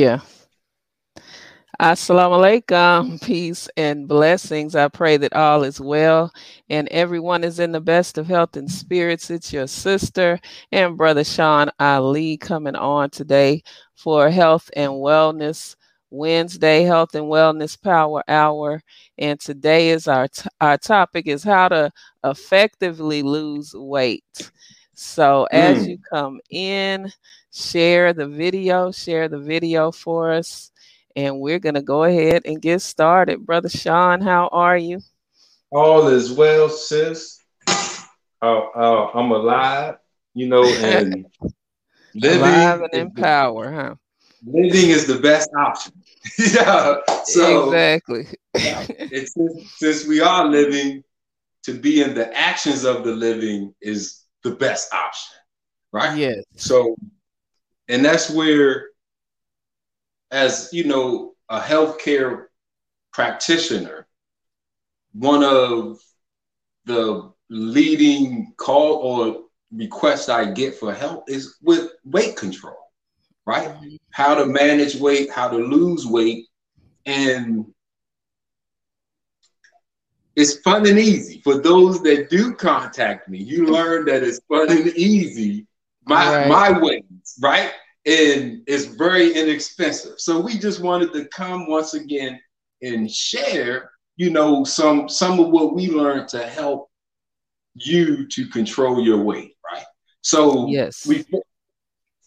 Yeah. 0.00 0.20
Assalamu 1.78 2.38
alaikum. 2.40 3.22
Peace 3.22 3.68
and 3.76 4.08
blessings. 4.08 4.74
I 4.74 4.88
pray 4.88 5.18
that 5.18 5.34
all 5.34 5.62
is 5.62 5.78
well 5.78 6.32
and 6.70 6.88
everyone 6.88 7.44
is 7.44 7.58
in 7.58 7.72
the 7.72 7.82
best 7.82 8.16
of 8.16 8.26
health 8.26 8.56
and 8.56 8.70
spirits. 8.70 9.28
It's 9.28 9.52
your 9.52 9.66
sister 9.66 10.40
and 10.72 10.96
brother 10.96 11.22
Sean 11.22 11.70
Ali 11.78 12.38
coming 12.38 12.76
on 12.76 13.10
today 13.10 13.62
for 13.94 14.30
Health 14.30 14.70
and 14.74 14.92
Wellness 14.92 15.76
Wednesday 16.08 16.84
Health 16.84 17.14
and 17.14 17.26
Wellness 17.26 17.78
Power 17.78 18.24
Hour. 18.26 18.82
And 19.18 19.38
today 19.38 19.90
is 19.90 20.08
our 20.08 20.28
t- 20.28 20.48
our 20.62 20.78
topic 20.78 21.26
is 21.26 21.44
how 21.44 21.68
to 21.68 21.90
effectively 22.24 23.22
lose 23.22 23.74
weight. 23.74 24.50
So 25.00 25.48
as 25.50 25.86
mm. 25.86 25.88
you 25.88 25.98
come 26.12 26.40
in, 26.50 27.10
share 27.50 28.12
the 28.12 28.28
video, 28.28 28.92
share 28.92 29.30
the 29.30 29.38
video 29.38 29.90
for 29.90 30.30
us 30.30 30.70
and 31.16 31.40
we're 31.40 31.58
going 31.58 31.76
to 31.76 31.82
go 31.82 32.04
ahead 32.04 32.42
and 32.44 32.60
get 32.60 32.82
started. 32.82 33.46
Brother 33.46 33.70
Sean, 33.70 34.20
how 34.20 34.48
are 34.52 34.76
you? 34.76 35.00
All 35.72 36.06
is 36.08 36.30
well, 36.30 36.68
sis. 36.68 37.40
Uh, 37.66 37.96
uh, 38.42 39.10
I'm 39.14 39.30
alive, 39.30 39.96
you 40.34 40.48
know, 40.48 40.64
and 40.84 41.24
living. 42.14 42.38
Alive 42.38 42.82
and 42.82 42.94
in 42.94 43.10
power, 43.12 43.72
huh? 43.72 43.94
Living 44.44 44.90
is 44.90 45.06
the 45.06 45.18
best 45.18 45.48
option. 45.56 45.94
yeah. 46.38 46.96
So 47.24 47.68
exactly. 47.68 48.26
it's 48.52 49.34
since 49.78 50.06
we 50.06 50.20
are 50.20 50.46
living, 50.46 51.02
to 51.62 51.72
be 51.72 52.02
in 52.02 52.14
the 52.14 52.36
actions 52.36 52.84
of 52.84 53.04
the 53.04 53.12
living 53.12 53.74
is 53.80 54.19
the 54.42 54.52
best 54.52 54.92
option, 54.92 55.36
right? 55.92 56.16
Yes. 56.16 56.44
So, 56.56 56.96
and 57.88 58.04
that's 58.04 58.30
where 58.30 58.90
as 60.30 60.70
you 60.72 60.84
know, 60.84 61.34
a 61.48 61.60
healthcare 61.60 62.46
practitioner, 63.12 64.06
one 65.12 65.42
of 65.42 65.98
the 66.84 67.32
leading 67.48 68.52
call 68.56 68.94
or 68.94 69.42
requests 69.72 70.28
I 70.28 70.50
get 70.52 70.74
for 70.74 70.94
help 70.94 71.28
is 71.28 71.56
with 71.62 71.90
weight 72.04 72.36
control, 72.36 72.76
right? 73.44 73.68
Mm-hmm. 73.68 73.96
How 74.12 74.34
to 74.34 74.46
manage 74.46 74.96
weight, 74.96 75.30
how 75.30 75.48
to 75.48 75.56
lose 75.56 76.06
weight, 76.06 76.46
and 77.06 77.66
it's 80.36 80.60
fun 80.60 80.86
and 80.86 80.98
easy. 80.98 81.40
For 81.42 81.58
those 81.58 82.02
that 82.02 82.30
do 82.30 82.54
contact 82.54 83.28
me, 83.28 83.38
you 83.38 83.66
learn 83.66 84.04
that 84.06 84.22
it's 84.22 84.40
fun 84.48 84.70
and 84.70 84.88
easy. 84.88 85.66
My 86.06 86.46
right. 86.46 86.48
my 86.48 86.78
ways, 86.78 87.02
right? 87.40 87.72
and 88.06 88.62
it's 88.66 88.86
very 88.86 89.32
inexpensive. 89.34 90.18
So 90.18 90.40
we 90.40 90.58
just 90.58 90.80
wanted 90.80 91.12
to 91.12 91.26
come 91.26 91.68
once 91.68 91.94
again 91.94 92.40
and 92.82 93.10
share, 93.10 93.90
you 94.16 94.30
know, 94.30 94.64
some 94.64 95.08
some 95.08 95.38
of 95.38 95.48
what 95.50 95.74
we 95.74 95.90
learned 95.90 96.28
to 96.28 96.46
help 96.46 96.90
you 97.74 98.26
to 98.28 98.46
control 98.46 99.04
your 99.04 99.22
weight, 99.22 99.56
right? 99.70 99.84
So 100.22 100.66
yes, 100.68 101.06
we 101.06 101.26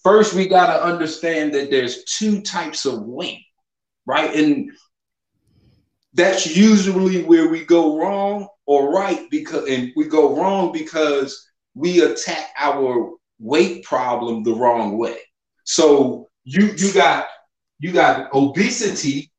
first 0.03 0.35
we 0.35 0.47
got 0.47 0.67
to 0.67 0.83
understand 0.83 1.53
that 1.55 1.71
there's 1.71 2.03
two 2.03 2.41
types 2.41 2.85
of 2.85 3.03
weight, 3.03 3.45
right? 4.05 4.33
And 4.35 4.71
that's 6.13 6.55
usually 6.55 7.23
where 7.23 7.49
we 7.49 7.65
go 7.65 7.97
wrong 7.97 8.47
or 8.65 8.93
right 8.93 9.29
because 9.31 9.67
and 9.67 9.91
we 9.95 10.05
go 10.05 10.35
wrong 10.37 10.71
because 10.71 11.49
we 11.75 12.01
attack 12.01 12.49
our 12.57 13.11
weight 13.39 13.83
problem 13.83 14.43
the 14.43 14.53
wrong 14.53 14.97
way. 14.97 15.17
So 15.63 16.29
you 16.43 16.73
you 16.77 16.93
got 16.93 17.27
you 17.79 17.91
got 17.91 18.33
obesity 18.33 19.31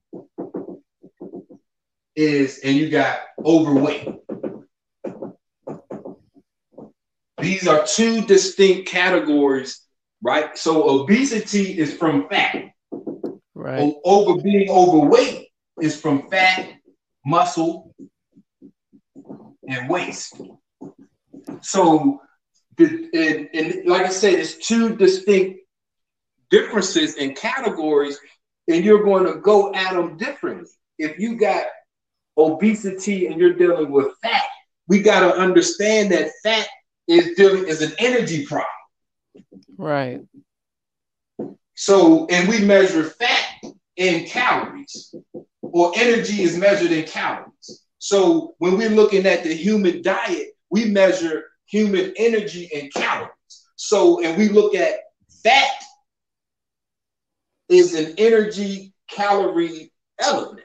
is 2.17 2.61
and 2.65 2.77
you 2.77 2.91
got 2.91 3.21
overweight. 3.45 4.09
These 7.41 7.69
are 7.69 7.84
two 7.87 8.23
distinct 8.23 8.89
categories, 8.89 9.81
right? 10.23 10.57
So 10.57 11.03
obesity 11.03 11.79
is 11.79 11.97
from 11.97 12.29
fat. 12.29 12.71
Right. 13.55 13.81
O- 13.81 14.01
over 14.05 14.41
being 14.43 14.69
overweight 14.71 15.44
is 15.81 16.01
from 16.01 16.29
fat, 16.31 16.75
muscle, 17.25 17.95
and 19.69 19.89
waste. 19.89 20.41
So, 21.62 22.21
and, 22.79 23.49
and 23.53 23.87
like 23.87 24.03
I 24.03 24.11
said, 24.11 24.34
it's 24.34 24.67
two 24.67 24.97
distinct 24.97 25.61
differences 26.51 27.17
in 27.17 27.34
categories 27.34 28.19
and 28.69 28.84
you're 28.84 29.03
going 29.03 29.25
to 29.25 29.41
go 29.41 29.75
at 29.75 29.95
them 29.95 30.17
differently. 30.17 30.71
If 30.99 31.19
you 31.19 31.37
got 31.37 31.67
obesity 32.37 33.27
and 33.27 33.41
you're 33.41 33.55
dealing 33.55 33.91
with 33.91 34.13
fat, 34.23 34.45
we 34.89 35.01
got 35.01 35.21
to 35.21 35.37
understand 35.37 36.13
that 36.13 36.31
fat 36.43 36.67
is 37.09 37.37
dealing 37.37 37.67
is 37.67 37.83
an 37.83 37.93
energy 37.99 38.47
problem. 38.47 38.67
Right. 39.77 40.21
So, 41.75 42.27
and 42.27 42.49
we 42.49 42.61
measure 42.61 43.05
fat 43.05 43.45
in 43.97 44.27
calories, 44.27 45.15
or 45.73 45.93
energy 45.97 46.43
is 46.43 46.57
measured 46.57 46.93
in 46.93 47.05
calories. 47.05 47.85
So, 47.99 48.55
when 48.59 48.77
we're 48.77 48.91
looking 48.91 49.27
at 49.27 49.45
the 49.45 49.55
human 49.55 50.03
diet, 50.03 50.49
we 50.71 50.87
measure 50.87 51.45
human 51.67 52.13
energy 52.17 52.69
in 52.73 52.91
calories. 52.91 53.31
So, 53.77 54.23
and 54.23 54.37
we 54.37 54.49
look 54.49 54.75
at 54.75 54.95
fat 55.43 55.71
is 57.69 57.95
an 57.95 58.15
energy 58.19 58.93
calorie 59.11 59.93
element. 60.21 60.61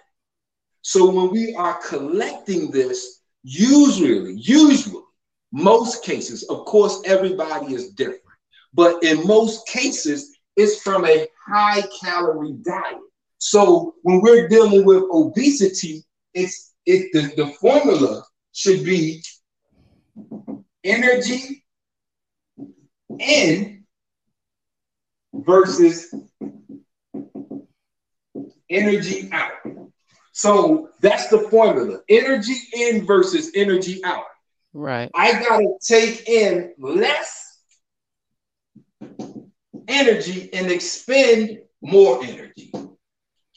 So 0.81 1.09
when 1.09 1.31
we 1.31 1.55
are 1.55 1.79
collecting 1.87 2.71
this, 2.71 3.21
usually, 3.43 4.33
usually, 4.33 5.03
most 5.51 6.03
cases, 6.03 6.43
of 6.43 6.65
course, 6.65 7.01
everybody 7.05 7.73
is 7.73 7.89
different, 7.89 8.21
but 8.73 9.03
in 9.03 9.25
most 9.25 9.67
cases, 9.67 10.37
it's 10.55 10.81
from 10.81 11.05
a 11.05 11.27
high 11.47 11.81
calorie 12.01 12.53
diet. 12.63 12.97
So 13.39 13.95
when 14.03 14.21
we're 14.21 14.47
dealing 14.47 14.85
with 14.85 15.03
obesity, 15.11 16.03
it's 16.33 16.73
it 16.85 17.09
the, 17.13 17.33
the 17.43 17.51
formula 17.53 18.23
should 18.53 18.83
be 18.83 19.23
energy 20.83 21.63
in 23.17 23.85
versus 25.33 26.13
energy 28.69 29.29
out. 29.31 29.51
So 30.33 30.89
that's 31.01 31.27
the 31.29 31.39
formula 31.49 31.99
energy 32.09 32.55
in 32.73 33.05
versus 33.05 33.51
energy 33.55 34.03
out. 34.03 34.25
Right. 34.73 35.09
I 35.15 35.33
got 35.33 35.59
to 35.59 35.77
take 35.81 36.27
in 36.29 36.73
less 36.77 37.59
energy 39.87 40.49
and 40.53 40.71
expend 40.71 41.59
more 41.81 42.23
energy. 42.23 42.71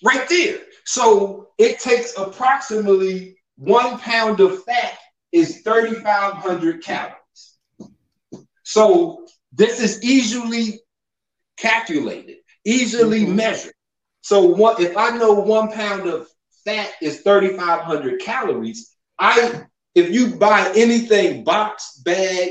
Right 0.03 0.29
there. 0.29 0.59
So 0.85 1.49
it 1.59 1.79
takes 1.79 2.17
approximately 2.17 3.37
one 3.57 3.99
pound 3.99 4.41
of 4.41 4.65
fat 4.65 4.99
is 5.31 5.63
3,500 5.63 6.83
calories. 6.83 7.17
So 8.65 9.27
this 9.53 9.81
is 9.81 10.03
easily 10.03 10.81
calculated, 11.57 12.39
easily 12.65 13.23
mm-hmm. 13.23 13.37
measured. 13.37 13.75
So 14.23 14.45
what 14.45 14.81
if 14.81 14.97
I 14.97 15.17
know 15.17 15.33
one 15.33 15.73
pound 15.73 16.09
of 16.09 16.29
fat 16.65 16.91
is 17.01 17.21
3,500 17.23 18.21
calories? 18.21 18.95
I 19.19 19.65
if 19.95 20.11
you 20.11 20.37
buy 20.37 20.73
anything 20.75 21.45
box, 21.45 22.01
bag, 22.05 22.51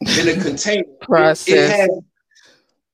in 0.00 0.28
a 0.28 0.42
container, 0.42 0.84
Process. 1.00 1.48
It, 1.48 1.54
it, 1.54 1.70
has 1.70 1.90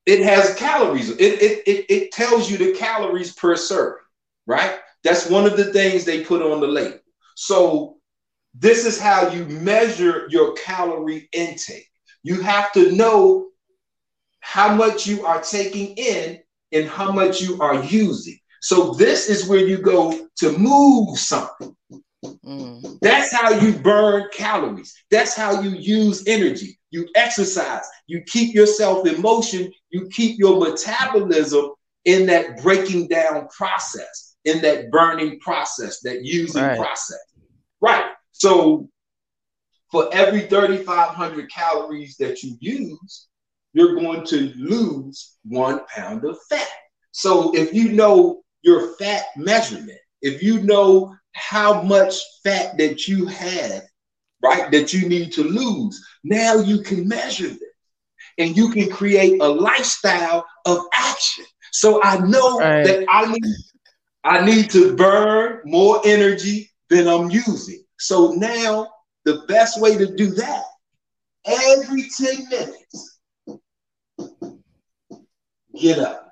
it 0.06 0.20
has 0.20 0.54
calories. 0.54 1.10
It, 1.10 1.42
it 1.42 1.62
it 1.66 1.86
it 1.88 2.12
tells 2.12 2.50
you 2.50 2.58
the 2.58 2.72
calories 2.72 3.34
per 3.34 3.56
serving, 3.56 4.02
right? 4.46 4.78
That's 5.04 5.28
one 5.28 5.46
of 5.46 5.56
the 5.56 5.72
things 5.72 6.04
they 6.04 6.24
put 6.24 6.42
on 6.42 6.60
the 6.60 6.66
label. 6.66 6.98
So 7.36 7.98
this 8.54 8.84
is 8.84 9.00
how 9.00 9.30
you 9.30 9.44
measure 9.46 10.26
your 10.28 10.54
calorie 10.54 11.28
intake. 11.32 11.88
You 12.22 12.40
have 12.42 12.72
to 12.72 12.92
know 12.92 13.48
how 14.40 14.74
much 14.74 15.06
you 15.06 15.24
are 15.24 15.40
taking 15.40 15.94
in 15.96 16.40
and 16.72 16.88
how 16.88 17.12
much 17.12 17.40
you 17.40 17.60
are 17.60 17.82
using. 17.84 18.38
So 18.60 18.92
this 18.94 19.28
is 19.28 19.48
where 19.48 19.64
you 19.64 19.78
go 19.78 20.28
to 20.36 20.58
move 20.58 21.18
something. 21.18 21.74
Mm. 22.24 22.98
That's 23.00 23.32
how 23.32 23.50
you 23.50 23.72
burn 23.72 24.28
calories. 24.32 24.94
That's 25.10 25.34
how 25.34 25.60
you 25.60 25.70
use 25.70 26.26
energy. 26.26 26.78
You 26.90 27.08
exercise. 27.14 27.84
You 28.06 28.22
keep 28.26 28.54
yourself 28.54 29.06
in 29.06 29.20
motion. 29.22 29.72
You 29.90 30.08
keep 30.10 30.38
your 30.38 30.58
metabolism 30.58 31.70
in 32.04 32.26
that 32.26 32.62
breaking 32.62 33.08
down 33.08 33.48
process, 33.48 34.36
in 34.44 34.60
that 34.62 34.90
burning 34.90 35.38
process, 35.40 36.00
that 36.00 36.24
using 36.24 36.62
right. 36.62 36.78
process. 36.78 37.20
Right. 37.80 38.06
So 38.32 38.88
for 39.90 40.12
every 40.12 40.42
3,500 40.42 41.50
calories 41.50 42.16
that 42.16 42.42
you 42.42 42.56
use, 42.60 43.28
you're 43.72 43.94
going 43.94 44.24
to 44.26 44.52
lose 44.56 45.36
one 45.44 45.80
pound 45.86 46.24
of 46.24 46.38
fat. 46.48 46.68
So 47.12 47.54
if 47.54 47.72
you 47.72 47.92
know 47.92 48.42
your 48.62 48.94
fat 48.96 49.24
measurement, 49.36 49.98
if 50.22 50.42
you 50.42 50.62
know 50.62 51.14
how 51.32 51.82
much 51.82 52.14
fat 52.44 52.76
that 52.78 53.06
you 53.08 53.26
have, 53.26 53.82
right, 54.42 54.70
that 54.70 54.92
you 54.92 55.08
need 55.08 55.32
to 55.32 55.44
lose, 55.44 56.04
now 56.24 56.56
you 56.56 56.82
can 56.82 57.06
measure 57.08 57.48
this 57.48 57.58
and 58.38 58.56
you 58.56 58.70
can 58.70 58.90
create 58.90 59.40
a 59.40 59.48
lifestyle 59.48 60.44
of 60.66 60.78
action. 60.94 61.44
So 61.72 62.02
I 62.02 62.18
know 62.18 62.58
right. 62.58 62.84
that 62.84 63.06
I 63.08 63.30
need 63.30 63.54
I 64.24 64.44
need 64.44 64.70
to 64.70 64.96
burn 64.96 65.60
more 65.64 66.00
energy 66.04 66.70
than 66.90 67.08
I'm 67.08 67.30
using. 67.30 67.82
So 67.98 68.32
now 68.32 68.88
the 69.24 69.42
best 69.48 69.80
way 69.80 69.96
to 69.96 70.14
do 70.14 70.30
that, 70.32 70.62
every 71.46 72.06
10 72.18 72.48
minutes, 72.50 73.20
get 75.78 75.98
up. 75.98 76.30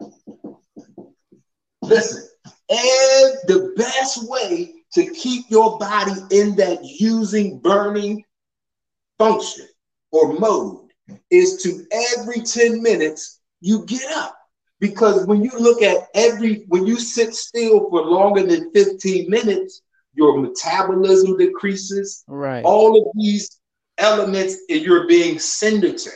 Listen, 1.82 2.28
and 2.68 3.32
the 3.46 3.72
best 3.76 4.28
way 4.28 4.77
to 4.94 5.06
keep 5.10 5.46
your 5.48 5.78
body 5.78 6.14
in 6.30 6.56
that 6.56 6.78
using 6.82 7.58
burning 7.58 8.24
function 9.18 9.66
or 10.12 10.38
mode 10.38 10.90
is 11.30 11.62
to 11.62 11.84
every 12.16 12.40
10 12.40 12.82
minutes 12.82 13.40
you 13.60 13.84
get 13.86 14.10
up. 14.12 14.34
Because 14.80 15.26
when 15.26 15.42
you 15.42 15.50
look 15.58 15.82
at 15.82 16.08
every, 16.14 16.64
when 16.68 16.86
you 16.86 17.00
sit 17.00 17.34
still 17.34 17.90
for 17.90 18.02
longer 18.02 18.46
than 18.46 18.72
15 18.72 19.28
minutes, 19.28 19.82
your 20.14 20.40
metabolism 20.40 21.36
decreases. 21.36 22.24
Right. 22.28 22.64
All 22.64 22.96
of 22.96 23.08
these 23.14 23.60
elements, 23.98 24.56
and 24.68 24.80
you're 24.80 25.08
being 25.08 25.38
sedentary. 25.38 26.14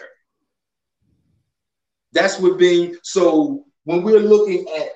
That's 2.13 2.39
what 2.39 2.59
being, 2.59 2.97
so 3.03 3.65
when 3.85 4.03
we're 4.03 4.21
looking 4.21 4.67
at 4.79 4.91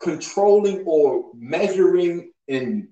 controlling 0.00 0.84
or 0.86 1.30
measuring 1.34 2.30
in 2.48 2.88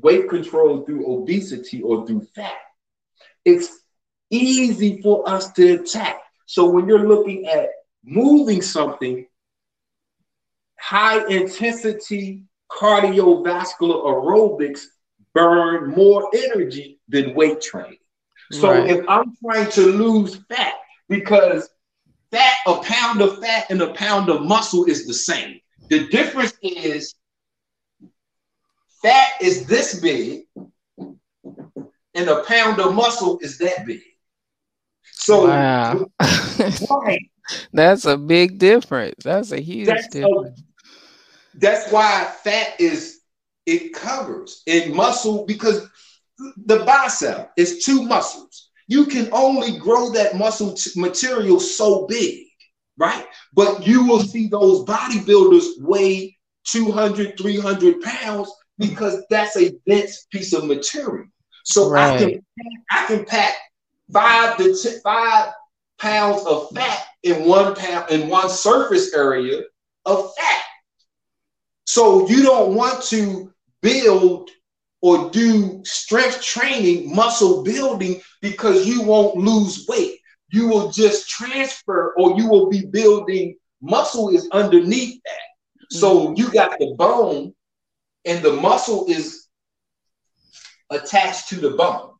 weight 0.00 0.28
control 0.28 0.84
through 0.84 1.06
obesity 1.06 1.82
or 1.82 2.06
through 2.06 2.26
fat, 2.34 2.58
it's 3.44 3.70
easy 4.30 5.00
for 5.02 5.28
us 5.28 5.52
to 5.52 5.80
attack. 5.80 6.20
So 6.46 6.68
when 6.68 6.88
you're 6.88 7.06
looking 7.06 7.46
at 7.46 7.70
moving 8.04 8.62
something, 8.62 9.26
high 10.78 11.26
intensity 11.28 12.44
cardiovascular 12.70 14.04
aerobics 14.04 14.82
burn 15.32 15.90
more 15.90 16.30
energy 16.34 17.00
than 17.08 17.34
weight 17.34 17.60
training. 17.60 17.98
So 18.52 18.70
right. 18.70 18.88
if 18.88 19.04
I'm 19.08 19.36
trying 19.44 19.70
to 19.72 19.86
lose 19.86 20.36
fat, 20.48 20.74
because 21.08 21.68
fat, 22.30 22.54
a 22.66 22.76
pound 22.82 23.20
of 23.20 23.38
fat 23.40 23.66
and 23.70 23.80
a 23.82 23.92
pound 23.94 24.28
of 24.28 24.42
muscle 24.42 24.84
is 24.84 25.06
the 25.06 25.14
same. 25.14 25.60
The 25.88 26.08
difference 26.08 26.54
is 26.62 27.14
fat 29.06 29.30
is 29.40 29.66
this 29.66 30.00
big 30.00 30.42
and 32.14 32.28
a 32.28 32.42
pound 32.44 32.80
of 32.80 32.94
muscle 32.94 33.38
is 33.40 33.58
that 33.58 33.86
big. 33.86 34.00
So 35.02 35.46
wow. 35.46 36.06
right, 36.90 37.30
that's 37.72 38.04
a 38.04 38.16
big 38.16 38.58
difference. 38.58 39.22
That's 39.22 39.52
a 39.52 39.60
huge 39.60 39.86
that's 39.86 40.08
difference. 40.08 40.60
A, 40.60 41.58
that's 41.58 41.92
why 41.92 42.32
fat 42.42 42.80
is 42.80 43.20
it 43.64 43.94
covers 43.94 44.62
in 44.66 44.94
muscle 44.94 45.46
because 45.46 45.88
the 46.64 46.80
bicep 46.80 47.52
is 47.56 47.84
two 47.84 48.02
muscles. 48.02 48.70
You 48.88 49.06
can 49.06 49.28
only 49.32 49.78
grow 49.78 50.10
that 50.10 50.36
muscle 50.36 50.74
t- 50.74 50.90
material 50.96 51.60
so 51.60 52.06
big, 52.06 52.46
right? 52.96 53.26
But 53.54 53.86
you 53.86 54.04
will 54.04 54.20
see 54.20 54.48
those 54.48 54.84
bodybuilders 54.84 55.80
weigh 55.80 56.36
200, 56.64 57.38
300 57.38 58.00
pounds 58.00 58.50
because 58.78 59.24
that's 59.30 59.56
a 59.56 59.72
dense 59.86 60.26
piece 60.30 60.52
of 60.52 60.64
material. 60.66 61.26
So 61.64 61.90
right. 61.90 62.14
I 62.14 62.18
can 62.18 62.46
I 62.90 63.06
can 63.06 63.24
pack 63.24 63.54
five 64.12 64.56
to 64.58 64.74
t- 64.74 64.98
five 65.02 65.52
pounds 65.98 66.44
of 66.46 66.70
fat 66.74 67.06
in 67.22 67.44
one 67.44 67.74
pound 67.74 68.10
in 68.10 68.28
one 68.28 68.48
surface 68.48 69.14
area 69.14 69.62
of 70.04 70.32
fat. 70.36 70.62
So 71.84 72.28
you 72.28 72.42
don't 72.42 72.74
want 72.74 73.02
to 73.04 73.52
build 73.82 74.50
or 75.02 75.30
do 75.30 75.82
strength 75.84 76.42
training, 76.42 77.14
muscle 77.14 77.62
building 77.62 78.20
because 78.40 78.86
you 78.86 79.02
won't 79.02 79.36
lose 79.36 79.86
weight. 79.88 80.18
You 80.50 80.68
will 80.68 80.90
just 80.90 81.28
transfer 81.28 82.14
or 82.16 82.36
you 82.38 82.48
will 82.48 82.68
be 82.68 82.86
building 82.86 83.56
muscle 83.80 84.30
is 84.30 84.48
underneath 84.52 85.20
that. 85.24 85.96
So 85.96 86.28
mm-hmm. 86.28 86.34
you 86.36 86.50
got 86.50 86.78
the 86.78 86.94
bone 86.96 87.54
and 88.26 88.44
the 88.44 88.52
muscle 88.52 89.06
is 89.08 89.46
attached 90.90 91.48
to 91.48 91.56
the 91.56 91.70
bone. 91.70 92.10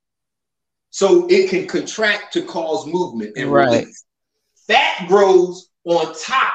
So 0.90 1.26
it 1.28 1.50
can 1.50 1.66
contract 1.66 2.32
to 2.34 2.42
cause 2.42 2.86
movement 2.86 3.36
and 3.36 3.52
right. 3.52 3.80
release. 3.80 4.04
Fat 4.66 5.06
grows 5.08 5.68
on 5.84 6.14
top 6.18 6.54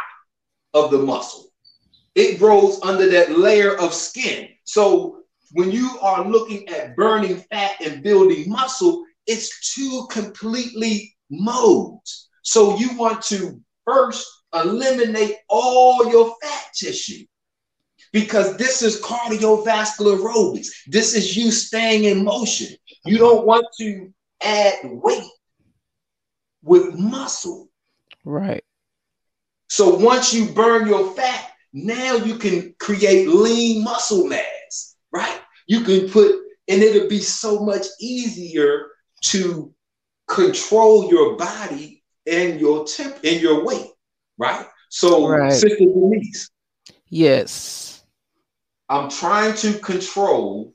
of 0.74 0.90
the 0.90 0.98
muscle. 0.98 1.50
It 2.16 2.40
grows 2.40 2.82
under 2.82 3.08
that 3.10 3.38
layer 3.38 3.78
of 3.78 3.94
skin. 3.94 4.50
So 4.64 5.20
when 5.52 5.72
you 5.72 5.98
are 6.02 6.28
looking 6.28 6.68
at 6.70 6.96
burning 6.96 7.38
fat 7.52 7.76
and 7.86 8.04
building 8.04 8.50
muscle, 8.50 9.06
it's 9.28 9.74
two 9.76 10.08
completely 10.10 11.16
modes. 11.30 12.30
So 12.44 12.78
you 12.78 12.98
want 12.98 13.22
to 13.24 13.62
first 13.86 14.28
eliminate 14.54 15.36
all 15.50 16.10
your 16.10 16.36
fat 16.42 16.66
tissue 16.74 17.26
because 18.12 18.58
this 18.58 18.82
is 18.82 19.02
cardiovascular 19.02 20.18
aerobics. 20.20 20.68
This 20.88 21.16
is 21.16 21.36
you 21.36 21.52
staying 21.52 22.06
in 22.06 22.24
motion. 22.24 22.76
You 23.06 23.18
don't 23.18 23.46
want 23.46 23.66
to 23.80 24.14
add 24.44 24.76
weight 24.84 25.24
with 26.64 26.96
muscle. 26.96 27.70
Right. 28.24 28.64
So 29.70 29.96
once 29.96 30.34
you 30.34 30.48
burn 30.48 30.88
your 30.88 31.14
fat, 31.14 31.52
now 31.74 32.16
you 32.16 32.36
can 32.36 32.76
create 32.80 33.28
lean 33.28 33.84
muscle 33.84 34.28
mass, 34.28 34.96
right? 35.12 35.40
You 35.68 35.82
can 35.82 36.10
put, 36.10 36.36
and 36.68 36.82
it'll 36.84 37.08
be 37.08 37.20
so 37.20 37.64
much 37.64 37.86
easier 38.00 38.88
to 39.26 39.74
control 40.28 41.10
your 41.10 41.38
body 41.38 42.04
and 42.28 42.60
your 42.60 42.86
temp 42.86 43.16
and 43.24 43.42
your 43.42 43.64
weight, 43.66 43.88
right? 44.38 44.66
So, 44.90 45.30
right. 45.30 45.54
Sister 45.54 45.86
Denise. 45.86 46.50
Yes. 47.08 48.01
I'm 48.92 49.10
trying 49.10 49.56
to 49.56 49.80
control 49.80 50.74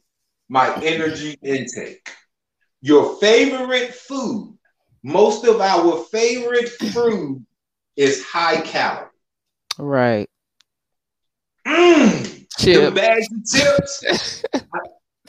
my 0.48 0.74
energy 0.82 1.36
intake. 1.42 2.08
Your 2.80 3.14
favorite 3.16 3.94
food, 3.94 4.56
most 5.02 5.44
of 5.44 5.60
our 5.60 6.02
favorite 6.04 6.70
food 6.70 7.44
is 7.94 8.24
high 8.24 8.62
calorie. 8.62 9.10
Right. 9.76 10.30
Mm, 11.66 12.46
the 12.58 12.90
bags 12.90 13.26
of 13.30 13.44
chips. 13.54 14.44
I, 14.72 14.78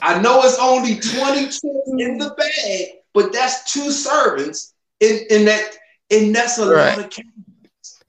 I, 0.16 0.22
know 0.22 0.40
it's 0.44 0.58
only 0.58 0.98
20 0.98 1.44
chips 1.44 1.62
in 1.62 2.16
the 2.16 2.34
bag, 2.38 2.86
but 3.12 3.34
that's 3.34 3.70
two 3.70 3.90
servings 3.90 4.72
in, 5.00 5.26
in 5.28 5.44
that, 5.44 5.76
and 6.10 6.34
that's 6.34 6.56
a 6.56 6.66
right. 6.66 6.96
lot 6.96 7.04
of 7.04 7.10
calories. 7.10 7.34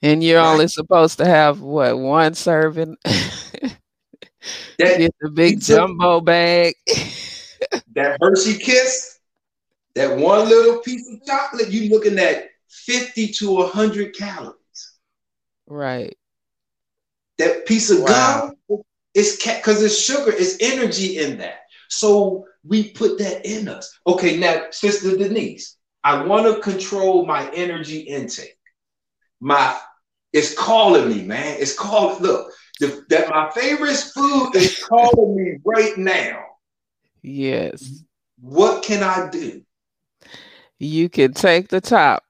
And 0.01 0.23
you're 0.23 0.39
right. 0.39 0.53
only 0.53 0.69
supposed 0.69 1.17
to 1.17 1.25
have 1.25 1.59
what 1.59 1.99
one 1.99 2.33
serving? 2.33 2.95
that, 4.79 4.97
Get 4.97 5.15
the 5.19 5.29
big 5.29 5.61
jumbo 5.61 6.21
bag. 6.21 6.75
that 7.95 8.17
Hershey 8.21 8.57
kiss, 8.57 9.19
that 9.95 10.17
one 10.17 10.47
little 10.47 10.81
piece 10.81 11.09
of 11.11 11.25
chocolate, 11.25 11.69
you 11.69 11.89
looking 11.89 12.19
at 12.19 12.49
50 12.69 13.27
to 13.27 13.51
100 13.55 14.15
calories. 14.15 14.55
Right. 15.67 16.17
That 17.37 17.65
piece 17.65 17.89
of 17.89 18.01
wow. 18.01 18.53
gum, 18.67 18.81
it's 19.13 19.43
because 19.43 19.83
it's 19.83 19.99
sugar, 19.99 20.31
it's 20.31 20.57
energy 20.61 21.19
in 21.19 21.37
that. 21.39 21.61
So 21.89 22.45
we 22.63 22.91
put 22.91 23.17
that 23.19 23.45
in 23.45 23.67
us. 23.67 23.97
Okay, 24.05 24.37
now, 24.37 24.67
Sister 24.71 25.17
Denise, 25.17 25.77
I 26.03 26.23
want 26.23 26.45
to 26.45 26.61
control 26.61 27.25
my 27.25 27.49
energy 27.51 27.99
intake. 28.01 28.57
My 29.39 29.77
it's 30.31 30.53
calling 30.53 31.09
me, 31.09 31.23
man. 31.23 31.57
It's 31.59 31.77
calling. 31.77 32.21
Look, 32.21 32.51
the, 32.79 33.05
that 33.09 33.29
my 33.29 33.49
favorite 33.51 33.97
food 33.97 34.51
is 34.55 34.83
calling 34.83 35.35
me 35.35 35.59
right 35.65 35.97
now. 35.97 36.45
Yes. 37.21 38.03
What 38.39 38.83
can 38.83 39.03
I 39.03 39.29
do? 39.29 39.63
You 40.79 41.09
can 41.09 41.33
take 41.33 41.67
the 41.67 41.81
top 41.81 42.23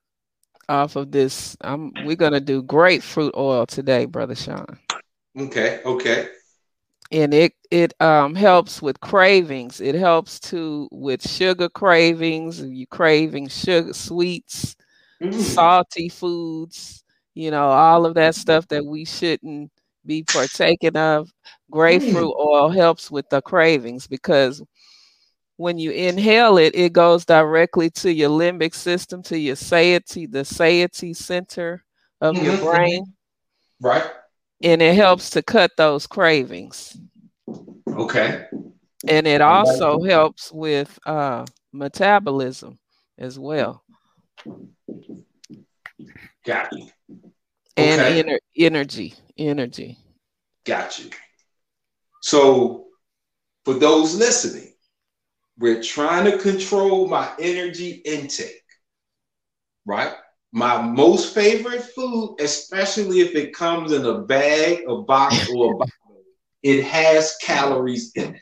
off 0.67 0.95
of 0.95 1.11
this. 1.11 1.55
Um, 1.61 1.93
we're 2.03 2.15
gonna 2.15 2.39
do 2.39 2.63
grapefruit 2.63 3.33
oil 3.37 3.65
today, 3.67 4.05
brother 4.05 4.35
Sean. 4.35 4.65
Okay. 5.37 5.81
Okay. 5.85 6.29
And 7.11 7.33
it 7.33 7.53
it 7.71 7.93
um 8.01 8.35
helps 8.35 8.81
with 8.81 8.99
cravings. 9.01 9.81
It 9.81 9.95
helps 9.95 10.39
to 10.51 10.87
with 10.91 11.27
sugar 11.27 11.69
cravings. 11.69 12.61
You 12.61 12.87
craving 12.87 13.49
sugar 13.49 13.93
sweets, 13.93 14.75
mm. 15.21 15.33
salty 15.33 16.09
foods. 16.09 17.03
you 17.35 17.51
know, 17.51 17.69
all 17.69 18.05
of 18.05 18.15
that 18.15 18.35
stuff 18.35 18.67
that 18.69 18.85
we 18.85 19.05
shouldn't 19.05 19.71
be 20.05 20.23
partaking 20.23 20.95
of. 20.95 21.31
Grapefruit 21.71 22.33
mm. 22.33 22.39
oil 22.39 22.69
helps 22.69 23.11
with 23.11 23.29
the 23.29 23.41
cravings 23.41 24.07
because 24.07 24.61
when 25.57 25.77
you 25.77 25.91
inhale 25.91 26.57
it, 26.57 26.73
it 26.73 26.93
goes 26.93 27.25
directly 27.25 27.89
to 27.89 28.11
your 28.11 28.29
limbic 28.29 28.73
system, 28.73 29.21
to 29.23 29.37
your 29.37 29.57
satiety, 29.57 30.25
the 30.25 30.45
satiety 30.45 31.13
center 31.13 31.83
of 32.21 32.35
mm-hmm. 32.35 32.45
your 32.45 32.57
brain. 32.57 33.13
Right. 33.81 34.09
And 34.63 34.81
it 34.81 34.95
helps 34.95 35.31
to 35.31 35.43
cut 35.43 35.71
those 35.77 36.07
cravings. 36.07 36.97
Okay. 37.87 38.45
And 39.07 39.27
it 39.27 39.41
also 39.41 40.01
helps 40.01 40.51
with 40.51 40.97
uh, 41.05 41.45
metabolism 41.71 42.79
as 43.17 43.37
well. 43.37 43.83
Got 46.45 46.69
you. 46.71 46.89
And 47.77 48.27
ener- 48.27 48.39
energy. 48.57 49.13
Energy. 49.39 49.97
Got 50.65 50.99
you. 50.99 51.09
So, 52.21 52.87
for 53.63 53.73
those 53.73 54.15
listening, 54.15 54.73
we're 55.57 55.81
trying 55.81 56.29
to 56.29 56.37
control 56.37 57.07
my 57.07 57.31
energy 57.39 58.01
intake, 58.05 58.63
right? 59.85 60.13
My 60.51 60.81
most 60.81 61.33
favorite 61.33 61.83
food, 61.83 62.37
especially 62.41 63.21
if 63.21 63.35
it 63.35 63.53
comes 63.53 63.93
in 63.93 64.05
a 64.05 64.19
bag, 64.19 64.83
a 64.87 64.97
box, 64.97 65.49
or 65.53 65.73
a 65.73 65.77
bottle, 65.77 66.23
it 66.61 66.83
has 66.83 67.35
calories 67.41 68.11
in 68.15 68.35
it. 68.35 68.41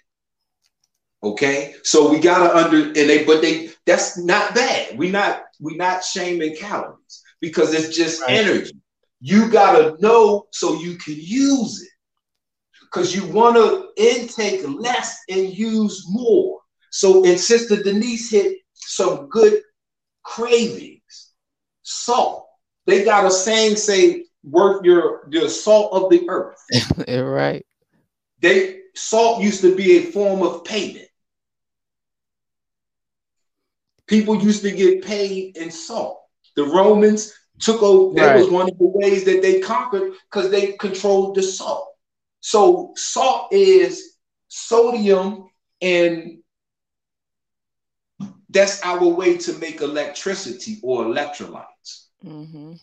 Okay, 1.24 1.76
so 1.84 2.10
we 2.10 2.20
gotta 2.20 2.56
under 2.56 2.78
and 2.78 2.96
they, 2.96 3.26
but 3.26 3.42
they 3.42 3.70
that's 3.86 4.18
not 4.18 4.56
bad. 4.56 4.98
We 4.98 5.10
not 5.10 5.44
we 5.60 5.76
not 5.76 6.04
shaming 6.04 6.56
calories 6.56 7.24
because 7.42 7.74
it's 7.74 7.96
just 7.96 8.22
right. 8.22 8.32
energy. 8.32 8.77
You 9.20 9.50
gotta 9.50 9.98
know 10.00 10.48
so 10.52 10.80
you 10.80 10.96
can 10.98 11.16
use 11.18 11.82
it 11.82 11.90
because 12.82 13.16
you 13.16 13.28
want 13.28 13.56
to 13.56 13.90
intake 13.98 14.62
less 14.68 15.18
and 15.30 15.56
use 15.56 16.06
more. 16.08 16.60
So, 16.92 17.26
and 17.26 17.40
Sister 17.40 17.82
Denise 17.82 18.32
hit 18.32 18.58
some 18.74 19.28
good 19.28 19.62
cravings. 20.24 21.32
Salt. 21.84 22.48
They 22.86 23.04
got 23.04 23.26
a 23.26 23.32
saying 23.32 23.76
say, 23.76 24.26
worth 24.44 24.84
your 24.86 25.28
your 25.30 25.50
salt 25.50 25.94
of 25.94 26.10
the 26.10 26.28
earth. 26.30 26.58
right. 27.08 27.66
They 28.40 28.82
salt 28.96 29.42
used 29.42 29.62
to 29.62 29.76
be 29.76 29.98
a 29.98 30.12
form 30.12 30.42
of 30.42 30.64
payment. 30.64 31.08
People 34.08 34.42
used 34.42 34.62
to 34.62 34.72
get 34.72 35.04
paid 35.04 35.58
in 35.58 35.70
salt. 35.70 36.22
The 36.56 36.64
Romans 36.64 37.34
took 37.60 37.82
over, 37.82 38.16
that 38.16 38.28
right. 38.28 38.40
was 38.40 38.50
one 38.50 38.70
of 38.70 38.78
the 38.78 38.88
ways 38.88 39.26
that 39.26 39.42
they 39.42 39.60
conquered 39.60 40.14
because 40.30 40.52
they 40.52 40.74
controlled 40.74 41.36
the 41.36 41.44
salt. 41.44 41.94
So 42.40 42.94
salt 42.96 43.52
is 43.52 44.18
sodium 44.48 45.50
and 45.82 46.40
that's 48.50 48.82
our 48.84 49.06
way 49.06 49.38
to 49.38 49.54
make 49.60 49.82
electricity 49.82 50.80
or 50.82 51.04
electrolytes. 51.04 52.08
Mm-hmm. 52.24 52.74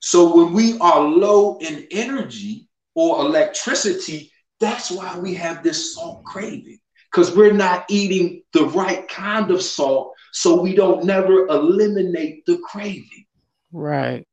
So 0.00 0.36
when 0.36 0.52
we 0.52 0.78
are 0.78 1.00
low 1.00 1.58
in 1.58 1.86
energy 1.90 2.68
or 2.94 3.20
electricity, 3.20 4.30
that's 4.60 4.90
why 4.90 5.18
we 5.18 5.34
have 5.34 5.62
this 5.62 5.94
salt 5.94 6.24
craving 6.24 6.78
because 7.10 7.34
we're 7.34 7.52
not 7.52 7.84
eating 7.88 8.42
the 8.52 8.66
right 8.66 9.08
kind 9.08 9.50
of 9.50 9.62
salt, 9.62 10.12
so 10.32 10.60
we 10.60 10.74
don't 10.74 11.04
never 11.04 11.46
eliminate 11.48 12.44
the 12.46 12.58
craving. 12.58 13.25
Right. 13.76 14.26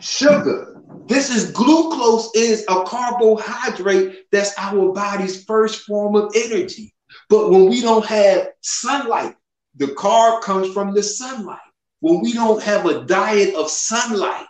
Sugar. 0.00 0.82
This 1.06 1.30
is 1.30 1.52
glucose 1.52 2.34
is 2.34 2.64
a 2.68 2.82
carbohydrate 2.82 4.24
that's 4.32 4.58
our 4.58 4.92
body's 4.92 5.44
first 5.44 5.82
form 5.82 6.16
of 6.16 6.32
energy. 6.34 6.92
But 7.28 7.50
when 7.50 7.68
we 7.68 7.80
don't 7.80 8.04
have 8.04 8.48
sunlight, 8.62 9.36
the 9.76 9.86
carb 9.86 10.42
comes 10.42 10.74
from 10.74 10.94
the 10.94 11.02
sunlight. 11.04 11.60
When 12.00 12.20
we 12.20 12.32
don't 12.32 12.60
have 12.60 12.86
a 12.86 13.04
diet 13.04 13.54
of 13.54 13.70
sunlight, 13.70 14.46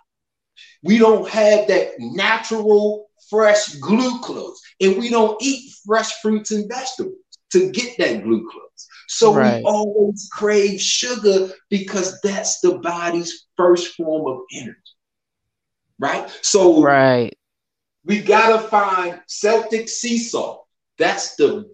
we 0.82 0.96
don't 0.96 1.28
have 1.28 1.68
that 1.68 1.90
natural, 1.98 3.10
fresh 3.28 3.74
glucose, 3.74 4.62
and 4.80 4.96
we 4.96 5.10
don't 5.10 5.36
eat 5.42 5.74
fresh 5.84 6.22
fruits 6.22 6.52
and 6.52 6.66
vegetables 6.70 7.16
to 7.56 7.70
get 7.70 7.96
that 7.98 8.22
glucose. 8.22 8.88
So 9.08 9.34
right. 9.34 9.58
we 9.58 9.62
always 9.64 10.28
crave 10.30 10.80
sugar 10.80 11.50
because 11.70 12.20
that's 12.20 12.60
the 12.60 12.78
body's 12.78 13.46
first 13.56 13.94
form 13.94 14.26
of 14.26 14.42
energy. 14.52 14.78
Right? 15.98 16.28
So 16.42 16.82
right. 16.82 17.34
we 18.04 18.20
gotta 18.20 18.68
find 18.68 19.20
Celtic 19.26 19.88
sea 19.88 20.18
salt. 20.18 20.66
That's 20.98 21.36
the 21.36 21.70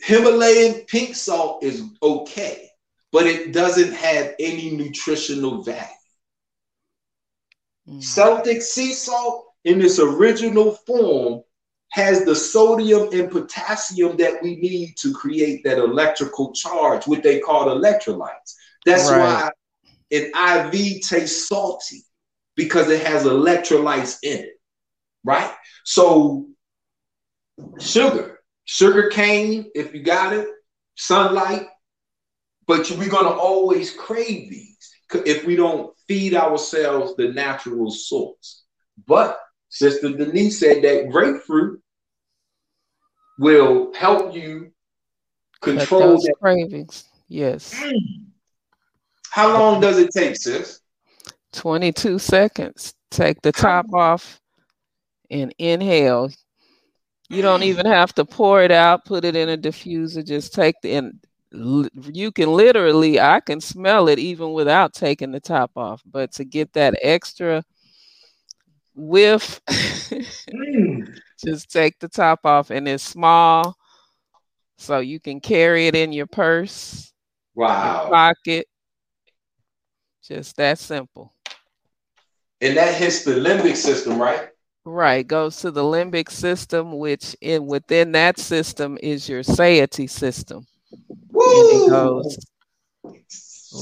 Himalayan 0.00 0.86
pink 0.86 1.14
salt 1.16 1.62
is 1.62 1.82
okay, 2.02 2.70
but 3.12 3.26
it 3.26 3.52
doesn't 3.52 3.92
have 3.92 4.34
any 4.38 4.70
nutritional 4.70 5.62
value. 5.62 5.82
Mm. 7.88 8.02
Celtic 8.02 8.62
sea 8.62 8.92
salt 8.92 9.52
in 9.64 9.82
its 9.82 9.98
original 9.98 10.72
form 10.72 11.42
has 11.90 12.24
the 12.24 12.34
sodium 12.34 13.08
and 13.12 13.30
potassium 13.30 14.16
that 14.18 14.42
we 14.42 14.56
need 14.56 14.94
to 14.98 15.12
create 15.12 15.64
that 15.64 15.78
electrical 15.78 16.52
charge, 16.52 17.06
what 17.06 17.22
they 17.22 17.40
call 17.40 17.66
electrolytes. 17.66 18.54
That's 18.84 19.10
right. 19.10 19.18
why 19.18 19.50
an 20.10 20.66
IV 20.72 21.00
tastes 21.02 21.48
salty 21.48 22.02
because 22.56 22.88
it 22.90 23.04
has 23.06 23.24
electrolytes 23.24 24.18
in 24.22 24.38
it, 24.38 24.60
right? 25.24 25.52
So, 25.84 26.48
sugar, 27.78 28.40
sugar 28.64 29.08
cane, 29.08 29.70
if 29.74 29.94
you 29.94 30.02
got 30.02 30.32
it, 30.32 30.48
sunlight, 30.96 31.66
but 32.66 32.90
we're 32.90 33.08
going 33.08 33.24
to 33.24 33.30
always 33.30 33.92
crave 33.92 34.50
these 34.50 34.76
if 35.24 35.44
we 35.44 35.56
don't 35.56 35.96
feed 36.06 36.34
ourselves 36.34 37.16
the 37.16 37.32
natural 37.32 37.90
source. 37.90 38.64
But 39.06 39.38
Sister 39.68 40.10
Denise 40.10 40.58
said 40.58 40.82
that 40.82 41.10
grapefruit 41.10 41.80
will 43.38 43.92
help 43.94 44.34
you 44.34 44.72
control 45.60 46.00
those 46.00 46.28
cravings. 46.40 47.04
Yes. 47.28 47.74
Mm. 47.74 48.26
How 49.30 49.52
long 49.52 49.80
does 49.80 49.98
it 49.98 50.10
take, 50.10 50.36
sis? 50.36 50.80
22 51.52 52.18
seconds. 52.18 52.94
Take 53.10 53.40
the 53.42 53.52
top 53.52 53.86
off 53.92 54.40
and 55.30 55.54
inhale. 55.58 56.30
You 57.28 57.42
don't 57.42 57.62
even 57.62 57.86
have 57.86 58.14
to 58.14 58.24
pour 58.24 58.62
it 58.62 58.70
out, 58.70 59.04
put 59.04 59.24
it 59.24 59.36
in 59.36 59.50
a 59.50 59.56
diffuser, 59.56 60.26
just 60.26 60.54
take 60.54 60.76
the 60.82 60.94
and 60.94 61.20
you 61.50 62.30
can 62.30 62.52
literally 62.52 63.18
I 63.20 63.40
can 63.40 63.60
smell 63.60 64.08
it 64.08 64.18
even 64.18 64.52
without 64.52 64.92
taking 64.92 65.32
the 65.32 65.40
top 65.40 65.70
off. 65.76 66.02
But 66.06 66.32
to 66.32 66.44
get 66.44 66.72
that 66.74 66.98
extra 67.02 67.64
whiff, 68.98 69.60
mm. 69.66 71.18
just 71.44 71.70
take 71.70 71.98
the 71.98 72.08
top 72.08 72.40
off 72.44 72.70
and 72.70 72.88
it's 72.88 73.04
small 73.04 73.76
so 74.76 75.00
you 75.00 75.20
can 75.20 75.40
carry 75.40 75.86
it 75.86 75.94
in 75.94 76.12
your 76.12 76.26
purse. 76.26 77.12
Wow. 77.54 78.02
Your 78.02 78.10
pocket. 78.10 78.66
Just 80.26 80.56
that 80.56 80.78
simple. 80.78 81.32
And 82.60 82.76
that 82.76 82.94
hits 82.94 83.24
the 83.24 83.32
limbic 83.32 83.76
system, 83.76 84.20
right? 84.20 84.48
Right, 84.84 85.26
goes 85.26 85.58
to 85.58 85.70
the 85.70 85.82
limbic 85.82 86.30
system, 86.30 86.98
which 86.98 87.36
in 87.40 87.66
within 87.66 88.12
that 88.12 88.38
system 88.38 88.98
is 89.02 89.28
your 89.28 89.42
satiety 89.42 90.06
system. 90.06 90.66
Woo! 91.30 91.42
And 91.44 91.82
it 91.82 91.90
goes 91.90 92.38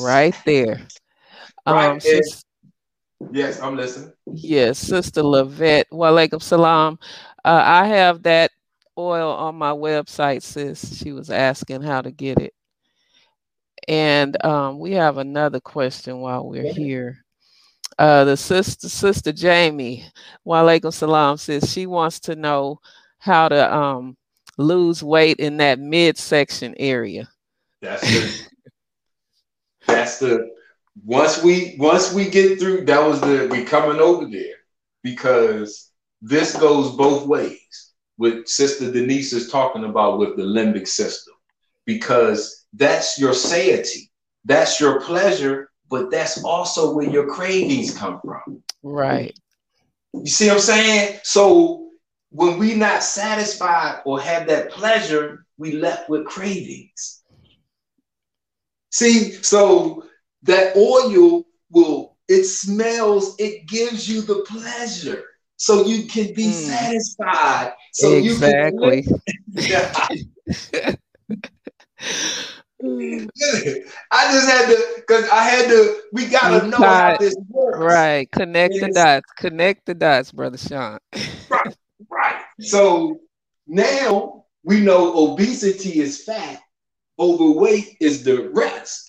right 0.03 0.35
there. 0.45 0.81
Right 1.67 1.91
um, 1.91 2.01
sis- 2.01 2.45
yes, 3.31 3.61
I'm 3.61 3.77
listening. 3.77 4.13
Yes, 4.27 4.79
Sister 4.79 5.23
Lavette. 5.23 5.87
Walaikum 5.93 6.43
salam. 6.43 6.99
Uh, 7.45 7.63
I 7.65 7.87
have 7.87 8.23
that 8.25 8.51
oil 8.99 9.31
on 9.31 9.57
my 9.57 9.71
website, 9.71 10.43
sis. 10.43 10.99
She 10.99 11.13
was 11.13 11.31
asking 11.31 11.83
how 11.83 12.03
to 12.03 12.11
get 12.11 12.39
it. 12.39 12.55
And 13.89 14.43
um, 14.45 14.79
we 14.79 14.93
have 14.93 15.19
another 15.19 15.61
question 15.61 16.19
while 16.19 16.49
we're 16.49 16.73
here. 16.73 17.25
Uh, 17.99 18.25
the 18.25 18.37
sister, 18.37 18.89
sister 18.89 19.33
Jamie, 19.33 20.05
Walaikum 20.47 20.93
Salam, 20.93 21.37
says 21.37 21.71
she 21.73 21.87
wants 21.87 22.21
to 22.21 22.37
know 22.37 22.81
how 23.19 23.49
to 23.49 23.75
um, 23.75 24.17
lose 24.59 25.03
weight 25.03 25.39
in 25.39 25.57
that 25.59 25.79
midsection 25.79 26.75
area. 26.79 27.29
That's 27.81 28.03
the, 28.03 28.47
that's 29.87 30.19
the 30.19 30.56
once 31.05 31.43
we 31.43 31.77
once 31.79 32.13
we 32.13 32.29
get 32.29 32.59
through. 32.59 32.85
That 32.85 33.07
was 33.07 33.21
the 33.21 33.49
we 33.51 33.65
coming 33.65 34.01
over 34.01 34.27
there 34.27 34.57
because 35.03 35.91
this 36.23 36.57
goes 36.57 36.97
both 36.97 37.27
ways. 37.27 37.93
What 38.17 38.49
Sister 38.49 38.91
Denise 38.91 39.33
is 39.33 39.51
talking 39.51 39.85
about 39.85 40.19
with 40.19 40.37
the 40.37 40.43
limbic 40.43 40.89
system, 40.89 41.35
because 41.85 42.65
that's 42.73 43.19
your 43.19 43.35
satiety, 43.35 44.11
that's 44.45 44.81
your 44.81 45.01
pleasure, 45.03 45.71
but 45.91 46.11
that's 46.11 46.43
also 46.43 46.95
where 46.95 47.09
your 47.09 47.27
cravings 47.27 47.97
come 47.97 48.21
from. 48.25 48.63
Right. 48.83 49.39
You 50.15 50.27
see 50.27 50.47
what 50.47 50.55
I'm 50.55 50.61
saying? 50.61 51.21
So 51.25 51.91
when 52.31 52.59
we 52.59 52.75
not 52.75 53.03
satisfied 53.03 54.01
or 54.07 54.19
have 54.21 54.47
that 54.47 54.71
pleasure, 54.71 55.45
we 55.59 55.73
left 55.73 56.09
with 56.09 56.27
cravings. 56.27 57.23
See, 58.91 59.33
so 59.33 60.06
that 60.47 60.77
oil 60.77 61.45
will, 61.71 62.17
it 62.29 62.45
smells, 62.45 63.37
it 63.39 63.67
gives 63.69 64.09
you 64.09 64.23
the 64.23 64.45
pleasure. 64.49 65.25
So 65.59 65.85
you 65.87 66.07
can 66.07 66.35
be 66.35 66.49
mm. 66.49 66.53
satisfied. 66.53 67.73
So 67.93 68.13
exactly. 68.13 69.07
you 69.09 69.21
I 72.83 74.33
just 74.33 74.49
had 74.49 74.67
to 74.67 74.87
because 74.97 75.29
I 75.31 75.45
had 75.45 75.69
to. 75.69 76.01
We 76.13 76.27
gotta 76.27 76.67
know 76.69 76.77
how 76.77 77.17
this 77.19 77.35
works. 77.49 77.79
Right. 77.79 78.31
Connect 78.33 78.75
the 78.75 78.89
dots. 78.89 79.33
Connect 79.39 79.87
the 79.87 79.95
dots, 79.95 80.31
brother 80.33 80.59
Sean. 80.59 80.99
right. 81.51 81.77
Right. 82.11 82.43
So 82.61 83.21
now 83.67 84.45
we 84.63 84.81
know 84.81 85.33
obesity 85.33 85.99
is 85.99 86.25
fat. 86.25 86.61
Overweight 87.19 87.97
is 88.01 88.23
the 88.23 88.51
rest. 88.51 89.06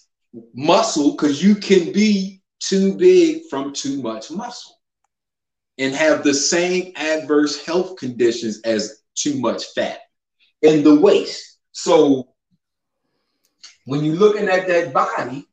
Muscle, 0.54 1.12
because 1.12 1.44
you 1.44 1.56
can 1.56 1.92
be 1.92 2.42
too 2.60 2.96
big 2.96 3.44
from 3.50 3.74
too 3.74 4.02
much 4.02 4.32
muscle 4.32 4.78
and 5.78 5.94
have 5.94 6.24
the 6.24 6.34
same 6.34 6.92
adverse 6.96 7.64
health 7.64 7.98
conditions 7.98 8.62
as 8.62 9.04
too 9.16 9.40
much 9.40 9.66
fat 9.76 10.00
in 10.62 10.84
the 10.84 11.00
waist. 11.00 11.60
So 11.72 12.30
when 13.86 14.04
you're 14.04 14.16
looking 14.16 14.48
at 14.48 14.68
that 14.68 14.94
body, 14.94 15.48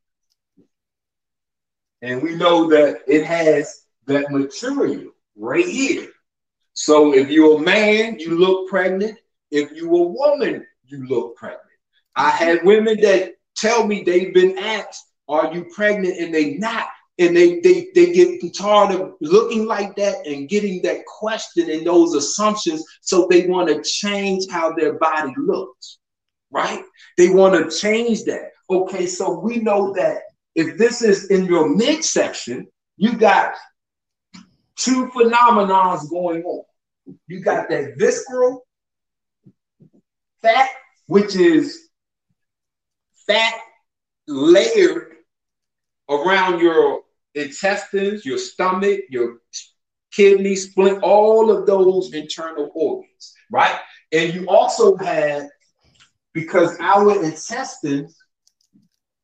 and 2.03 2.23
we 2.23 2.35
know 2.37 2.69
that 2.69 3.03
it 3.07 3.25
has 3.25 3.85
that 4.07 4.31
material 4.31 5.13
right 5.37 5.67
here. 5.67 6.09
So 6.75 7.15
if 7.15 7.31
you're 7.31 7.59
a 7.59 7.65
man, 7.65 8.19
you 8.19 8.39
look 8.39 8.69
pregnant. 8.69 9.19
If 9.51 9.73
you're 9.73 9.95
a 9.95 10.09
woman, 10.09 10.67
you 10.87 11.07
look 11.07 11.37
pregnant. 11.37 11.63
I 12.17 12.31
had 12.31 12.65
women 12.65 13.01
that 13.01 13.35
tell 13.65 13.87
me 13.87 14.03
they've 14.03 14.35
been 14.35 14.59
asked, 14.59 15.05
"Are 15.29 15.55
you 15.55 15.67
pregnant?" 15.75 16.19
and 16.19 16.35
they 16.35 16.55
not, 16.55 16.89
and 17.19 17.37
they 17.37 17.61
they 17.61 17.89
they 17.95 18.13
get 18.13 18.55
tired 18.55 18.95
of 18.95 19.15
looking 19.21 19.67
like 19.67 19.97
that 19.97 20.27
and 20.27 20.49
getting 20.49 20.83
that 20.83 21.05
question 21.07 21.71
and 21.71 21.87
those 21.87 22.15
assumptions, 22.15 22.85
so 23.01 23.27
they 23.27 23.47
want 23.47 23.69
to 23.69 23.83
change 23.83 24.45
how 24.51 24.73
their 24.73 24.95
body 24.99 25.33
looks 25.37 25.99
right? 26.55 26.85
They 27.19 27.31
want 27.31 27.55
to 27.55 27.77
change 27.77 28.25
that. 28.25 28.53
Okay, 28.71 29.07
so 29.07 29.41
we 29.41 29.59
know 29.59 29.93
that 29.95 30.19
if 30.55 30.79
this 30.79 31.03
is 31.03 31.31
in 31.31 31.45
your 31.47 31.69
midsection, 31.69 32.67
you 32.97 33.15
got 33.15 33.55
two 34.77 35.09
phenomenons 35.09 36.09
going 36.09 36.45
on. 36.45 36.65
You 37.27 37.41
got 37.41 37.69
that 37.69 37.95
visceral 37.99 38.65
fat, 40.41 40.71
which 41.07 41.35
is 41.35 41.84
fat 43.27 43.55
layered 44.27 45.17
around 46.09 46.61
your 46.61 47.03
intestines, 47.35 48.25
your 48.25 48.39
stomach, 48.39 49.01
your 49.11 49.39
kidney, 50.13 50.57
spleen, 50.57 51.01
all 51.03 51.51
of 51.51 51.67
those 51.67 52.13
internal 52.15 52.71
organs, 52.75 53.35
right? 53.51 53.79
And 54.13 54.33
you 54.35 54.47
also 54.49 54.97
have 54.97 55.49
because 56.33 56.77
our 56.81 57.23
intestines 57.25 58.17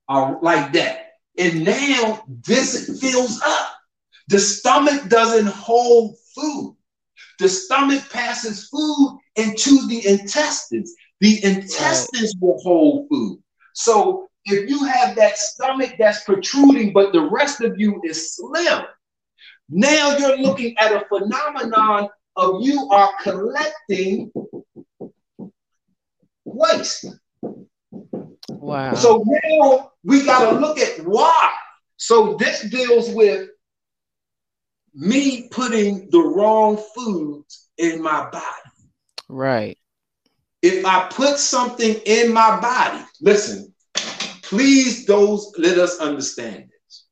are 0.09 0.39
like 0.43 0.73
that. 0.73 1.13
And 1.39 1.65
now 1.65 2.25
this 2.45 3.01
fills 3.01 3.41
up. 3.45 3.73
The 4.29 4.39
stomach 4.39 5.09
doesn't 5.09 5.47
hold 5.47 6.17
food. 6.35 6.77
The 7.39 7.49
stomach 7.49 8.03
passes 8.11 8.69
food 8.69 9.19
into 9.37 9.87
the 9.89 10.07
intestines. 10.07 10.95
The 11.21 11.43
intestines 11.45 12.35
will 12.41 12.61
hold 12.63 13.09
food. 13.09 13.43
So 13.75 14.29
if 14.45 14.69
you 14.69 14.85
have 14.85 15.17
that 15.17 15.39
stomach 15.39 15.95
that's 15.99 16.25
protruding, 16.25 16.93
but 16.93 17.13
the 17.13 17.23
rest 17.23 17.61
of 17.61 17.79
you 17.79 18.01
is 18.05 18.35
slim, 18.37 18.85
now 19.69 20.17
you're 20.17 20.39
looking 20.39 20.77
at 20.79 20.93
a 20.93 21.05
phenomenon 21.09 22.09
of 22.37 22.63
you 22.63 22.89
are 22.91 23.11
collecting 23.23 24.33
waste. 26.45 27.07
Wow. 28.49 28.95
So 28.95 29.25
now 29.27 29.93
we 30.05 30.25
got 30.25 30.51
to 30.51 30.59
look 30.59 30.79
at 30.79 31.05
why. 31.07 31.53
So 31.97 32.37
this 32.37 32.63
deals 32.63 33.11
with 33.11 33.49
me 34.95 35.49
putting 35.51 36.09
the 36.11 36.19
wrong 36.19 36.83
foods 36.95 37.69
in 37.79 38.03
my 38.03 38.29
body. 38.31 38.45
Right. 39.29 39.79
If 40.63 40.85
I 40.85 41.09
put 41.11 41.39
something 41.39 41.95
in 42.05 42.33
my 42.33 42.61
body, 42.61 43.03
listen, 43.21 43.73
please, 44.43 45.07
those 45.07 45.53
let 45.57 45.79
us 45.79 45.99
understand 45.99 46.69
this. 46.69 47.07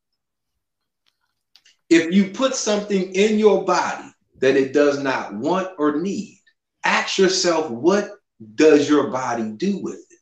If 1.89 2.13
you 2.13 2.31
put 2.33 2.55
something 2.55 3.15
in 3.15 3.39
your 3.39 3.65
body 3.65 4.11
that 4.41 4.57
it 4.57 4.73
does 4.75 5.03
not 5.03 5.35
want 5.35 5.69
or 5.79 6.01
need, 6.01 6.41
ask 6.85 7.19
yourself 7.19 7.71
what 7.71 8.11
does 8.55 8.89
your 8.89 9.09
body 9.09 9.51
do 9.53 9.83
with 9.83 9.97
it? 9.97 10.19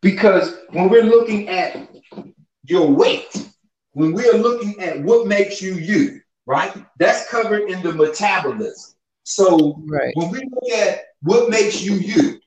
Because 0.00 0.56
when 0.70 0.88
we're 0.88 1.04
looking 1.04 1.48
at 1.48 1.88
your 2.64 2.90
weight, 2.90 3.48
when 3.92 4.12
we're 4.12 4.36
looking 4.36 4.80
at 4.80 5.02
what 5.02 5.26
makes 5.26 5.62
you 5.62 5.74
you, 5.74 6.20
right? 6.46 6.74
That's 6.98 7.28
covered 7.30 7.70
in 7.70 7.82
the 7.82 7.92
metabolism. 7.92 8.94
So 9.22 9.80
right. 9.86 10.12
when 10.14 10.30
we 10.30 10.40
look 10.40 10.78
at 10.78 11.04
what 11.24 11.48
makes 11.48 11.80
you 11.80 11.94
you, 11.94 12.38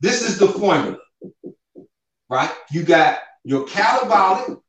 this 0.00 0.22
is 0.22 0.38
the 0.38 0.46
formula, 0.46 0.98
right? 2.30 2.52
You 2.70 2.84
got 2.84 3.18
your 3.42 3.66
catabolic 3.66 4.60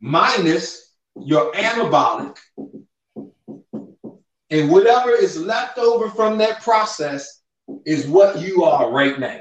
minus 0.00 0.94
your 1.16 1.50
anabolic 1.52 2.36
and 4.50 4.70
whatever 4.70 5.10
is 5.10 5.38
left 5.40 5.78
over 5.78 6.10
from 6.10 6.36
that 6.38 6.60
process 6.62 7.40
is 7.86 8.06
what 8.06 8.40
you 8.40 8.64
are 8.64 8.90
right 8.90 9.18
now. 9.18 9.40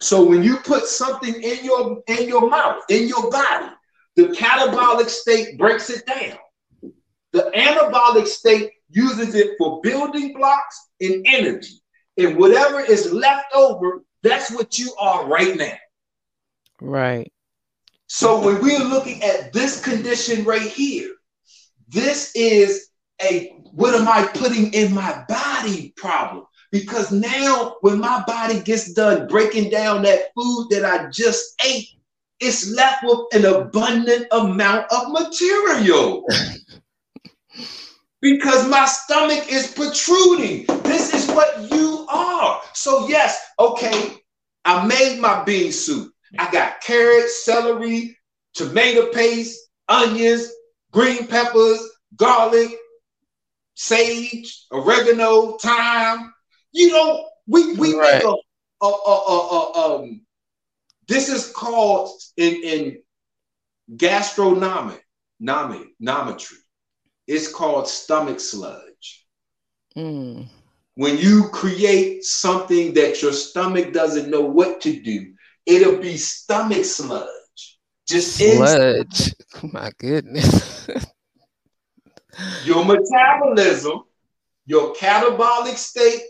So 0.00 0.24
when 0.24 0.44
you 0.44 0.58
put 0.58 0.84
something 0.84 1.34
in 1.34 1.64
your 1.64 2.00
in 2.06 2.28
your 2.28 2.48
mouth, 2.48 2.84
in 2.88 3.08
your 3.08 3.30
body, 3.30 3.72
the 4.14 4.28
catabolic 4.28 5.08
state 5.08 5.58
breaks 5.58 5.90
it 5.90 6.06
down. 6.06 6.38
The 7.32 7.50
anabolic 7.54 8.26
state 8.26 8.72
uses 8.90 9.34
it 9.34 9.56
for 9.58 9.80
building 9.82 10.34
blocks 10.34 10.88
and 11.00 11.24
energy. 11.26 11.80
And 12.16 12.36
whatever 12.36 12.80
is 12.80 13.12
left 13.12 13.46
over, 13.54 14.02
that's 14.22 14.50
what 14.50 14.78
you 14.78 14.92
are 15.00 15.26
right 15.26 15.56
now. 15.56 15.76
Right. 16.80 17.32
So 18.08 18.44
when 18.44 18.60
we're 18.60 18.84
looking 18.84 19.22
at 19.22 19.52
this 19.52 19.82
condition 19.82 20.44
right 20.44 20.60
here, 20.62 21.14
this 21.88 22.32
is 22.34 22.88
a 23.22 23.54
what 23.72 23.94
am 23.94 24.08
I 24.08 24.26
putting 24.34 24.72
in 24.72 24.92
my 24.92 25.24
body 25.28 25.92
problem. 25.96 26.46
Because 26.72 27.10
now, 27.10 27.76
when 27.80 27.98
my 27.98 28.22
body 28.26 28.60
gets 28.60 28.92
done 28.92 29.26
breaking 29.26 29.70
down 29.70 30.02
that 30.02 30.32
food 30.36 30.68
that 30.70 30.84
I 30.84 31.08
just 31.10 31.60
ate, 31.64 31.88
it's 32.38 32.70
left 32.70 33.02
with 33.02 33.26
an 33.32 33.44
abundant 33.44 34.26
amount 34.30 34.86
of 34.92 35.10
material. 35.10 36.24
because 38.20 38.68
my 38.68 38.84
stomach 38.86 39.50
is 39.50 39.72
protruding. 39.72 40.66
This 40.82 41.14
is 41.14 41.28
what 41.28 41.70
you 41.70 42.06
are. 42.08 42.60
So, 42.74 43.08
yes, 43.08 43.40
okay, 43.58 44.14
I 44.64 44.86
made 44.86 45.20
my 45.20 45.42
bean 45.44 45.72
soup. 45.72 46.12
I 46.38 46.50
got 46.50 46.80
carrots, 46.80 47.44
celery, 47.44 48.16
tomato 48.54 49.10
paste, 49.12 49.58
onions, 49.88 50.50
green 50.92 51.26
peppers, 51.26 51.80
garlic, 52.16 52.76
sage, 53.74 54.66
oregano, 54.70 55.56
thyme. 55.58 56.32
You 56.72 56.90
know, 56.92 57.28
we 57.46 57.74
we 57.74 57.96
right. 57.96 58.14
make 58.14 58.22
a, 58.22 58.86
a, 58.86 58.86
a, 58.86 59.48
a, 59.48 59.94
um. 59.96 60.20
This 61.08 61.28
is 61.28 61.50
called 61.50 62.20
in 62.36 62.62
in 62.62 63.02
gastronomic 63.96 65.04
nometry. 65.42 66.58
It's 67.30 67.46
called 67.46 67.86
stomach 67.86 68.40
sludge. 68.40 69.24
Mm. 69.96 70.48
When 70.96 71.16
you 71.16 71.48
create 71.50 72.24
something 72.24 72.92
that 72.94 73.22
your 73.22 73.32
stomach 73.32 73.92
doesn't 73.92 74.28
know 74.28 74.40
what 74.40 74.80
to 74.80 75.00
do, 75.00 75.32
it'll 75.64 75.98
be 75.98 76.16
stomach 76.16 76.84
sludge. 76.84 77.78
Just 78.08 78.36
sludge. 78.36 79.32
My 79.62 79.92
goodness. 79.98 80.88
Your 82.64 82.84
metabolism, 82.84 84.02
your 84.64 84.94
catabolic 84.94 85.76
state 85.76 86.22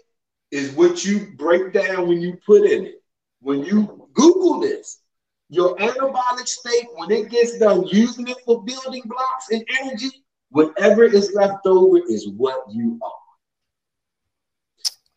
is 0.51 0.73
what 0.73 1.05
you 1.05 1.29
break 1.37 1.73
down 1.73 2.09
when 2.09 2.21
you 2.21 2.37
put 2.45 2.65
in 2.65 2.85
it. 2.87 3.03
When 3.41 3.65
you 3.65 4.09
Google 4.13 4.61
this, 4.61 5.03
your 5.49 5.77
anabolic 5.77 6.49
state, 6.49 6.89
when 6.95 7.11
it 7.11 7.31
gets 7.31 7.59
done 7.59 7.87
using 7.87 8.29
it 8.29 8.39
for 8.45 8.65
building 8.65 9.03
blocks 9.07 9.51
and 9.51 9.65
energy, 9.81 10.25
whatever 10.51 11.05
is 11.05 11.33
left 11.35 11.67
over 11.67 11.99
is 12.09 12.29
what 12.29 12.65
you 12.71 12.99
are. 13.03 13.13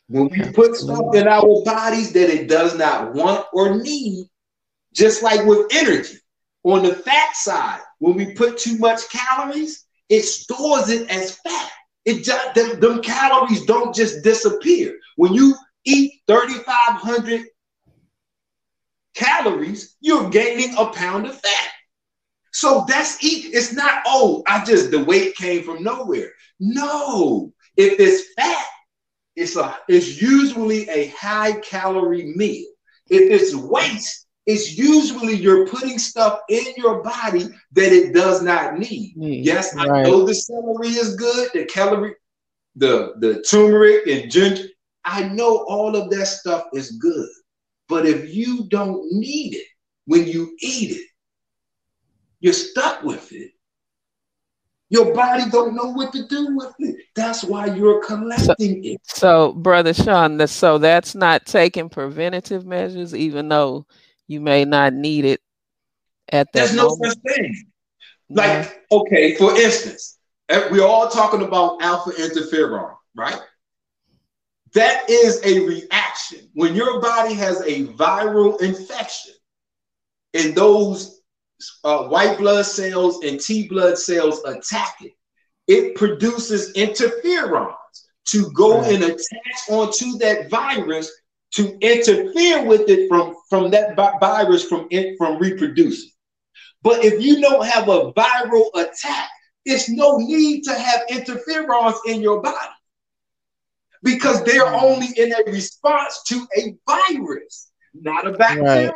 When 0.09 0.29
we 0.29 0.51
put 0.51 0.75
stuff 0.75 1.15
in 1.15 1.27
our 1.27 1.63
bodies 1.63 2.11
that 2.13 2.29
it 2.29 2.47
does 2.47 2.77
not 2.77 3.13
want 3.13 3.45
or 3.53 3.81
need, 3.81 4.27
just 4.93 5.23
like 5.23 5.45
with 5.45 5.67
energy, 5.73 6.17
on 6.63 6.83
the 6.83 6.93
fat 6.93 7.35
side, 7.35 7.81
when 7.99 8.15
we 8.15 8.33
put 8.33 8.57
too 8.57 8.77
much 8.77 9.01
calories, 9.09 9.85
it 10.09 10.21
stores 10.21 10.89
it 10.89 11.09
as 11.09 11.37
fat. 11.37 11.71
It 12.05 12.23
just 12.23 12.53
them, 12.53 12.79
them 12.79 13.01
calories 13.01 13.65
don't 13.65 13.95
just 13.95 14.23
disappear. 14.23 14.97
When 15.15 15.33
you 15.33 15.55
eat 15.85 16.21
3,500 16.27 17.45
calories, 19.15 19.95
you're 20.01 20.29
gaining 20.29 20.75
a 20.77 20.87
pound 20.87 21.27
of 21.27 21.39
fat. 21.39 21.71
So 22.53 22.85
that's 22.87 23.23
eat. 23.23 23.53
It's 23.53 23.73
not, 23.73 24.03
oh, 24.05 24.43
I 24.47 24.63
just 24.63 24.91
the 24.91 25.03
weight 25.03 25.35
came 25.35 25.63
from 25.63 25.83
nowhere. 25.83 26.31
No, 26.59 27.51
if 27.75 27.99
it's 27.99 28.33
fat, 28.35 28.65
it's 29.35 29.55
a 29.55 29.75
it's 29.87 30.21
usually 30.21 30.87
a 30.89 31.07
high 31.07 31.53
calorie 31.61 32.33
meal. 32.35 32.67
If 33.09 33.31
it's 33.31 33.55
waste, 33.55 34.27
it's 34.45 34.77
usually 34.77 35.33
you're 35.35 35.67
putting 35.67 35.97
stuff 35.97 36.39
in 36.49 36.65
your 36.77 37.01
body 37.01 37.47
that 37.71 37.91
it 37.91 38.13
does 38.13 38.43
not 38.43 38.77
need. 38.77 39.15
Mm, 39.17 39.43
yes, 39.43 39.73
right. 39.75 39.89
I 39.89 40.01
know 40.03 40.23
the 40.23 40.35
celery 40.35 40.89
is 40.89 41.15
good, 41.15 41.49
the 41.53 41.65
calorie, 41.65 42.15
the 42.75 43.13
the 43.19 43.41
turmeric 43.41 44.07
and 44.07 44.31
ginger. 44.31 44.65
I 45.05 45.23
know 45.27 45.65
all 45.67 45.95
of 45.95 46.09
that 46.11 46.27
stuff 46.27 46.65
is 46.73 46.91
good. 46.91 47.29
But 47.89 48.05
if 48.05 48.33
you 48.33 48.67
don't 48.69 49.11
need 49.11 49.55
it 49.55 49.67
when 50.05 50.27
you 50.27 50.55
eat 50.61 50.91
it, 50.91 51.07
you're 52.43 52.51
stuck 52.51 53.01
with 53.03 53.31
it. 53.31 53.51
Your 54.89 55.15
body 55.15 55.49
don't 55.49 55.75
know 55.75 55.91
what 55.93 56.11
to 56.11 56.27
do 56.27 56.55
with 56.57 56.75
it. 56.79 56.97
That's 57.15 57.41
why 57.41 57.67
you're 57.67 58.05
collecting 58.05 58.83
so, 58.83 58.89
it. 58.89 59.01
So, 59.05 59.53
brother 59.53 59.93
Sean, 59.93 60.45
so 60.45 60.77
that's 60.77 61.15
not 61.15 61.45
taking 61.45 61.87
preventative 61.87 62.65
measures, 62.65 63.15
even 63.15 63.47
though 63.47 63.87
you 64.27 64.41
may 64.41 64.65
not 64.65 64.93
need 64.93 65.23
it 65.23 65.39
at 66.33 66.51
that. 66.51 66.67
There's 66.67 66.75
moment. 66.75 66.99
no 67.01 67.09
such 67.09 67.17
thing. 67.35 67.65
Like, 68.29 68.83
okay, 68.91 69.35
for 69.35 69.55
instance, 69.55 70.19
eh, 70.49 70.67
we're 70.69 70.85
all 70.85 71.07
talking 71.07 71.43
about 71.43 71.81
alpha 71.81 72.11
interferon, 72.11 72.93
right? 73.15 73.39
That 74.73 75.09
is 75.09 75.39
a 75.45 75.65
reaction. 75.65 76.49
When 76.55 76.75
your 76.75 76.99
body 76.99 77.35
has 77.35 77.61
a 77.61 77.85
viral 77.93 78.61
infection 78.61 79.33
and 80.33 80.53
those 80.53 81.22
uh, 81.83 82.07
white 82.07 82.37
blood 82.37 82.65
cells 82.65 83.23
and 83.23 83.39
T 83.39 83.67
blood 83.67 83.97
cells 83.97 84.43
attack 84.43 84.95
it, 85.01 85.13
it 85.67 85.95
produces 85.95 86.73
interferons 86.73 87.75
to 88.25 88.51
go 88.51 88.79
right. 88.79 88.93
and 88.93 89.03
attach 89.03 89.69
onto 89.69 90.17
that 90.17 90.49
virus 90.49 91.11
to 91.51 91.77
interfere 91.81 92.65
with 92.65 92.89
it 92.89 93.07
from, 93.07 93.35
from 93.49 93.69
that 93.71 93.95
virus 93.95 94.63
from, 94.63 94.87
from 95.17 95.37
reproducing. 95.37 96.09
But 96.81 97.03
if 97.05 97.23
you 97.23 97.41
don't 97.41 97.65
have 97.65 97.89
a 97.89 98.11
viral 98.13 98.69
attack, 98.75 99.29
it's 99.65 99.89
no 99.89 100.17
need 100.17 100.63
to 100.63 100.73
have 100.73 101.01
interferons 101.09 101.95
in 102.07 102.21
your 102.21 102.41
body 102.41 102.57
because 104.03 104.43
they're 104.43 104.65
mm. 104.65 104.83
only 104.83 105.07
in 105.15 105.31
a 105.31 105.51
response 105.51 106.21
to 106.27 106.45
a 106.57 106.75
virus, 106.87 107.71
not 107.93 108.27
a 108.27 108.31
bacteria, 108.31 108.87
right. 108.87 108.93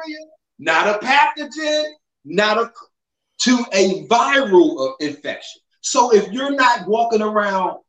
not 0.60 0.88
a 0.88 1.06
pathogen, 1.06 1.86
not 2.28 2.58
a 2.58 2.72
to 3.40 3.66
a 3.72 4.06
viral 4.08 4.90
uh, 4.90 4.94
infection. 5.00 5.62
So 5.82 6.13
if 6.13 6.32
you're 6.32 6.56
not 6.56 6.88
walking 6.88 7.22
around 7.22 7.80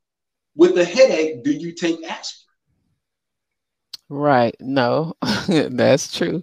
with 0.54 0.76
a 0.78 0.84
headache, 0.84 1.42
do 1.42 1.52
you 1.52 1.72
take 1.72 2.04
aspirin? 2.04 2.44
Right. 4.08 4.54
No, 4.60 5.14
that's 5.48 6.16
true. 6.16 6.42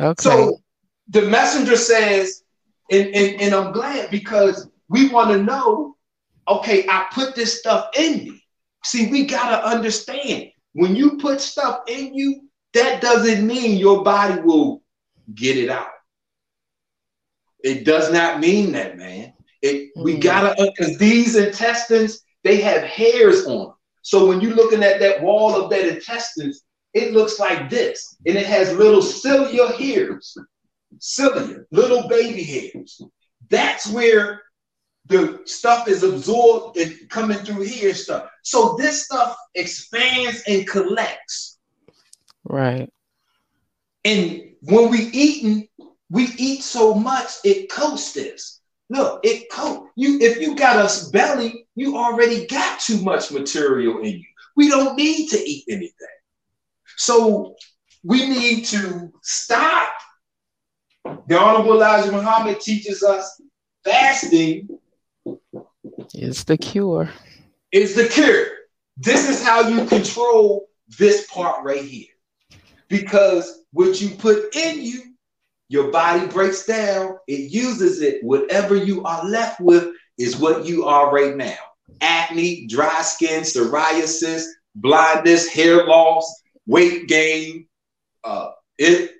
Okay. 0.00 0.22
So 0.22 0.58
the 1.08 1.22
messenger 1.22 1.76
says, 1.76 2.42
and, 2.90 3.06
and, 3.14 3.40
and 3.40 3.54
I'm 3.54 3.72
glad 3.72 4.10
because 4.10 4.68
we 4.88 5.08
want 5.08 5.30
to 5.30 5.42
know, 5.42 5.96
okay, 6.48 6.86
I 6.88 7.06
put 7.12 7.34
this 7.34 7.58
stuff 7.58 7.88
in 7.98 8.24
me. 8.24 8.44
See, 8.84 9.10
we 9.10 9.26
got 9.26 9.50
to 9.50 9.66
understand 9.66 10.50
when 10.74 10.94
you 10.94 11.16
put 11.18 11.40
stuff 11.40 11.80
in 11.88 12.14
you, 12.14 12.48
that 12.74 13.00
doesn't 13.00 13.46
mean 13.46 13.78
your 13.78 14.02
body 14.02 14.40
will 14.42 14.82
get 15.34 15.56
it 15.56 15.70
out. 15.70 15.93
It 17.64 17.84
does 17.84 18.12
not 18.12 18.40
mean 18.40 18.72
that, 18.72 18.98
man. 18.98 19.32
It 19.62 19.88
mm-hmm. 19.88 20.04
we 20.04 20.18
gotta 20.18 20.54
because 20.76 20.96
these 20.98 21.34
intestines 21.34 22.20
they 22.44 22.60
have 22.60 22.82
hairs 22.82 23.46
on 23.46 23.58
them. 23.58 23.74
So 24.02 24.26
when 24.28 24.42
you're 24.42 24.54
looking 24.54 24.84
at 24.84 25.00
that 25.00 25.22
wall 25.22 25.56
of 25.56 25.70
that 25.70 25.88
intestines, 25.88 26.62
it 26.92 27.12
looks 27.12 27.40
like 27.40 27.70
this, 27.70 28.16
and 28.26 28.36
it 28.36 28.46
has 28.46 28.76
little 28.76 29.00
cilia 29.00 29.68
hairs, 29.72 30.36
cilia, 31.00 31.64
little 31.72 32.06
baby 32.06 32.44
hairs. 32.44 33.00
That's 33.48 33.90
where 33.90 34.42
the 35.06 35.40
stuff 35.46 35.88
is 35.88 36.02
absorbed 36.02 36.76
and 36.76 36.94
coming 37.08 37.38
through 37.38 37.62
here 37.62 37.88
and 37.88 37.98
stuff. 37.98 38.28
So 38.42 38.76
this 38.78 39.04
stuff 39.04 39.36
expands 39.54 40.42
and 40.46 40.66
collects. 40.66 41.58
Right. 42.44 42.92
And 44.04 44.54
when 44.60 44.90
we 44.90 44.98
eating, 45.12 45.68
we 46.10 46.28
eat 46.38 46.62
so 46.62 46.94
much 46.94 47.30
it 47.44 47.70
coats 47.70 48.12
this. 48.12 48.60
Look, 48.90 49.20
it 49.24 49.50
coat 49.50 49.88
you. 49.96 50.18
If 50.20 50.40
you 50.40 50.54
got 50.54 50.76
a 50.76 51.10
belly, 51.10 51.66
you 51.74 51.96
already 51.96 52.46
got 52.46 52.80
too 52.80 53.02
much 53.02 53.32
material 53.32 53.98
in 53.98 54.18
you. 54.18 54.26
We 54.56 54.68
don't 54.68 54.96
need 54.96 55.28
to 55.30 55.38
eat 55.38 55.64
anything. 55.68 55.92
So 56.96 57.56
we 58.02 58.28
need 58.28 58.66
to 58.66 59.12
stop. 59.22 59.92
The 61.26 61.38
Honorable 61.38 61.72
Elijah 61.74 62.12
Muhammad 62.12 62.60
teaches 62.60 63.02
us 63.02 63.40
fasting 63.84 64.68
is 66.14 66.44
the 66.44 66.56
cure. 66.56 67.10
Is 67.72 67.94
the 67.94 68.06
cure. 68.06 68.46
This 68.96 69.28
is 69.28 69.42
how 69.42 69.68
you 69.68 69.84
control 69.86 70.68
this 70.98 71.26
part 71.26 71.64
right 71.64 71.84
here. 71.84 72.06
Because 72.88 73.64
what 73.72 74.00
you 74.00 74.10
put 74.10 74.54
in 74.54 74.82
you, 74.82 75.13
your 75.74 75.90
body 75.90 76.24
breaks 76.28 76.64
down, 76.64 77.18
it 77.26 77.50
uses 77.50 78.00
it. 78.00 78.22
Whatever 78.22 78.76
you 78.76 79.02
are 79.02 79.24
left 79.24 79.60
with 79.60 79.88
is 80.16 80.36
what 80.36 80.64
you 80.64 80.84
are 80.84 81.12
right 81.12 81.36
now 81.36 81.58
acne, 82.00 82.68
dry 82.68 83.02
skin, 83.02 83.42
psoriasis, 83.42 84.44
blindness, 84.76 85.48
hair 85.48 85.84
loss, 85.84 86.42
weight 86.66 87.08
gain, 87.08 87.66
uh, 88.22 88.50
it, 88.78 89.10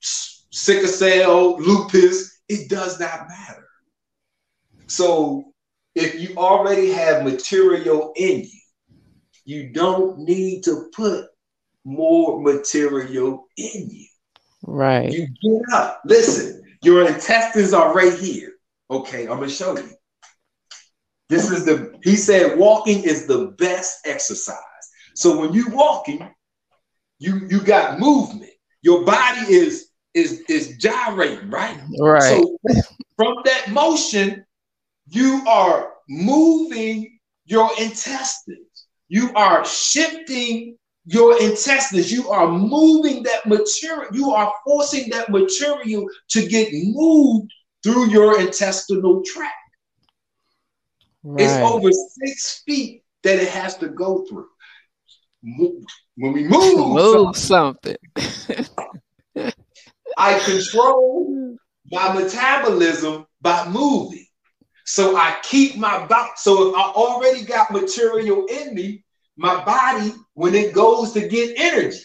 sickle 0.00 0.86
cell, 0.88 1.58
lupus. 1.58 2.40
It 2.48 2.70
does 2.70 3.00
not 3.00 3.26
matter. 3.28 3.66
So 4.86 5.52
if 5.96 6.20
you 6.20 6.36
already 6.36 6.92
have 6.92 7.24
material 7.24 8.12
in 8.14 8.44
you, 8.44 8.60
you 9.44 9.72
don't 9.72 10.20
need 10.20 10.62
to 10.64 10.90
put 10.94 11.26
more 11.84 12.40
material 12.40 13.48
in 13.56 13.90
you. 13.90 14.06
Right. 14.66 15.12
You 15.12 15.26
get 15.42 15.74
up. 15.74 16.00
Listen, 16.04 16.62
your 16.82 17.06
intestines 17.06 17.72
are 17.72 17.94
right 17.94 18.18
here. 18.18 18.52
Okay, 18.90 19.22
I'm 19.22 19.38
gonna 19.38 19.48
show 19.48 19.76
you. 19.76 19.90
This 21.28 21.50
is 21.50 21.64
the 21.64 21.98
he 22.02 22.16
said 22.16 22.58
walking 22.58 23.02
is 23.02 23.26
the 23.26 23.48
best 23.58 24.06
exercise. 24.06 24.58
So 25.14 25.38
when 25.38 25.52
you 25.52 25.68
walking, 25.70 26.28
you 27.18 27.46
you 27.48 27.60
got 27.60 27.98
movement. 27.98 28.50
Your 28.82 29.04
body 29.04 29.40
is 29.52 29.88
is 30.12 30.42
is 30.48 30.76
gyrating, 30.78 31.50
right? 31.50 31.78
Right. 31.98 32.22
So 32.22 32.58
from 33.16 33.36
that 33.44 33.70
motion, 33.70 34.44
you 35.08 35.42
are 35.48 35.92
moving 36.08 37.18
your 37.46 37.70
intestines. 37.80 38.86
You 39.08 39.32
are 39.34 39.64
shifting 39.64 40.76
your 41.04 41.40
intestines. 41.40 42.10
You 42.10 42.30
are 42.30 42.48
moving 42.48 43.22
that 43.24 43.46
material. 43.46 44.06
You 44.12 44.30
are 44.30 44.52
forcing 44.64 45.10
that 45.10 45.28
material 45.28 46.06
to 46.30 46.46
get 46.46 46.68
moved 46.72 47.52
through 47.82 48.10
your 48.10 48.40
intestinal 48.40 49.22
tract. 49.24 49.54
Right. 51.22 51.44
It's 51.44 51.54
over 51.62 51.90
six 51.92 52.62
feet 52.66 53.04
that 53.22 53.38
it 53.38 53.48
has 53.48 53.76
to 53.78 53.88
go 53.88 54.24
through. 54.26 54.48
When 55.42 56.32
we 56.32 56.44
move, 56.44 56.78
move 56.94 57.36
something, 57.36 57.96
something 58.16 58.66
I 60.16 60.38
control 60.38 61.56
my 61.90 62.14
metabolism 62.14 63.26
by 63.42 63.68
moving. 63.68 64.26
So 64.86 65.16
I 65.16 65.36
keep 65.42 65.76
my 65.76 66.06
body. 66.06 66.30
So 66.36 66.70
if 66.70 66.74
I 66.76 66.82
already 66.82 67.44
got 67.44 67.70
material 67.72 68.46
in 68.46 68.74
me, 68.74 69.04
my 69.36 69.64
body, 69.64 70.14
when 70.34 70.54
it 70.54 70.72
goes 70.72 71.12
to 71.12 71.28
get 71.28 71.54
energy, 71.58 72.00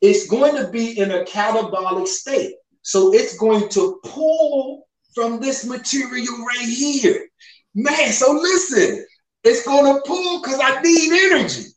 it's 0.00 0.26
going 0.28 0.56
to 0.56 0.70
be 0.70 0.98
in 0.98 1.10
a 1.10 1.24
catabolic 1.24 2.06
state. 2.06 2.54
So 2.82 3.12
it's 3.12 3.36
going 3.38 3.68
to 3.70 4.00
pull 4.04 4.86
from 5.14 5.40
this 5.40 5.64
material 5.66 6.44
right 6.46 6.68
here. 6.68 7.26
Man, 7.74 8.12
so 8.12 8.32
listen, 8.32 9.04
it's 9.42 9.64
going 9.64 9.94
to 9.94 10.02
pull 10.06 10.42
because 10.42 10.60
I 10.62 10.80
need 10.82 11.32
energy. 11.32 11.70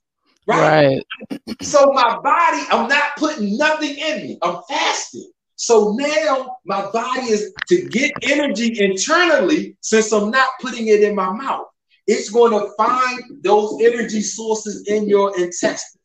Right? 0.46 1.04
right. 1.32 1.40
So 1.62 1.92
my 1.94 2.20
body, 2.20 2.64
I'm 2.72 2.88
not 2.90 3.16
putting 3.18 3.58
nothing 3.58 3.96
in 3.98 4.18
me. 4.24 4.40
I'm 4.42 4.62
fasting. 4.68 5.32
So 5.56 5.96
now 6.00 6.56
my 6.66 6.90
body 6.92 7.28
is 7.28 7.54
to 7.68 7.88
get 7.90 8.12
energy 8.24 8.82
internally 8.82 9.78
since 9.82 10.12
I'm 10.14 10.32
not 10.32 10.50
putting 10.62 10.88
it 10.88 11.04
in 11.04 11.16
my 11.16 11.32
mouth. 11.32 11.68
It's 12.12 12.32
going 12.32 12.52
to 12.54 12.72
find 12.76 13.43
those 13.43 13.80
energy 13.84 14.22
sources 14.22 14.88
in 14.88 15.08
your 15.08 15.30
intestines. 15.38 16.02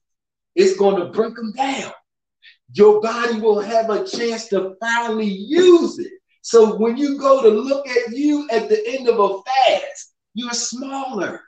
It's 0.54 0.76
going 0.76 1.00
to 1.00 1.06
break 1.06 1.34
them 1.34 1.50
down. 1.52 1.92
Your 2.74 3.00
body 3.00 3.40
will 3.40 3.58
have 3.60 3.88
a 3.88 4.06
chance 4.06 4.48
to 4.48 4.74
finally 4.78 5.24
use 5.24 5.98
it. 5.98 6.12
So 6.42 6.76
when 6.76 6.98
you 6.98 7.18
go 7.18 7.42
to 7.42 7.48
look 7.48 7.88
at 7.88 8.14
you 8.14 8.46
at 8.50 8.68
the 8.68 8.86
end 8.86 9.08
of 9.08 9.18
a 9.18 9.40
fast, 9.44 10.12
you're 10.34 10.52
smaller. 10.52 11.40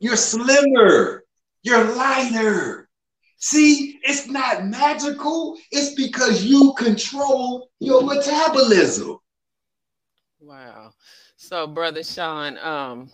You're 0.00 0.16
slimmer. 0.16 1.22
You're 1.62 1.94
lighter. 1.94 2.88
See, 3.36 4.00
it's 4.02 4.26
not 4.26 4.66
magical. 4.66 5.56
It's 5.70 5.94
because 5.94 6.44
you 6.44 6.74
control 6.76 7.70
your 7.78 8.02
metabolism. 8.02 9.18
Wow. 10.40 10.90
So, 11.48 11.66
Brother 11.66 12.04
Sean, 12.04 12.58
um, 12.58 13.08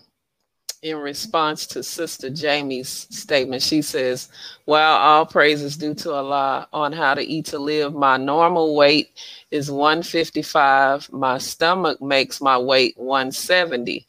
in 0.82 0.96
response 0.96 1.68
to 1.68 1.84
Sister 1.84 2.30
Jamie's 2.30 2.88
statement, 2.88 3.62
she 3.62 3.80
says, 3.80 4.28
While 4.64 4.96
all 4.96 5.24
praise 5.24 5.62
is 5.62 5.76
due 5.76 5.94
to 5.94 6.14
Allah 6.14 6.66
on 6.72 6.90
how 6.90 7.14
to 7.14 7.22
eat 7.22 7.46
to 7.46 7.60
live, 7.60 7.94
my 7.94 8.16
normal 8.16 8.74
weight 8.74 9.10
is 9.52 9.70
155. 9.70 11.12
My 11.12 11.38
stomach 11.38 12.02
makes 12.02 12.40
my 12.40 12.58
weight 12.58 12.94
170. 12.96 14.04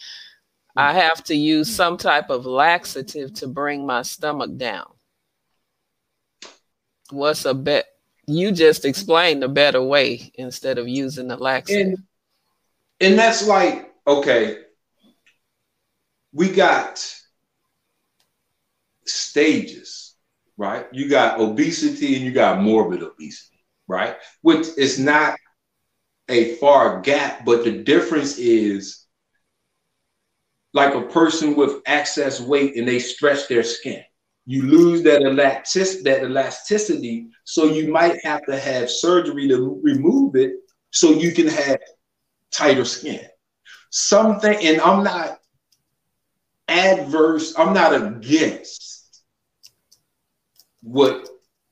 I 0.76 0.94
have 0.94 1.24
to 1.26 1.36
use 1.36 1.74
some 1.74 1.96
type 1.96 2.32
of 2.32 2.48
laxative 2.48 3.32
to 3.36 3.48
bring 3.48 3.86
my 3.86 4.02
stomach 4.02 4.58
down. 4.58 4.88
What's 7.12 7.46
a 7.46 7.54
bet? 7.54 7.86
You 8.26 8.52
just 8.52 8.86
explained 8.86 9.44
a 9.44 9.50
better 9.50 9.84
way 9.84 10.32
instead 10.34 10.80
of 10.80 10.88
using 10.88 11.28
the 11.28 11.38
laxative. 11.38 12.00
And, 12.00 12.04
and 13.02 13.20
that's 13.20 13.48
like, 13.48 13.92
okay, 14.08 14.58
we 16.34 16.50
got 16.50 17.06
stages, 19.06 20.16
right? 20.58 20.88
You 20.92 21.10
got 21.10 21.40
obesity 21.40 22.16
and 22.16 22.26
you 22.26 22.32
got 22.32 22.62
morbid 22.62 23.04
obesity, 23.04 23.64
right? 23.88 24.18
Which 24.42 24.68
is 24.78 25.00
not 25.00 25.38
a 26.30 26.56
far 26.56 27.02
gap, 27.02 27.46
but 27.46 27.64
the 27.64 27.84
difference 27.84 28.38
is 28.38 29.06
like 30.74 30.94
a 30.94 31.04
person 31.04 31.56
with 31.56 31.82
excess 31.86 32.42
weight 32.42 32.76
and 32.76 32.88
they 32.88 33.00
stretch 33.00 33.48
their 33.48 33.64
skin. 33.64 34.04
You 34.46 34.64
lose 34.64 35.02
that, 35.04 35.22
elastic, 35.22 36.04
that 36.04 36.24
elasticity, 36.24 37.30
so 37.46 37.66
you 37.66 37.92
might 37.92 38.24
have 38.24 38.46
to 38.46 38.60
have 38.60 38.92
surgery 38.92 39.48
to 39.48 39.80
remove 39.82 40.36
it 40.36 40.52
so 40.92 41.12
you 41.12 41.32
can 41.32 41.48
have 41.48 41.80
tighter 42.52 42.86
skin. 42.86 43.22
Something, 43.98 44.58
and 44.62 44.82
I'm 44.82 45.06
not 45.06 45.40
adverse, 46.68 47.58
I'm 47.58 47.74
not 47.74 47.96
against 47.96 49.24
what 50.82 51.30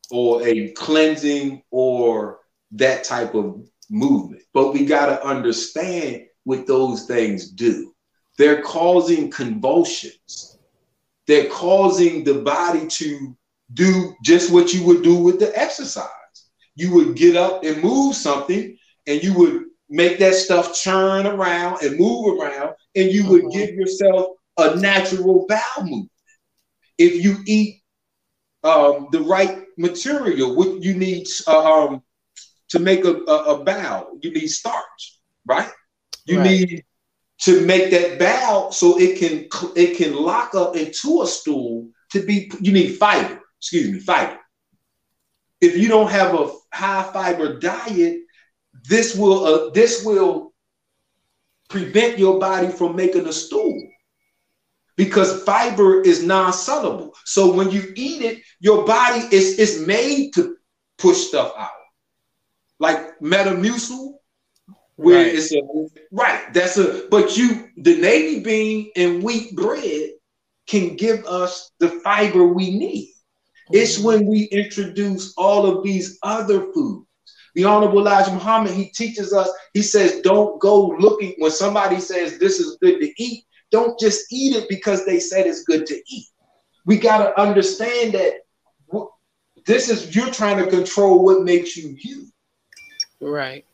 or 0.10 0.42
a 0.48 0.70
cleansing 0.70 1.64
or 1.70 2.40
that 2.72 3.04
type 3.04 3.36
of 3.36 3.68
movement. 3.90 4.44
But 4.54 4.72
we 4.72 4.86
got 4.86 5.08
to 5.08 5.26
understand 5.28 6.28
what 6.46 6.66
those 6.66 7.08
things 7.08 7.50
do. 7.50 7.94
They're 8.38 8.62
causing 8.62 9.30
convulsions. 9.30 10.58
They're 11.28 11.50
causing 11.50 12.24
the 12.24 12.36
body 12.36 12.88
to 12.88 13.36
do 13.74 14.14
just 14.24 14.50
what 14.50 14.74
you 14.74 14.86
would 14.86 15.04
do 15.04 15.18
with 15.18 15.40
the 15.40 15.52
exercise. 15.60 16.08
You 16.76 16.94
would 16.94 17.18
get 17.18 17.36
up 17.36 17.66
and 17.66 17.84
move 17.84 18.16
something, 18.16 18.78
and 19.08 19.22
you 19.22 19.34
would 19.38 19.64
make 19.94 20.18
that 20.18 20.34
stuff 20.34 20.74
churn 20.74 21.28
around 21.28 21.84
and 21.84 22.00
move 22.00 22.40
around, 22.40 22.74
and 22.96 23.12
you 23.12 23.30
would 23.30 23.44
mm-hmm. 23.44 23.58
give 23.58 23.70
yourself 23.76 24.36
a 24.58 24.76
natural 24.76 25.46
bowel 25.48 25.84
movement. 25.84 26.10
If 26.98 27.24
you 27.24 27.38
eat 27.46 27.82
um, 28.64 29.08
the 29.12 29.22
right 29.22 29.66
material, 29.78 30.56
what 30.56 30.82
you 30.82 30.96
need 30.96 31.28
um, 31.48 32.02
to 32.70 32.80
make 32.80 33.06
a, 33.06 33.14
a, 33.14 33.56
a 33.56 33.64
bowel, 33.64 34.18
you 34.22 34.32
need 34.32 34.48
starch, 34.48 35.20
right? 35.46 35.70
You 36.26 36.40
right. 36.40 36.50
need 36.50 36.84
to 37.42 37.64
make 37.66 37.92
that 37.92 38.18
bow 38.18 38.72
so 38.72 39.00
it 39.00 39.20
can 39.20 39.48
it 39.76 39.96
can 39.98 40.16
lock 40.16 40.56
up 40.56 40.76
into 40.76 41.22
a 41.22 41.28
stool 41.28 41.90
to 42.12 42.26
be 42.26 42.52
you 42.62 42.72
need 42.72 42.96
fiber 42.96 43.42
excuse 43.60 43.92
me 43.92 44.00
fiber 44.00 44.40
if 45.60 45.76
you 45.76 45.90
don't 45.90 46.10
have 46.10 46.34
a 46.36 46.52
high 46.72 47.04
fiber 47.12 47.60
diet 47.60 48.20
this 48.84 49.16
will 49.16 49.46
uh, 49.46 49.70
this 49.72 50.04
will 50.06 50.54
prevent 51.70 52.20
your 52.20 52.40
body 52.40 52.70
from 52.70 52.96
making 52.96 53.28
a 53.28 53.34
stool 53.34 53.82
because 54.96 55.44
fiber 55.44 56.02
is 56.02 56.24
non-soluble 56.24 57.14
so 57.26 57.52
when 57.54 57.72
you 57.72 57.92
eat 57.96 58.22
it 58.22 58.42
your 58.60 58.86
body 58.86 59.22
is 59.32 59.58
is 59.58 59.86
made 59.88 60.32
to 60.34 60.56
push 60.98 61.18
stuff 61.18 61.54
out 61.58 61.72
like 62.80 63.20
metamucil 63.20 64.14
where 64.96 65.26
right. 65.26 65.36
it's 65.36 65.54
a 65.54 65.62
right. 66.12 66.54
That's 66.54 66.78
a 66.78 67.08
but 67.10 67.36
you 67.36 67.70
the 67.78 67.98
navy 67.98 68.42
bean 68.42 68.92
and 68.96 69.24
wheat 69.24 69.56
bread 69.56 70.12
can 70.68 70.96
give 70.96 71.26
us 71.26 71.72
the 71.80 71.90
fiber 72.04 72.46
we 72.46 72.78
need. 72.78 73.08
Mm-hmm. 73.10 73.76
It's 73.76 74.00
when 74.00 74.26
we 74.26 74.44
introduce 74.44 75.34
all 75.38 75.66
of 75.66 75.84
these 75.84 76.20
other 76.22 76.72
foods. 76.74 77.08
The 77.56 77.66
Honorable 77.66 78.00
Elijah 78.00 78.32
Muhammad, 78.32 78.72
he 78.72 78.86
teaches 78.86 79.34
us, 79.34 79.50
he 79.74 79.82
says, 79.82 80.22
don't 80.22 80.60
go 80.60 80.88
looking 81.00 81.36
when 81.38 81.52
somebody 81.52 82.00
says 82.00 82.40
this 82.40 82.60
is 82.60 82.78
good 82.82 83.00
to 83.00 83.24
eat, 83.24 83.46
don't 83.72 84.00
just 84.00 84.32
eat 84.32 84.56
it 84.56 84.68
because 84.70 85.06
they 85.06 85.20
said 85.20 85.46
it's 85.46 85.64
good 85.64 85.86
to 85.88 86.02
eat. 86.08 86.28
We 86.86 86.98
got 86.98 87.20
to 87.20 87.40
understand 87.40 88.14
that 88.14 88.34
this 89.66 89.90
is 89.90 90.16
you're 90.16 90.32
trying 90.32 90.64
to 90.64 90.70
control 90.70 91.24
what 91.24 91.44
makes 91.44 91.78
you 91.78 91.96
you. 92.00 92.28
Right. 93.22 93.66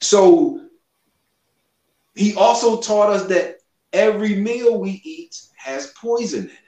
So 0.00 0.66
he 2.14 2.34
also 2.34 2.80
taught 2.80 3.10
us 3.10 3.26
that 3.26 3.58
every 3.92 4.34
meal 4.34 4.80
we 4.80 5.00
eat 5.04 5.40
has 5.56 5.92
poison 5.92 6.44
in 6.44 6.50
it. 6.50 6.58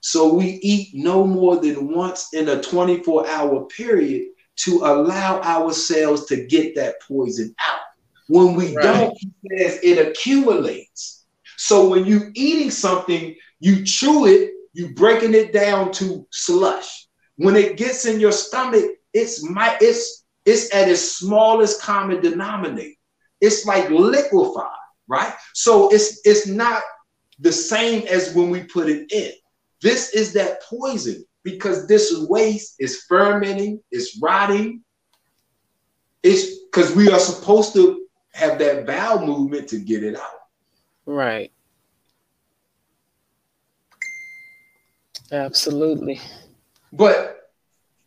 So 0.00 0.32
we 0.32 0.58
eat 0.62 0.90
no 0.94 1.26
more 1.26 1.56
than 1.56 1.92
once 1.92 2.32
in 2.32 2.48
a 2.48 2.62
24 2.62 3.28
hour 3.28 3.66
period 3.66 4.28
to 4.64 4.78
allow 4.84 5.40
ourselves 5.40 6.26
to 6.26 6.46
get 6.46 6.74
that 6.74 6.96
poison 7.06 7.54
out. 7.66 7.80
When 8.28 8.54
we 8.54 8.74
right. 8.76 8.82
don't, 8.82 9.18
it 9.44 10.06
accumulates. 10.06 11.24
So 11.56 11.88
when 11.88 12.06
you're 12.06 12.30
eating 12.34 12.70
something, 12.70 13.34
you 13.58 13.84
chew 13.84 14.26
it, 14.26 14.52
you 14.72 14.94
breaking 14.94 15.34
it 15.34 15.52
down 15.52 15.92
to 15.92 16.26
slush. 16.30 17.06
When 17.36 17.56
it 17.56 17.76
gets 17.76 18.06
in 18.06 18.20
your 18.20 18.32
stomach, 18.32 18.84
it's 19.12 19.42
my 19.42 19.76
it's 19.80 20.24
it's 20.44 20.74
at 20.74 20.88
its 20.88 21.18
smallest 21.18 21.82
common 21.82 22.20
denominator. 22.20 22.94
It's 23.40 23.66
like 23.66 23.90
liquefied, 23.90 24.64
right? 25.08 25.34
So 25.54 25.92
it's 25.92 26.20
it's 26.24 26.46
not 26.46 26.82
the 27.40 27.52
same 27.52 28.06
as 28.06 28.34
when 28.34 28.50
we 28.50 28.62
put 28.62 28.88
it 28.88 29.10
in. 29.12 29.32
This 29.82 30.10
is 30.10 30.32
that 30.34 30.62
poison 30.62 31.24
because 31.42 31.86
this 31.86 32.14
waste 32.28 32.76
is 32.78 33.04
fermenting, 33.08 33.80
it's 33.90 34.18
rotting. 34.20 34.82
It's 36.22 36.64
because 36.64 36.94
we 36.94 37.10
are 37.10 37.18
supposed 37.18 37.72
to 37.74 38.06
have 38.32 38.58
that 38.58 38.86
bowel 38.86 39.26
movement 39.26 39.68
to 39.68 39.78
get 39.78 40.04
it 40.04 40.16
out. 40.16 40.40
Right. 41.06 41.50
Absolutely. 45.32 46.20
But 46.92 47.50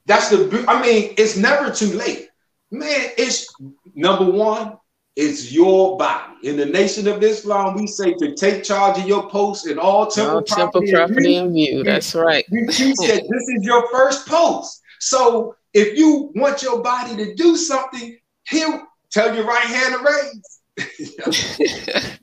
that's 0.05 0.29
the, 0.29 0.65
I 0.67 0.81
mean, 0.81 1.13
it's 1.17 1.37
never 1.37 1.71
too 1.71 1.93
late. 1.93 2.29
Man, 2.71 3.09
it's 3.17 3.53
number 3.95 4.29
one, 4.29 4.77
it's 5.15 5.51
your 5.51 5.97
body. 5.97 6.33
In 6.43 6.57
the 6.57 6.65
nation 6.65 7.07
of 7.07 7.21
Islam, 7.21 7.75
we 7.75 7.87
say 7.87 8.13
to 8.13 8.33
take 8.33 8.63
charge 8.63 8.97
of 8.97 9.07
your 9.07 9.29
post 9.29 9.67
and 9.67 9.79
all 9.79 10.07
temple, 10.07 10.37
all 10.37 10.41
property, 10.41 10.91
property 10.91 11.35
and 11.35 11.53
view. 11.53 11.83
That's 11.83 12.15
right. 12.15 12.45
We 12.51 12.67
said 12.71 12.93
this 13.29 13.47
is 13.49 13.63
your 13.63 13.87
first 13.91 14.27
post. 14.27 14.81
So 14.99 15.55
if 15.73 15.97
you 15.97 16.31
want 16.35 16.63
your 16.63 16.81
body 16.81 17.15
to 17.17 17.35
do 17.35 17.55
something, 17.55 18.17
he'll 18.49 18.81
tell 19.11 19.35
your 19.35 19.45
right 19.45 19.65
hand 19.65 19.95
to 19.95 19.99
raise. 20.03 20.49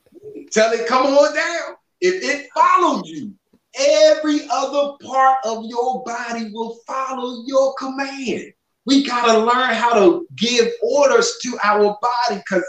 tell 0.53 0.73
it 0.73 0.87
come 0.89 1.07
on 1.07 1.35
down. 1.35 1.77
If 2.01 2.25
it 2.25 2.49
followed 2.55 3.05
you, 3.07 3.35
every 3.79 4.41
other 4.51 4.97
part 5.05 5.39
of 5.45 5.65
your 5.67 6.03
body 6.05 6.51
will 6.53 6.79
follow 6.87 7.45
your 7.47 7.75
command. 7.75 8.53
We 8.87 9.05
got 9.05 9.27
to 9.27 9.39
learn 9.39 9.75
how 9.75 9.95
to 9.95 10.27
give 10.37 10.69
orders 10.83 11.37
to 11.43 11.59
our 11.63 11.97
body 12.01 12.41
because, 12.41 12.65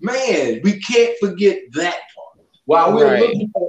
man, 0.00 0.60
we 0.62 0.80
can't 0.80 1.16
forget 1.18 1.58
that 1.72 1.98
part. 2.14 2.46
While 2.64 2.94
we're 2.94 3.06
right. 3.06 3.20
looking 3.20 3.50
at 3.56 3.62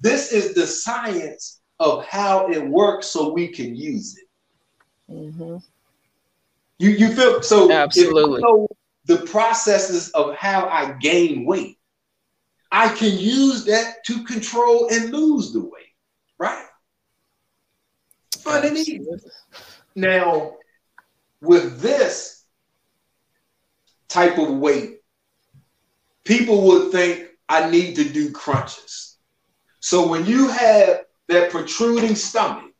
this 0.00 0.32
is 0.32 0.54
the 0.54 0.66
science 0.66 1.60
of 1.78 2.04
how 2.06 2.48
it 2.48 2.64
works 2.66 3.08
so 3.08 3.32
we 3.32 3.48
can 3.48 3.74
use 3.74 4.16
it. 4.18 5.12
Mm-hmm. 5.12 5.56
You, 6.78 6.90
you 6.90 7.12
feel 7.12 7.42
so 7.42 7.70
absolutely 7.70 8.40
know 8.40 8.68
the 9.06 9.18
processes 9.18 10.10
of 10.10 10.34
how 10.36 10.66
I 10.68 10.92
gain 11.00 11.44
weight. 11.44 11.78
I 12.72 12.88
can 12.94 13.18
use 13.18 13.64
that 13.64 14.04
to 14.06 14.24
control 14.24 14.88
and 14.90 15.10
lose 15.10 15.52
the 15.52 15.60
weight, 15.60 15.94
right? 16.38 16.66
Fun 18.38 18.64
and 18.64 18.78
easy. 18.78 19.04
Now, 19.96 20.56
with 21.40 21.80
this 21.80 22.44
type 24.08 24.38
of 24.38 24.58
weight, 24.58 24.99
people 26.24 26.62
would 26.62 26.92
think 26.92 27.28
I 27.48 27.68
need 27.70 27.96
to 27.96 28.04
do 28.04 28.30
crunches. 28.30 29.18
So 29.80 30.08
when 30.08 30.26
you 30.26 30.48
have 30.48 31.04
that 31.28 31.50
protruding 31.50 32.14
stomach, 32.14 32.72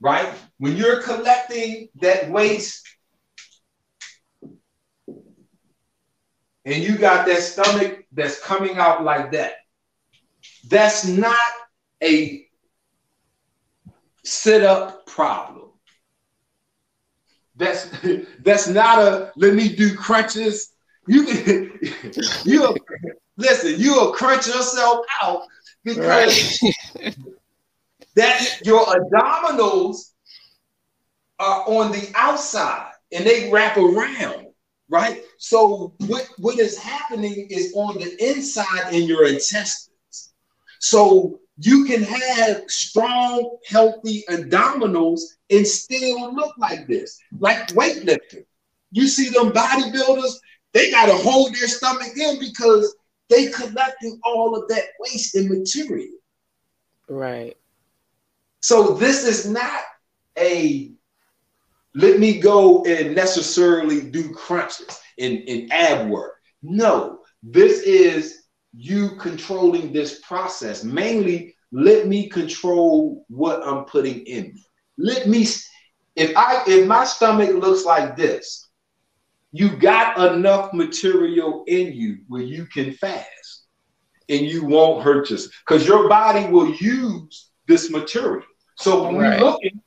right? 0.00 0.32
When 0.58 0.76
you're 0.76 1.02
collecting 1.02 1.88
that 2.00 2.30
waste 2.30 2.86
and 6.64 6.82
you 6.82 6.98
got 6.98 7.26
that 7.26 7.42
stomach 7.42 8.04
that's 8.12 8.40
coming 8.44 8.76
out 8.76 9.02
like 9.04 9.32
that, 9.32 9.54
that's 10.68 11.06
not 11.06 11.38
a 12.02 12.46
sit 14.24 14.62
up 14.62 15.06
problem. 15.06 15.70
That's 17.56 17.88
that's 18.40 18.68
not 18.68 18.98
a 18.98 19.32
let 19.36 19.54
me 19.54 19.74
do 19.74 19.96
crunches. 19.96 20.72
You 21.06 21.22
you 22.44 22.76
listen, 23.36 23.74
you'll 23.78 24.12
crunch 24.12 24.46
yourself 24.46 25.04
out 25.22 25.42
because 25.84 26.60
right. 26.64 27.16
that 28.16 28.60
your 28.64 28.84
abdominals 28.86 30.12
are 31.38 31.64
on 31.68 31.92
the 31.92 32.10
outside 32.14 32.90
and 33.12 33.24
they 33.24 33.50
wrap 33.50 33.76
around, 33.76 34.46
right? 34.88 35.22
So 35.38 35.94
what, 36.06 36.28
what 36.38 36.58
is 36.58 36.78
happening 36.78 37.46
is 37.50 37.72
on 37.76 37.98
the 37.98 38.28
inside 38.28 38.92
in 38.92 39.04
your 39.04 39.26
intestines. 39.26 40.32
So 40.80 41.40
you 41.58 41.84
can 41.84 42.02
have 42.02 42.62
strong, 42.68 43.58
healthy 43.66 44.24
abdominals 44.28 45.20
and 45.50 45.66
still 45.66 46.34
look 46.34 46.54
like 46.58 46.86
this, 46.86 47.18
like 47.38 47.68
weightlifting. 47.68 48.44
You 48.92 49.06
see 49.08 49.28
them 49.30 49.52
bodybuilders, 49.52 50.34
they 50.76 50.90
got 50.90 51.06
to 51.06 51.14
hold 51.14 51.54
their 51.54 51.68
stomach 51.68 52.14
in 52.18 52.38
because 52.38 52.96
they 53.30 53.46
collecting 53.46 54.20
all 54.24 54.54
of 54.54 54.68
that 54.68 54.84
waste 55.00 55.34
and 55.34 55.48
material. 55.48 56.18
Right. 57.08 57.56
So 58.60 58.92
this 58.92 59.24
is 59.24 59.50
not 59.50 59.80
a 60.38 60.92
let 61.94 62.20
me 62.20 62.38
go 62.38 62.84
and 62.84 63.14
necessarily 63.14 64.02
do 64.02 64.30
crunches 64.34 65.00
in, 65.16 65.38
in 65.44 65.72
ab 65.72 66.10
work. 66.10 66.34
No, 66.62 67.20
this 67.42 67.80
is 67.80 68.42
you 68.76 69.16
controlling 69.16 69.94
this 69.94 70.20
process. 70.20 70.84
Mainly, 70.84 71.54
let 71.72 72.06
me 72.06 72.28
control 72.28 73.24
what 73.28 73.66
I'm 73.66 73.86
putting 73.86 74.26
in 74.26 74.52
me. 74.52 74.66
Let 74.98 75.26
me 75.26 75.46
if 76.16 76.36
I 76.36 76.64
if 76.66 76.86
my 76.86 77.06
stomach 77.06 77.54
looks 77.54 77.86
like 77.86 78.14
this, 78.14 78.65
you 79.56 79.74
got 79.76 80.34
enough 80.34 80.72
material 80.74 81.64
in 81.66 81.92
you 81.92 82.18
where 82.28 82.42
you 82.42 82.66
can 82.66 82.92
fast 82.92 83.66
and 84.28 84.42
you 84.44 84.66
won't 84.66 85.02
hurt 85.02 85.30
yourself 85.30 85.52
because 85.66 85.86
your 85.86 86.08
body 86.08 86.46
will 86.50 86.74
use 86.74 87.50
this 87.66 87.90
material. 87.90 88.44
So 88.76 89.04
when 89.04 89.16
right. 89.16 89.40
we're 89.40 89.46
looking, 89.46 89.80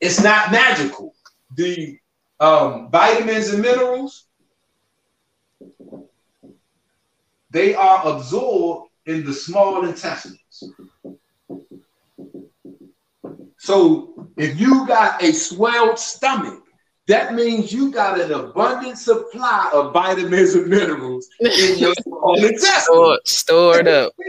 it's 0.00 0.22
not 0.22 0.52
magical. 0.52 1.14
The 1.56 1.98
um, 2.40 2.90
vitamins 2.90 3.48
and 3.48 3.62
minerals, 3.62 4.26
they 7.50 7.74
are 7.74 8.06
absorbed 8.06 8.90
in 9.06 9.24
the 9.24 9.32
small 9.32 9.86
intestines. 9.86 10.62
So 13.56 14.30
if 14.36 14.60
you 14.60 14.86
got 14.86 15.22
a 15.22 15.32
swelled 15.32 15.98
stomach, 15.98 16.59
that 17.10 17.34
means 17.34 17.72
you 17.72 17.90
got 17.90 18.20
an 18.20 18.30
abundant 18.32 18.96
supply 18.96 19.68
of 19.72 19.92
vitamins 19.92 20.54
and 20.54 20.68
minerals 20.68 21.28
in 21.40 21.76
your 21.76 21.92
intestines. 22.36 23.18
Stored 23.24 23.88
up. 23.88 24.12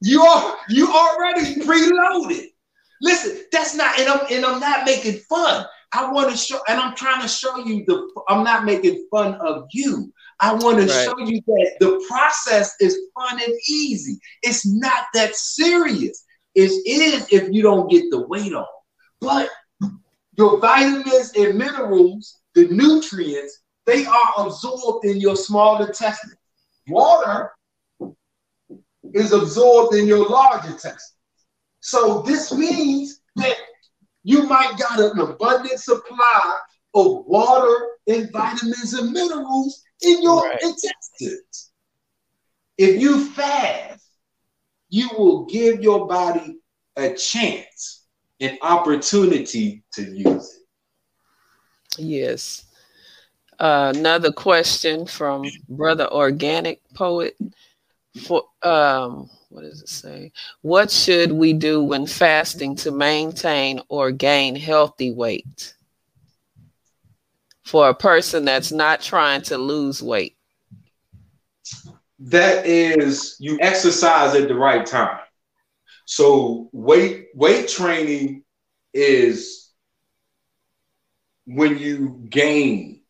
you 0.00 0.22
are 0.22 0.56
you 0.68 0.88
already 0.88 1.56
preloaded. 1.56 2.46
Listen, 3.00 3.44
that's 3.50 3.74
not, 3.74 3.98
and 3.98 4.08
I'm 4.08 4.20
and 4.30 4.44
I'm 4.44 4.60
not 4.60 4.86
making 4.86 5.18
fun. 5.28 5.66
I 5.92 6.10
want 6.12 6.30
to 6.30 6.36
show, 6.36 6.60
and 6.68 6.78
I'm 6.78 6.94
trying 6.94 7.20
to 7.20 7.28
show 7.28 7.58
you 7.58 7.84
the. 7.84 8.08
I'm 8.28 8.44
not 8.44 8.64
making 8.64 9.04
fun 9.10 9.34
of 9.34 9.64
you. 9.72 10.12
I 10.38 10.54
want 10.54 10.78
to 10.78 10.86
right. 10.86 11.04
show 11.04 11.18
you 11.18 11.40
that 11.46 11.76
the 11.80 12.04
process 12.08 12.76
is 12.80 12.96
fun 13.18 13.42
and 13.42 13.52
easy. 13.68 14.20
It's 14.42 14.64
not 14.64 15.06
that 15.14 15.34
serious. 15.34 16.24
It 16.54 16.70
is 16.86 17.26
if 17.32 17.52
you 17.52 17.62
don't 17.62 17.90
get 17.90 18.04
the 18.10 18.24
weight 18.28 18.54
on. 18.54 18.66
But 19.20 19.50
your 20.36 20.58
vitamins 20.60 21.32
and 21.36 21.58
minerals, 21.58 22.40
the 22.54 22.68
nutrients, 22.68 23.60
they 23.86 24.06
are 24.06 24.32
absorbed 24.38 25.04
in 25.04 25.18
your 25.18 25.36
small 25.36 25.84
intestine. 25.84 26.32
Water 26.88 27.52
is 29.12 29.32
absorbed 29.32 29.94
in 29.94 30.06
your 30.06 30.28
large 30.28 30.64
intestine. 30.64 31.18
So 31.80 32.22
this 32.22 32.52
means 32.52 33.20
that 33.36 33.56
you 34.22 34.44
might 34.44 34.78
got 34.78 35.00
an 35.00 35.18
abundant 35.18 35.80
supply 35.80 36.58
of 36.94 37.24
water 37.26 37.88
and 38.06 38.30
vitamins 38.30 38.94
and 38.94 39.12
minerals 39.12 39.82
in 40.02 40.22
your 40.22 40.42
right. 40.42 40.58
intestines. 40.62 41.72
If 42.78 43.00
you 43.00 43.26
fast, 43.26 44.04
you 44.88 45.08
will 45.16 45.46
give 45.46 45.82
your 45.82 46.06
body 46.06 46.58
a 46.96 47.14
chance 47.14 48.01
an 48.42 48.58
opportunity 48.62 49.82
to 49.92 50.02
use 50.02 50.58
it. 51.96 52.02
Yes. 52.02 52.64
Uh, 53.58 53.92
another 53.94 54.32
question 54.32 55.06
from 55.06 55.44
Brother 55.68 56.10
Organic 56.12 56.80
Poet. 56.94 57.36
For 58.26 58.42
um, 58.62 59.30
what 59.48 59.62
does 59.62 59.80
it 59.80 59.88
say? 59.88 60.32
What 60.62 60.90
should 60.90 61.32
we 61.32 61.52
do 61.52 61.82
when 61.82 62.06
fasting 62.06 62.74
to 62.76 62.90
maintain 62.90 63.80
or 63.88 64.10
gain 64.10 64.56
healthy 64.56 65.12
weight? 65.12 65.74
For 67.64 67.88
a 67.88 67.94
person 67.94 68.44
that's 68.44 68.72
not 68.72 69.00
trying 69.00 69.42
to 69.42 69.56
lose 69.56 70.02
weight. 70.02 70.36
That 72.18 72.66
is, 72.66 73.36
you 73.38 73.58
exercise 73.60 74.34
at 74.34 74.48
the 74.48 74.54
right 74.54 74.84
time. 74.84 75.18
So 76.06 76.68
weight 76.72 77.28
weight 77.34 77.68
training 77.68 78.44
is 78.92 79.70
when 81.46 81.78
you 81.78 82.24
gain. 82.28 83.02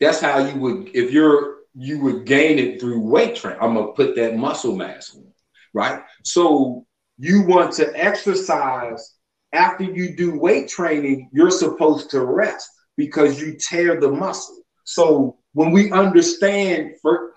That's 0.00 0.20
how 0.20 0.38
you 0.38 0.58
would 0.60 0.90
if 0.94 1.12
you're 1.12 1.58
you 1.74 2.00
would 2.00 2.26
gain 2.26 2.58
it 2.58 2.80
through 2.80 3.00
weight 3.00 3.36
training. 3.36 3.60
I'm 3.60 3.74
gonna 3.74 3.92
put 3.92 4.16
that 4.16 4.36
muscle 4.36 4.76
mass 4.76 5.14
on, 5.14 5.32
right? 5.72 6.02
So 6.22 6.86
you 7.18 7.42
want 7.42 7.72
to 7.74 7.92
exercise 7.94 9.14
after 9.52 9.84
you 9.84 10.16
do 10.16 10.38
weight 10.38 10.68
training, 10.68 11.30
you're 11.32 11.50
supposed 11.50 12.10
to 12.10 12.24
rest 12.24 12.68
because 12.96 13.40
you 13.40 13.56
tear 13.56 14.00
the 14.00 14.10
muscle. 14.10 14.58
So 14.84 15.38
when 15.52 15.70
we 15.70 15.92
understand 15.92 16.96
for 17.00 17.32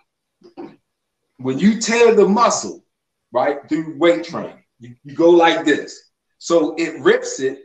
when 1.38 1.60
you 1.60 1.80
tear 1.80 2.16
the 2.16 2.28
muscle, 2.28 2.84
right, 3.32 3.58
through 3.68 3.98
weight 3.98 4.24
training, 4.24 4.64
you, 4.80 4.96
you 5.04 5.16
go 5.16 5.30
like 5.30 5.66
this. 5.66 6.12
So 6.38 6.76
it 6.76 7.00
rips 7.00 7.40
it, 7.40 7.60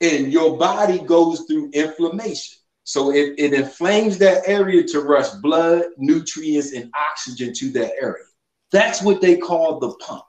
and 0.00 0.32
your 0.32 0.58
body 0.58 0.98
goes 0.98 1.42
through 1.42 1.70
inflammation. 1.72 2.58
So 2.84 3.10
it, 3.10 3.34
it 3.38 3.52
inflames 3.52 4.18
that 4.18 4.42
area 4.46 4.84
to 4.88 5.00
rush 5.00 5.30
blood, 5.42 5.84
nutrients, 5.96 6.72
and 6.72 6.92
oxygen 7.10 7.52
to 7.54 7.70
that 7.72 7.92
area. 8.00 8.24
That's 8.70 9.02
what 9.02 9.20
they 9.20 9.36
call 9.36 9.80
the 9.80 9.94
pump. 9.96 10.22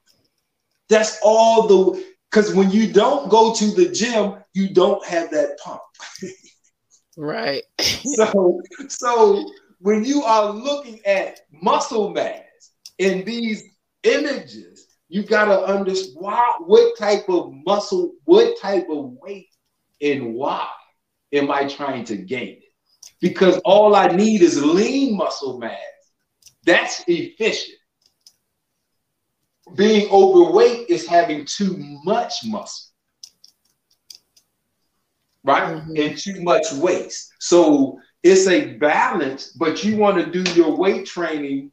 That's 0.89 1.19
all 1.21 1.67
the 1.67 2.05
because 2.31 2.53
when 2.53 2.71
you 2.71 2.91
don't 2.91 3.29
go 3.29 3.53
to 3.53 3.71
the 3.71 3.89
gym, 3.89 4.35
you 4.53 4.73
don't 4.73 5.05
have 5.05 5.29
that 5.31 5.57
pump. 5.59 5.81
right. 7.15 7.63
so 7.79 8.61
so 8.87 9.49
when 9.79 10.03
you 10.03 10.23
are 10.23 10.49
looking 10.49 10.99
at 11.05 11.41
muscle 11.51 12.09
mass 12.09 12.41
in 12.97 13.23
these 13.23 13.63
images, 14.03 14.86
you 15.09 15.23
gotta 15.23 15.59
understand 15.61 16.17
why, 16.19 16.53
what 16.59 16.97
type 16.97 17.29
of 17.29 17.53
muscle, 17.65 18.13
what 18.25 18.59
type 18.59 18.87
of 18.89 19.13
weight 19.21 19.49
and 20.01 20.33
why 20.33 20.67
am 21.33 21.49
I 21.49 21.67
trying 21.67 22.03
to 22.05 22.17
gain 22.17 22.57
it? 22.57 22.73
Because 23.21 23.59
all 23.63 23.95
I 23.95 24.07
need 24.07 24.41
is 24.41 24.63
lean 24.63 25.15
muscle 25.15 25.57
mass. 25.59 25.77
That's 26.65 27.03
efficient. 27.07 27.77
Being 29.75 30.09
overweight 30.11 30.89
is 30.89 31.07
having 31.07 31.45
too 31.45 31.75
much 32.03 32.45
muscle, 32.45 32.91
right? 35.43 35.75
Mm-hmm. 35.75 35.97
And 35.97 36.17
too 36.17 36.41
much 36.41 36.71
waste. 36.73 37.33
So 37.39 37.99
it's 38.23 38.47
a 38.47 38.73
balance, 38.73 39.51
but 39.51 39.83
you 39.83 39.97
want 39.97 40.17
to 40.23 40.43
do 40.43 40.51
your 40.53 40.75
weight 40.75 41.05
training 41.05 41.71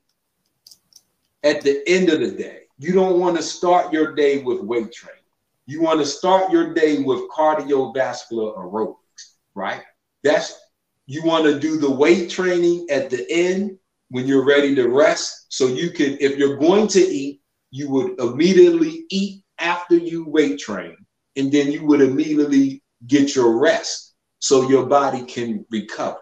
at 1.43 1.62
the 1.62 1.82
end 1.89 2.09
of 2.09 2.20
the 2.20 2.30
day. 2.32 2.64
You 2.79 2.93
don't 2.93 3.20
want 3.20 3.37
to 3.37 3.43
start 3.43 3.93
your 3.93 4.14
day 4.14 4.43
with 4.43 4.61
weight 4.61 4.93
training. 4.93 5.20
You 5.66 5.81
want 5.81 6.01
to 6.01 6.07
start 6.07 6.53
your 6.53 6.75
day 6.75 7.03
with 7.03 7.31
cardiovascular 7.31 8.57
aerobics, 8.57 9.37
right? 9.55 9.83
That's 10.22 10.59
you 11.07 11.22
want 11.25 11.45
to 11.45 11.61
do 11.61 11.79
the 11.79 11.91
weight 11.91 12.31
training 12.31 12.87
at 12.91 13.11
the 13.11 13.27
end 13.31 13.79
when 14.09 14.27
you're 14.27 14.45
ready 14.45 14.75
to 14.75 14.89
rest. 14.89 15.47
So 15.51 15.66
you 15.68 15.91
can, 15.91 16.16
if 16.20 16.37
you're 16.37 16.57
going 16.57 16.89
to 16.89 17.01
eat, 17.01 17.41
you 17.70 17.91
would 17.91 18.18
immediately 18.20 19.05
eat 19.11 19.43
after 19.59 19.97
you 19.97 20.29
weight 20.29 20.59
train, 20.59 20.97
and 21.37 21.53
then 21.53 21.70
you 21.70 21.85
would 21.87 22.01
immediately 22.01 22.83
get 23.07 23.35
your 23.35 23.59
rest 23.59 24.14
so 24.39 24.68
your 24.68 24.87
body 24.87 25.25
can 25.25 25.64
recover. 25.70 26.18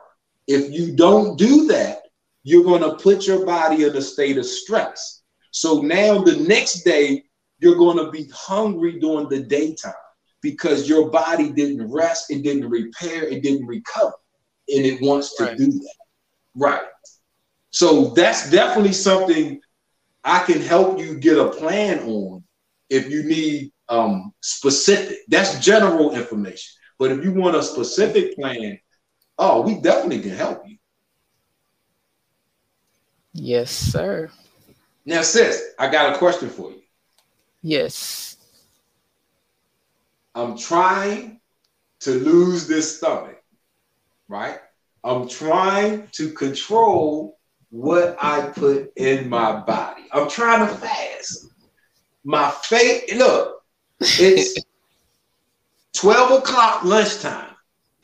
If 0.46 0.72
you 0.72 0.94
don't 0.94 1.38
do 1.38 1.66
that, 1.68 2.02
you're 2.42 2.64
going 2.64 2.82
to 2.82 3.02
put 3.02 3.26
your 3.26 3.46
body 3.46 3.84
in 3.84 3.96
a 3.96 4.02
state 4.02 4.36
of 4.38 4.44
stress. 4.46 5.21
So 5.52 5.80
now 5.80 6.22
the 6.22 6.36
next 6.36 6.82
day, 6.82 7.24
you're 7.60 7.76
going 7.76 7.98
to 7.98 8.10
be 8.10 8.28
hungry 8.34 8.98
during 8.98 9.28
the 9.28 9.44
daytime 9.44 9.92
because 10.40 10.88
your 10.88 11.10
body 11.10 11.52
didn't 11.52 11.92
rest, 11.92 12.30
it 12.30 12.42
didn't 12.42 12.68
repair, 12.68 13.24
it 13.24 13.42
didn't 13.42 13.66
recover, 13.66 14.14
and 14.68 14.84
it 14.84 15.00
wants 15.00 15.36
to 15.36 15.44
right. 15.44 15.56
do 15.56 15.70
that. 15.70 15.94
Right. 16.56 16.82
So 17.70 18.10
that's 18.10 18.50
definitely 18.50 18.94
something 18.94 19.60
I 20.24 20.40
can 20.40 20.60
help 20.60 20.98
you 20.98 21.18
get 21.18 21.38
a 21.38 21.50
plan 21.50 22.00
on 22.00 22.42
if 22.90 23.08
you 23.10 23.22
need 23.22 23.72
um, 23.88 24.32
specific. 24.40 25.18
That's 25.28 25.64
general 25.64 26.14
information. 26.14 26.80
But 26.98 27.12
if 27.12 27.24
you 27.24 27.32
want 27.32 27.56
a 27.56 27.62
specific 27.62 28.36
plan, 28.36 28.78
oh, 29.38 29.60
we 29.60 29.80
definitely 29.80 30.20
can 30.20 30.36
help 30.36 30.62
you. 30.66 30.76
Yes, 33.34 33.70
sir. 33.70 34.30
Now, 35.04 35.22
sis, 35.22 35.74
I 35.78 35.90
got 35.90 36.14
a 36.14 36.18
question 36.18 36.48
for 36.48 36.70
you. 36.70 36.82
Yes. 37.62 38.36
I'm 40.34 40.56
trying 40.56 41.40
to 42.00 42.12
lose 42.12 42.66
this 42.66 42.98
stomach, 42.98 43.42
right? 44.28 44.58
I'm 45.04 45.28
trying 45.28 46.08
to 46.12 46.30
control 46.30 47.38
what 47.70 48.16
I 48.22 48.48
put 48.48 48.92
in 48.96 49.28
my 49.28 49.60
body. 49.60 50.04
I'm 50.12 50.28
trying 50.28 50.66
to 50.66 50.74
fast. 50.74 51.48
My 52.24 52.50
faith, 52.62 53.12
look, 53.14 53.62
it's 54.00 54.60
12 55.96 56.42
o'clock 56.42 56.84
lunchtime. 56.84 57.54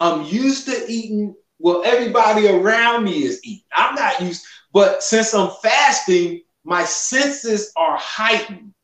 I'm 0.00 0.24
used 0.24 0.66
to 0.66 0.84
eating 0.88 1.34
well, 1.58 1.82
everybody 1.84 2.46
around 2.46 3.04
me 3.04 3.24
is 3.24 3.40
eating. 3.42 3.64
I'm 3.72 3.94
not 3.94 4.20
used, 4.20 4.44
but 4.72 5.02
since 5.02 5.34
I'm 5.34 5.50
fasting, 5.62 6.42
my 6.68 6.84
senses 6.84 7.72
are 7.76 7.96
heightened. 7.96 8.74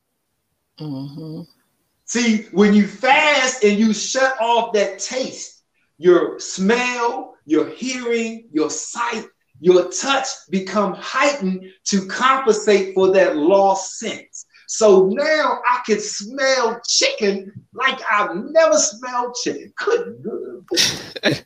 Mm-hmm. 0.79 1.41
See, 2.05 2.47
when 2.51 2.73
you 2.73 2.87
fast 2.87 3.63
and 3.63 3.77
you 3.77 3.93
shut 3.93 4.41
off 4.41 4.73
that 4.73 4.97
taste, 4.97 5.61
your 5.99 6.39
smell, 6.39 7.35
your 7.45 7.69
hearing, 7.69 8.49
your 8.51 8.71
sight, 8.71 9.27
your 9.59 9.91
touch 9.91 10.27
become 10.49 10.95
heightened 10.95 11.71
to 11.85 12.07
compensate 12.07 12.95
for 12.95 13.11
that 13.13 13.37
lost 13.37 13.99
sense. 13.99 14.47
So 14.67 15.05
now 15.05 15.59
I 15.69 15.81
can 15.85 15.99
smell 15.99 16.81
chicken 16.87 17.51
like 17.71 18.01
I've 18.11 18.35
never 18.35 18.79
smelled 18.79 19.35
chicken. 19.43 19.71
Good, 19.77 20.23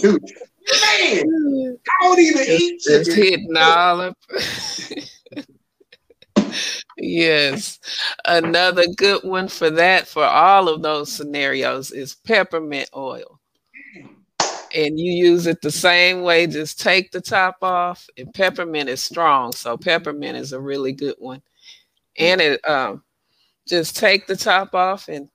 good. 0.00 0.22
Man, 0.80 1.78
I 1.86 2.02
don't 2.02 2.18
even 2.20 2.42
eat 2.48 2.80
chicken. 2.80 3.00
It's 3.00 3.14
hitting 3.14 3.56
all 3.56 4.00
up. 4.00 4.16
yes. 7.04 7.78
Another 8.24 8.86
good 8.96 9.22
one 9.24 9.48
for 9.48 9.70
that, 9.70 10.06
for 10.06 10.24
all 10.24 10.68
of 10.68 10.82
those 10.82 11.12
scenarios, 11.12 11.90
is 11.90 12.14
peppermint 12.14 12.88
oil. 12.96 13.40
And 14.74 14.98
you 14.98 15.12
use 15.12 15.46
it 15.46 15.60
the 15.60 15.70
same 15.70 16.22
way, 16.22 16.48
just 16.48 16.80
take 16.80 17.12
the 17.12 17.20
top 17.20 17.58
off. 17.62 18.08
And 18.16 18.32
peppermint 18.34 18.88
is 18.88 19.02
strong, 19.02 19.52
so 19.52 19.76
peppermint 19.76 20.36
is 20.36 20.52
a 20.52 20.60
really 20.60 20.92
good 20.92 21.16
one. 21.18 21.42
And 22.18 22.40
it 22.40 22.68
um 22.68 23.02
just 23.68 23.96
take 23.96 24.26
the 24.26 24.36
top 24.36 24.74
off 24.74 25.08
and 25.08 25.28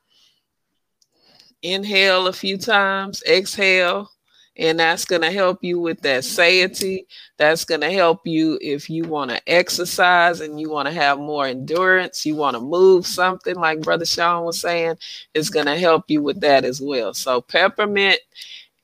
inhale 1.62 2.28
a 2.28 2.34
few 2.34 2.58
times, 2.58 3.24
exhale, 3.28 4.12
and 4.60 4.78
that's 4.78 5.06
going 5.06 5.22
to 5.22 5.32
help 5.32 5.64
you 5.64 5.80
with 5.80 6.02
that 6.02 6.26
satiety. 6.26 7.08
That's 7.38 7.64
going 7.64 7.80
to 7.80 7.92
help 7.92 8.28
you 8.28 8.60
if 8.62 8.90
you 8.90 9.06
want 9.06 9.32
to 9.32 9.50
exercise 9.50 10.42
and 10.42 10.60
you 10.60 10.70
want 10.70 10.90
to 10.90 10.94
have 10.94 11.18
more 11.18 11.48
endurance, 11.48 12.26
you 12.26 12.36
want 12.36 12.58
to 12.58 12.62
move 12.62 13.08
something 13.08 13.56
like 13.56 13.80
Brother 13.80 14.06
Sean 14.06 14.44
was 14.44 14.60
saying, 14.60 14.98
it's 15.34 15.50
going 15.50 15.68
to 15.68 15.78
help 15.78 16.10
you 16.10 16.22
with 16.22 16.42
that 16.42 16.66
as 16.66 16.82
well. 16.82 17.14
So, 17.14 17.40
peppermint 17.40 18.20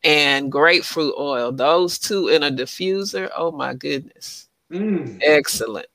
and 0.06 0.50
grapefruit 0.50 1.14
oil, 1.20 1.52
those 1.52 2.00
two 2.00 2.30
in 2.30 2.44
a 2.44 2.52
diffuser, 2.52 3.30
oh 3.36 3.52
my 3.52 3.74
goodness. 3.74 4.48
Mm. 4.72 5.20
Excellent. 5.22 5.88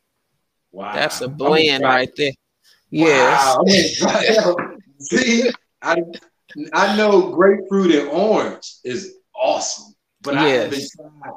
Wow. 0.73 0.93
That's 0.93 1.23
a 1.23 1.29
blend 1.29 1.85
right 1.85 2.15
there. 2.17 2.33
Yes. 2.91 4.03
Wow. 4.03 4.77
See, 4.99 5.51
I, 5.81 6.03
I 6.75 6.97
know 6.99 7.31
grapefruit 7.31 7.95
and 7.95 8.09
orange 8.11 8.75
is 8.85 9.15
awesome. 9.41 9.95
But 10.23 10.35
yes. 10.35 10.43
I 10.43 10.49
haven't 10.49 10.91
tried. 10.97 11.33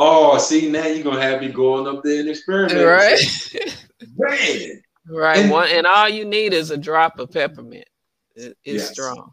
Oh, 0.00 0.38
see, 0.38 0.70
now 0.70 0.86
you're 0.86 1.02
gonna 1.02 1.20
have 1.20 1.40
me 1.40 1.48
going 1.48 1.88
up 1.88 2.04
there 2.04 2.20
and 2.20 2.28
experimenting. 2.28 2.84
Right. 2.86 3.78
Man. 4.16 4.82
Right. 5.08 5.38
And, 5.38 5.50
One 5.50 5.68
and 5.68 5.86
all 5.86 6.08
you 6.08 6.24
need 6.24 6.52
is 6.52 6.70
a 6.70 6.76
drop 6.76 7.18
of 7.18 7.32
peppermint. 7.32 7.88
It, 8.36 8.56
it's 8.64 8.84
yes. 8.84 8.92
strong. 8.92 9.32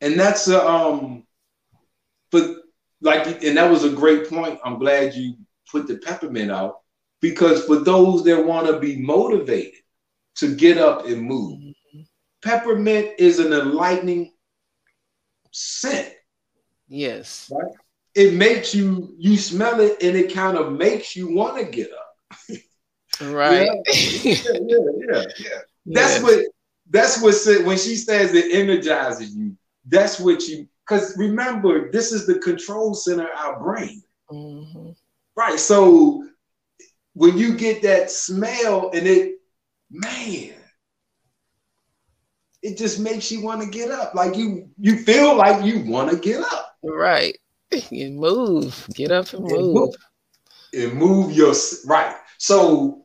And 0.00 0.18
that's 0.18 0.46
a 0.46 0.64
um 0.64 1.24
but 2.30 2.56
like 3.00 3.42
and 3.42 3.56
that 3.56 3.68
was 3.70 3.82
a 3.82 3.90
great 3.90 4.28
point. 4.28 4.60
I'm 4.64 4.78
glad 4.78 5.14
you 5.14 5.34
put 5.70 5.88
the 5.88 5.96
peppermint 5.96 6.52
out 6.52 6.80
because 7.20 7.64
for 7.64 7.76
those 7.76 8.22
that 8.24 8.46
want 8.46 8.68
to 8.68 8.78
be 8.78 8.96
motivated 8.96 9.80
to 10.36 10.54
get 10.54 10.78
up 10.78 11.06
and 11.06 11.22
move, 11.22 11.58
mm-hmm. 11.58 12.00
peppermint 12.42 13.10
is 13.18 13.40
an 13.40 13.52
enlightening 13.52 14.32
scent. 15.50 16.14
Yes. 16.90 17.50
Right? 17.54 17.72
It 18.14 18.34
makes 18.34 18.74
you 18.74 19.14
you 19.16 19.38
smell 19.38 19.80
it 19.80 20.02
and 20.02 20.16
it 20.16 20.34
kind 20.34 20.58
of 20.58 20.72
makes 20.72 21.16
you 21.16 21.34
want 21.34 21.56
to 21.58 21.64
get 21.64 21.90
up. 21.92 22.58
right. 23.22 23.70
Yeah, 23.92 24.34
yeah, 24.44 24.76
yeah, 25.08 25.24
yeah. 25.38 25.58
That's 25.86 26.14
yes. 26.14 26.22
what 26.22 26.44
that's 26.90 27.22
what 27.22 27.34
said 27.34 27.64
when 27.64 27.78
she 27.78 27.96
says 27.96 28.34
it 28.34 28.52
energizes 28.52 29.34
you. 29.34 29.56
That's 29.86 30.20
what 30.20 30.46
you 30.46 30.68
because 30.90 31.16
remember, 31.16 31.90
this 31.92 32.10
is 32.10 32.26
the 32.26 32.40
control 32.40 32.94
center 32.94 33.28
our 33.32 33.60
brain. 33.60 34.02
Mm-hmm. 34.30 34.90
Right. 35.36 35.58
So 35.58 36.28
when 37.14 37.38
you 37.38 37.56
get 37.56 37.82
that 37.82 38.10
smell 38.10 38.90
and 38.92 39.06
it, 39.06 39.36
man, 39.88 40.52
it 42.62 42.76
just 42.76 42.98
makes 42.98 43.30
you 43.30 43.42
want 43.42 43.62
to 43.62 43.68
get 43.68 43.90
up. 43.90 44.14
Like 44.14 44.36
you, 44.36 44.68
you 44.78 44.98
feel 44.98 45.36
like 45.36 45.64
you 45.64 45.84
want 45.84 46.10
to 46.10 46.16
get 46.16 46.40
up. 46.40 46.69
Right. 46.82 47.38
You 47.90 48.10
move. 48.10 48.86
Get 48.94 49.12
up 49.12 49.32
and 49.32 49.44
move. 49.44 49.94
And 50.72 50.94
move 50.94 51.32
your 51.32 51.54
right. 51.86 52.16
So, 52.38 53.04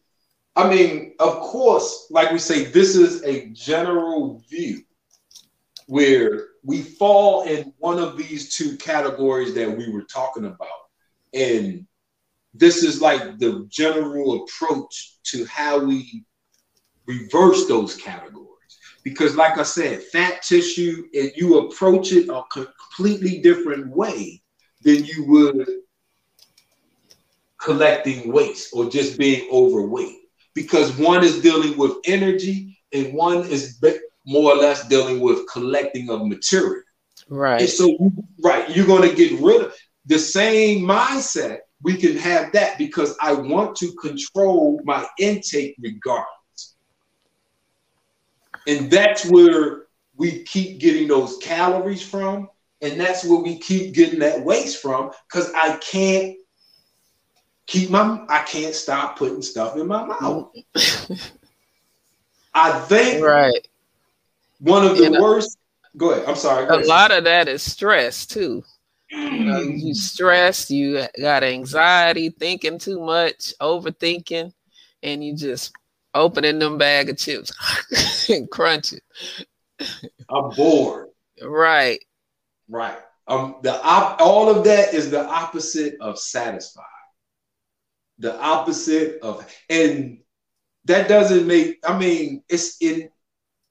I 0.56 0.70
mean, 0.70 1.16
of 1.20 1.40
course, 1.40 2.08
like 2.10 2.32
we 2.32 2.40
say, 2.40 2.66
this 2.66 2.96
is 2.96 3.24
a 3.24 3.50
general 3.50 4.42
view 4.50 4.82
where 5.88 6.48
we 6.64 6.82
fall 6.82 7.44
in 7.44 7.74
one 7.78 8.00
of 8.00 8.18
these 8.18 8.56
two 8.56 8.78
categories 8.78 9.54
that 9.54 9.78
we 9.78 9.92
were 9.92 10.04
talking 10.04 10.46
about. 10.46 10.68
And 11.34 11.86
this 12.54 12.84
is 12.84 13.02
like 13.02 13.38
the 13.38 13.68
general 13.70 14.44
approach 14.44 15.18
to 15.26 15.46
how 15.46 15.80
we 15.80 16.24
reverse 17.06 17.68
those 17.68 17.96
categories. 17.96 18.45
Because, 19.06 19.36
like 19.36 19.58
I 19.58 19.64
said, 19.64 20.04
fat 20.04 20.42
tissue, 20.42 21.08
if 21.14 21.38
you 21.38 21.60
approach 21.60 22.12
it 22.12 22.28
a 22.28 22.44
completely 22.52 23.40
different 23.40 23.88
way 23.96 24.42
than 24.82 25.06
you 25.06 25.26
would 25.28 25.66
collecting 27.66 28.32
waste 28.32 28.70
or 28.74 28.90
just 28.90 29.18
being 29.18 29.50
overweight. 29.52 30.18
Because 30.54 30.96
one 30.98 31.24
is 31.24 31.42
dealing 31.42 31.78
with 31.78 31.98
energy 32.06 32.78
and 32.94 33.14
one 33.14 33.46
is 33.48 33.82
more 34.26 34.54
or 34.54 34.56
less 34.56 34.88
dealing 34.88 35.20
with 35.20 35.48
collecting 35.52 36.10
of 36.10 36.28
material. 36.28 36.84
Right. 37.30 37.62
And 37.62 37.70
so, 37.70 37.98
right, 38.44 38.70
you're 38.76 38.86
going 38.86 39.10
to 39.10 39.16
get 39.16 39.40
rid 39.42 39.66
of 39.66 39.76
the 40.06 40.20
same 40.20 40.82
mindset. 40.86 41.60
We 41.82 41.98
can 41.98 42.18
have 42.18 42.52
that 42.54 42.78
because 42.78 43.18
I 43.22 43.34
want 43.34 43.76
to 43.78 43.92
control 43.94 44.80
my 44.84 45.06
intake 45.20 45.76
regardless. 45.80 46.28
And 48.68 48.90
that's 48.90 49.26
where 49.26 49.84
we 50.16 50.44
keep 50.44 50.80
getting 50.80 51.08
those 51.08 51.38
calories 51.38 52.02
from. 52.02 52.50
And 52.82 53.00
that's 53.00 53.26
where 53.26 53.40
we 53.40 53.58
keep 53.58 53.94
getting 53.94 54.20
that 54.20 54.44
waste 54.44 54.82
from 54.82 55.12
because 55.28 55.52
I 55.54 55.78
can't 55.78 56.38
keep 57.68 57.90
my, 57.90 58.26
I 58.30 58.44
can't 58.44 58.76
stop 58.76 59.18
putting 59.18 59.42
stuff 59.42 59.76
in 59.78 59.88
my 59.88 60.06
mouth. 60.06 60.54
I 62.54 62.80
think 62.82 63.24
right. 63.24 63.68
one 64.60 64.86
of 64.86 64.98
the 64.98 65.18
worst. 65.22 65.58
Go 65.98 66.12
ahead. 66.12 66.26
I'm 66.28 66.36
sorry. 66.36 66.68
a 66.68 66.88
lot 66.88 67.12
of 67.12 67.24
that 67.24 67.48
is 67.48 67.62
stress 67.62 68.26
too. 68.26 68.64
You, 69.10 69.46
know, 69.46 69.60
you 69.62 69.94
stress, 69.94 70.70
you 70.70 71.06
got 71.20 71.44
anxiety, 71.44 72.30
thinking 72.30 72.80
too 72.80 73.00
much, 73.00 73.54
overthinking, 73.62 74.54
and 75.04 75.24
you 75.24 75.36
just 75.36 75.74
opening 76.16 76.60
them 76.60 76.80
bag 76.80 77.10
of 77.10 77.18
chips 77.18 77.54
and 78.30 78.50
crunching. 78.52 79.02
I'm 80.30 80.52
bored. 80.52 81.10
Right. 81.44 82.00
Right. 82.70 82.98
Um, 83.28 83.58
the 83.64 83.82
op- 83.84 84.22
all 84.22 84.50
of 84.50 84.64
that 84.66 84.94
is 84.94 85.12
the 85.12 85.26
opposite 85.26 85.96
of 86.02 86.20
satisfied. 86.20 86.86
The 88.20 88.40
opposite 88.40 89.20
of, 89.24 89.46
and 89.70 90.20
that 90.86 91.10
doesn't 91.10 91.48
make. 91.48 91.80
I 91.88 91.98
mean, 91.98 92.44
it's 92.50 92.78
in 92.82 93.10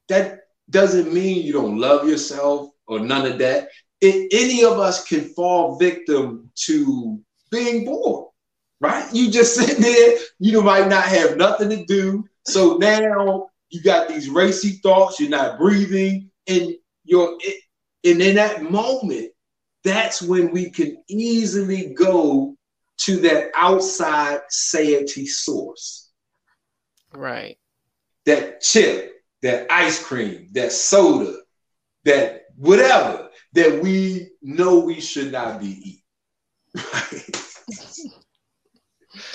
That 0.08 0.40
doesn't 0.70 1.12
mean 1.12 1.44
you 1.46 1.52
don't 1.52 1.78
love 1.78 2.08
yourself 2.08 2.70
or 2.86 3.00
none 3.00 3.26
of 3.30 3.38
that. 3.38 3.68
It, 4.00 4.28
any 4.32 4.64
of 4.64 4.78
us 4.80 5.04
can 5.06 5.22
fall 5.34 5.76
victim 5.78 6.50
to 6.66 7.20
being 7.50 7.86
bored, 7.86 8.30
right? 8.80 9.12
You 9.14 9.30
just 9.30 9.56
sitting 9.56 9.82
there. 9.82 10.18
You 10.40 10.62
might 10.62 10.88
not 10.88 11.04
have 11.04 11.36
nothing 11.36 11.70
to 11.70 11.84
do. 11.86 12.24
So 12.46 12.76
now 12.76 13.48
you 13.70 13.82
got 13.82 14.08
these 14.08 14.28
racy 14.28 14.80
thoughts. 14.82 15.18
You're 15.18 15.30
not 15.30 15.58
breathing, 15.58 16.30
and 16.46 16.74
you're. 17.04 17.38
And 18.04 18.20
in 18.20 18.36
that 18.36 18.62
moment, 18.62 19.30
that's 19.82 20.20
when 20.20 20.52
we 20.52 20.70
can 20.70 21.02
easily 21.08 21.94
go 21.94 22.56
to 22.98 23.16
that 23.18 23.50
outside 23.56 24.40
satiety 24.50 25.26
source. 25.26 26.10
Right. 27.12 27.56
That 28.26 28.60
chip, 28.60 29.14
that 29.42 29.70
ice 29.70 30.02
cream, 30.02 30.48
that 30.52 30.72
soda, 30.72 31.38
that 32.04 32.42
whatever 32.56 33.30
that 33.54 33.82
we 33.82 34.30
know 34.42 34.80
we 34.80 35.00
should 35.00 35.32
not 35.32 35.60
be 35.60 36.00
eating. 36.74 37.34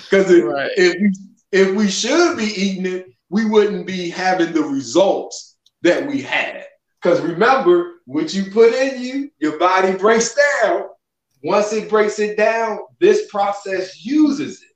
Because 0.09 0.31
if, 0.31 0.43
right. 0.43 0.71
if, 0.75 0.95
we, 0.99 1.11
if 1.51 1.75
we 1.75 1.89
should 1.89 2.37
be 2.37 2.45
eating 2.45 2.85
it, 2.85 3.07
we 3.29 3.45
wouldn't 3.45 3.87
be 3.87 4.09
having 4.09 4.53
the 4.53 4.63
results 4.63 5.57
that 5.81 6.05
we 6.05 6.21
had. 6.21 6.65
Because 7.01 7.21
remember, 7.21 8.01
what 8.05 8.33
you 8.33 8.51
put 8.51 8.73
in 8.73 9.01
you, 9.01 9.31
your 9.39 9.57
body 9.57 9.93
breaks 9.93 10.35
down. 10.63 10.83
Once 11.43 11.71
it 11.71 11.89
breaks 11.89 12.19
it 12.19 12.35
down, 12.35 12.79
this 12.99 13.27
process 13.27 14.03
uses 14.03 14.61
it. 14.61 14.69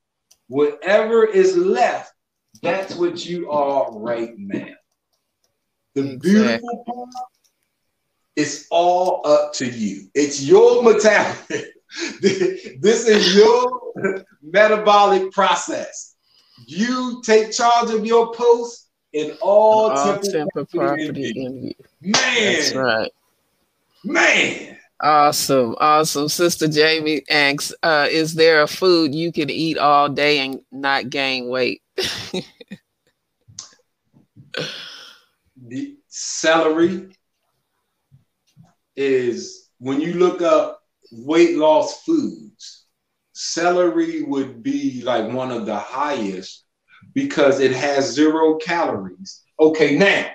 Whatever 0.48 1.26
is 1.26 1.58
left, 1.58 2.14
that's 2.62 2.96
what 2.96 3.26
you 3.26 3.52
are 3.52 3.92
right 3.92 4.32
now. 4.38 4.74
The 5.96 6.18
beautiful 6.18 6.84
part, 6.86 7.10
it's 8.36 8.66
all 8.72 9.22
up 9.26 9.54
to 9.54 9.68
you. 9.68 10.08
It's 10.16 10.42
your 10.42 10.82
metabolism. 10.82 11.70
this 12.22 13.08
is 13.08 13.36
your 13.36 14.24
metabolic 14.42 15.32
process. 15.32 16.13
You 16.66 17.22
take 17.26 17.52
charge 17.52 17.92
of 17.92 18.06
your 18.06 18.34
post 18.34 18.90
in 19.14 19.32
all, 19.42 19.90
all 19.92 20.14
temple, 20.14 20.30
temple 20.32 20.66
property, 20.66 20.78
property 20.78 21.34
in 21.36 21.64
you. 21.64 21.74
Man, 22.02 22.54
that's 22.54 22.76
right. 22.76 23.12
Man. 24.04 24.78
Awesome, 25.02 25.76
awesome. 25.80 26.30
Sister 26.30 26.68
Jamie 26.68 27.24
asks, 27.30 27.74
uh, 27.84 28.08
is 28.10 28.34
there 28.36 28.62
a 28.62 28.68
food 28.68 29.14
you 29.14 29.32
can 29.34 29.50
eat 29.50 29.78
all 29.78 30.08
day 30.08 30.40
and 30.40 30.62
not 30.72 31.10
gain 31.10 31.50
weight? 31.50 31.82
the 35.62 35.98
celery 36.08 37.10
is 38.96 39.70
when 39.80 40.00
you 40.00 40.14
look 40.14 40.42
up 40.42 40.82
weight 41.12 41.58
loss 41.58 42.04
foods, 42.04 42.83
celery 43.34 44.24
would 44.24 44.64
be 44.64 45.02
like 45.04 45.32
one 45.32 45.52
of 45.52 45.66
the 45.66 45.78
highest 45.78 46.66
because 47.14 47.60
it 47.60 47.72
has 47.72 48.14
zero 48.14 48.56
calories. 48.58 49.44
Okay, 49.60 49.98
now 49.98 50.30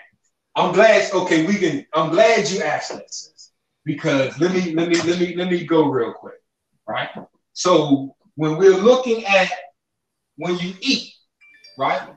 I'm 0.57 0.73
glad. 0.73 1.11
Okay, 1.13 1.47
we 1.47 1.55
can. 1.57 1.87
I'm 1.95 2.11
glad 2.11 2.51
you 2.51 2.63
asked 2.63 2.93
that, 2.93 3.13
sis, 3.13 3.53
because 3.85 4.39
let 4.41 4.53
me 4.53 4.75
let 4.75 4.89
me 4.89 4.97
let 5.03 5.19
me 5.19 5.35
let 5.37 5.51
me 5.51 5.65
go 5.65 5.89
real 5.89 6.13
quick, 6.13 6.41
right? 6.87 7.09
So 7.53 8.15
when 8.35 8.57
we're 8.57 8.77
looking 8.77 9.25
at 9.25 9.51
when 10.37 10.59
you 10.59 10.75
eat, 10.81 11.13
right? 11.77 12.15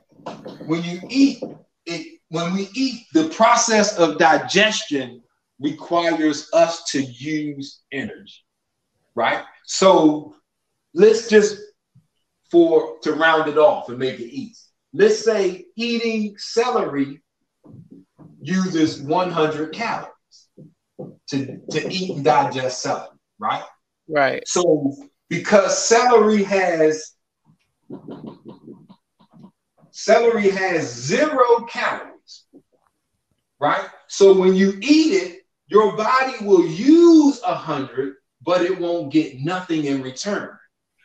When 0.65 0.83
you 0.83 0.99
eat, 1.09 1.43
it 1.85 2.19
when 2.29 2.53
we 2.53 2.69
eat, 2.75 3.05
the 3.13 3.29
process 3.29 3.97
of 3.97 4.17
digestion 4.17 5.21
requires 5.59 6.49
us 6.53 6.83
to 6.91 7.01
use 7.01 7.81
energy, 7.91 8.43
right? 9.15 9.43
So 9.65 10.35
let's 10.93 11.27
just 11.27 11.57
for 12.49 12.99
to 13.01 13.13
round 13.13 13.49
it 13.49 13.57
off 13.57 13.89
and 13.89 13.97
make 13.97 14.19
it 14.19 14.31
easy. 14.33 14.55
Let's 14.93 15.23
say 15.23 15.65
eating 15.77 16.35
celery 16.37 17.21
uses 18.41 19.01
100 19.01 19.73
calories 19.73 20.49
to, 21.29 21.61
to 21.71 21.93
eat 21.93 22.15
and 22.17 22.25
digest 22.25 22.81
celery, 22.81 23.07
right? 23.39 23.63
Right. 24.09 24.45
So 24.47 24.95
because 25.29 25.77
celery 25.87 26.43
has 26.43 27.13
celery 29.91 30.49
has 30.49 30.93
zero 30.93 31.65
calories, 31.69 32.45
right? 33.59 33.85
So 34.07 34.37
when 34.37 34.55
you 34.55 34.77
eat 34.81 35.13
it, 35.13 35.41
your 35.67 35.95
body 35.95 36.33
will 36.41 36.67
use 36.67 37.39
a 37.45 37.55
hundred, 37.55 38.15
but 38.41 38.61
it 38.61 38.77
won't 38.77 39.13
get 39.13 39.39
nothing 39.39 39.85
in 39.85 40.01
return. 40.01 40.57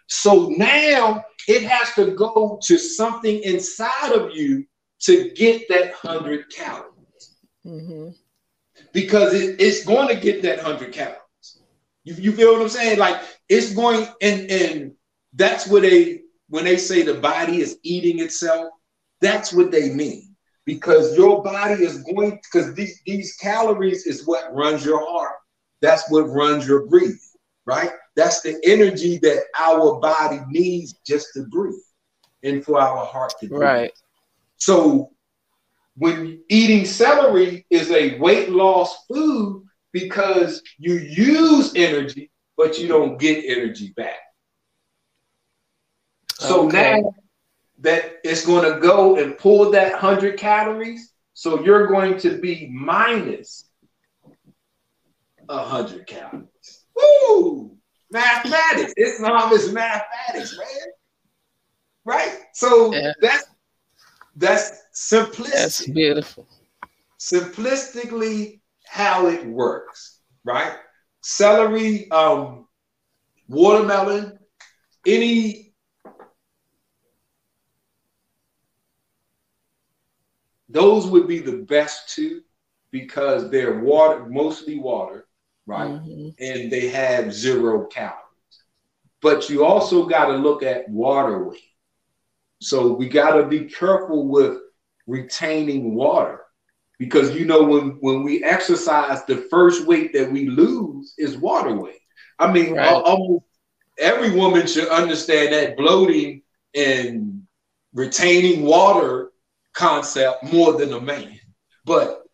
So 0.09 0.49
now 0.57 1.25
it 1.49 1.63
has 1.63 1.95
to 1.95 2.13
go 2.13 2.59
to 2.63 2.79
something 2.79 3.43
inside 3.43 4.13
of 4.13 4.35
you 4.35 4.65
to 5.01 5.31
get 5.31 5.69
that 5.69 5.95
hundred 5.95 6.51
calories. 6.53 7.37
Mm-hmm. 7.67 8.11
Because 8.93 9.35
it, 9.35 9.61
it's 9.61 9.85
going 9.85 10.09
to 10.09 10.15
get 10.15 10.43
that 10.43 10.59
100 10.59 10.93
calories. 10.93 11.19
You, 12.05 12.15
you 12.15 12.33
feel 12.33 12.53
what 12.53 12.63
I'm 12.63 12.69
saying? 12.69 12.99
Like 12.99 13.21
it's 13.49 13.75
going, 13.75 14.07
and, 14.23 14.51
and 14.51 14.93
that's 15.35 15.67
what 15.67 15.83
they, 15.83 16.21
when 16.49 16.65
they 16.65 16.77
say 16.77 17.03
the 17.03 17.15
body 17.15 17.61
is 17.61 17.79
eating 17.83 18.21
itself, 18.21 18.71
that's 19.21 19.53
what 19.53 19.71
they 19.71 19.93
mean. 19.93 20.35
Because 20.65 21.17
your 21.17 21.43
body 21.43 21.85
is 21.85 22.03
going, 22.03 22.41
because 22.43 22.75
these, 22.75 23.01
these 23.07 23.37
calories 23.37 24.07
is 24.07 24.27
what 24.27 24.53
runs 24.55 24.85
your 24.85 25.05
heart. 25.09 25.37
That's 25.81 26.11
what 26.11 26.23
runs 26.23 26.67
your 26.67 26.87
breathing, 26.87 27.19
right? 27.67 27.91
That's 28.17 28.41
the 28.41 28.59
energy 28.65 29.19
that 29.19 29.45
our 29.59 30.01
body 30.01 30.41
needs 30.49 30.95
just 31.07 31.29
to 31.35 31.45
breathe 31.45 31.75
and 32.43 32.65
for 32.65 32.81
our 32.81 33.05
heart 33.05 33.35
to 33.41 33.49
breathe. 33.49 33.61
Right. 33.61 33.93
So 34.57 35.13
when 35.97 36.43
eating 36.49 36.87
celery 36.87 37.67
is 37.71 37.91
a 37.91 38.19
weight 38.19 38.51
loss 38.51 39.05
food 39.07 39.65
because 39.93 40.63
you 40.79 40.95
use 40.95 41.73
energy, 41.77 42.31
but 42.57 42.79
you 42.79 42.89
don't 42.89 43.19
get 43.19 43.45
energy 43.45 43.93
back. 43.97 44.17
So 46.39 46.67
okay. 46.67 47.01
now 47.01 47.15
that 47.81 48.17
it's 48.25 48.45
going 48.45 48.73
to 48.73 48.81
go 48.81 49.17
and 49.17 49.37
pull 49.39 49.71
that 49.71 49.93
100 49.93 50.39
calories, 50.39 51.13
so 51.35 51.63
you're 51.63 51.87
going 51.87 52.19
to 52.19 52.39
be 52.39 52.71
minus 52.73 53.69
100 55.47 56.07
calories. 56.07 56.87
Woo! 56.95 57.77
Mathematics. 58.11 58.95
It's 58.97 59.21
not 59.21 59.53
it's 59.53 59.71
mathematics, 59.71 60.57
man. 60.57 60.89
Right? 62.05 62.39
So 62.55 62.93
yeah. 62.93 63.13
that's 63.21 63.47
that's 64.37 64.83
simplistic. 64.95 65.53
That's 65.53 65.87
beautiful. 65.89 66.47
Simplistically, 67.19 68.61
how 68.87 69.27
it 69.27 69.45
works, 69.47 70.21
right? 70.45 70.77
Celery, 71.23 72.09
um, 72.11 72.69
watermelon, 73.49 74.39
any 75.07 75.75
those 80.69 81.07
would 81.07 81.27
be 81.27 81.39
the 81.39 81.65
best 81.69 82.15
two. 82.15 82.43
because 82.91 83.51
they're 83.51 83.81
water, 83.81 84.27
mostly 84.27 84.79
water, 84.79 85.26
right? 85.67 85.91
Mm-hmm. 85.91 86.29
And 86.39 86.71
they 86.71 86.89
have 86.89 87.33
zero 87.33 87.87
calories. 87.87 88.23
But 89.21 89.49
you 89.51 89.65
also 89.65 90.07
got 90.07 90.27
to 90.27 90.37
look 90.37 90.63
at 90.63 90.89
water 90.89 91.45
weight. 91.45 91.61
So 92.61 92.93
we 92.93 93.09
got 93.09 93.33
to 93.33 93.47
be 93.47 93.65
careful 93.65 94.29
with 94.29 94.59
retaining 95.07 95.95
water 95.95 96.41
because 96.99 97.35
you 97.35 97.45
know 97.45 97.63
when 97.63 97.99
when 98.01 98.23
we 98.23 98.43
exercise, 98.43 99.25
the 99.25 99.47
first 99.51 99.87
weight 99.87 100.13
that 100.15 100.31
we 100.31 100.49
lose 100.49 101.15
is 101.19 101.37
water 101.37 101.75
weight. 101.75 102.01
I 102.39 102.51
mean, 102.53 102.75
right. 102.75 102.89
almost 102.89 103.45
every 103.99 104.31
woman 104.31 104.67
should 104.67 104.89
understand 104.89 105.53
that 105.53 105.77
bloating 105.77 106.43
and 106.75 107.43
retaining 107.93 108.65
water 108.65 109.33
concept 109.73 110.45
more 110.45 110.75
than 110.75 110.93
a 110.93 111.01
man. 111.01 111.39
But 111.85 112.26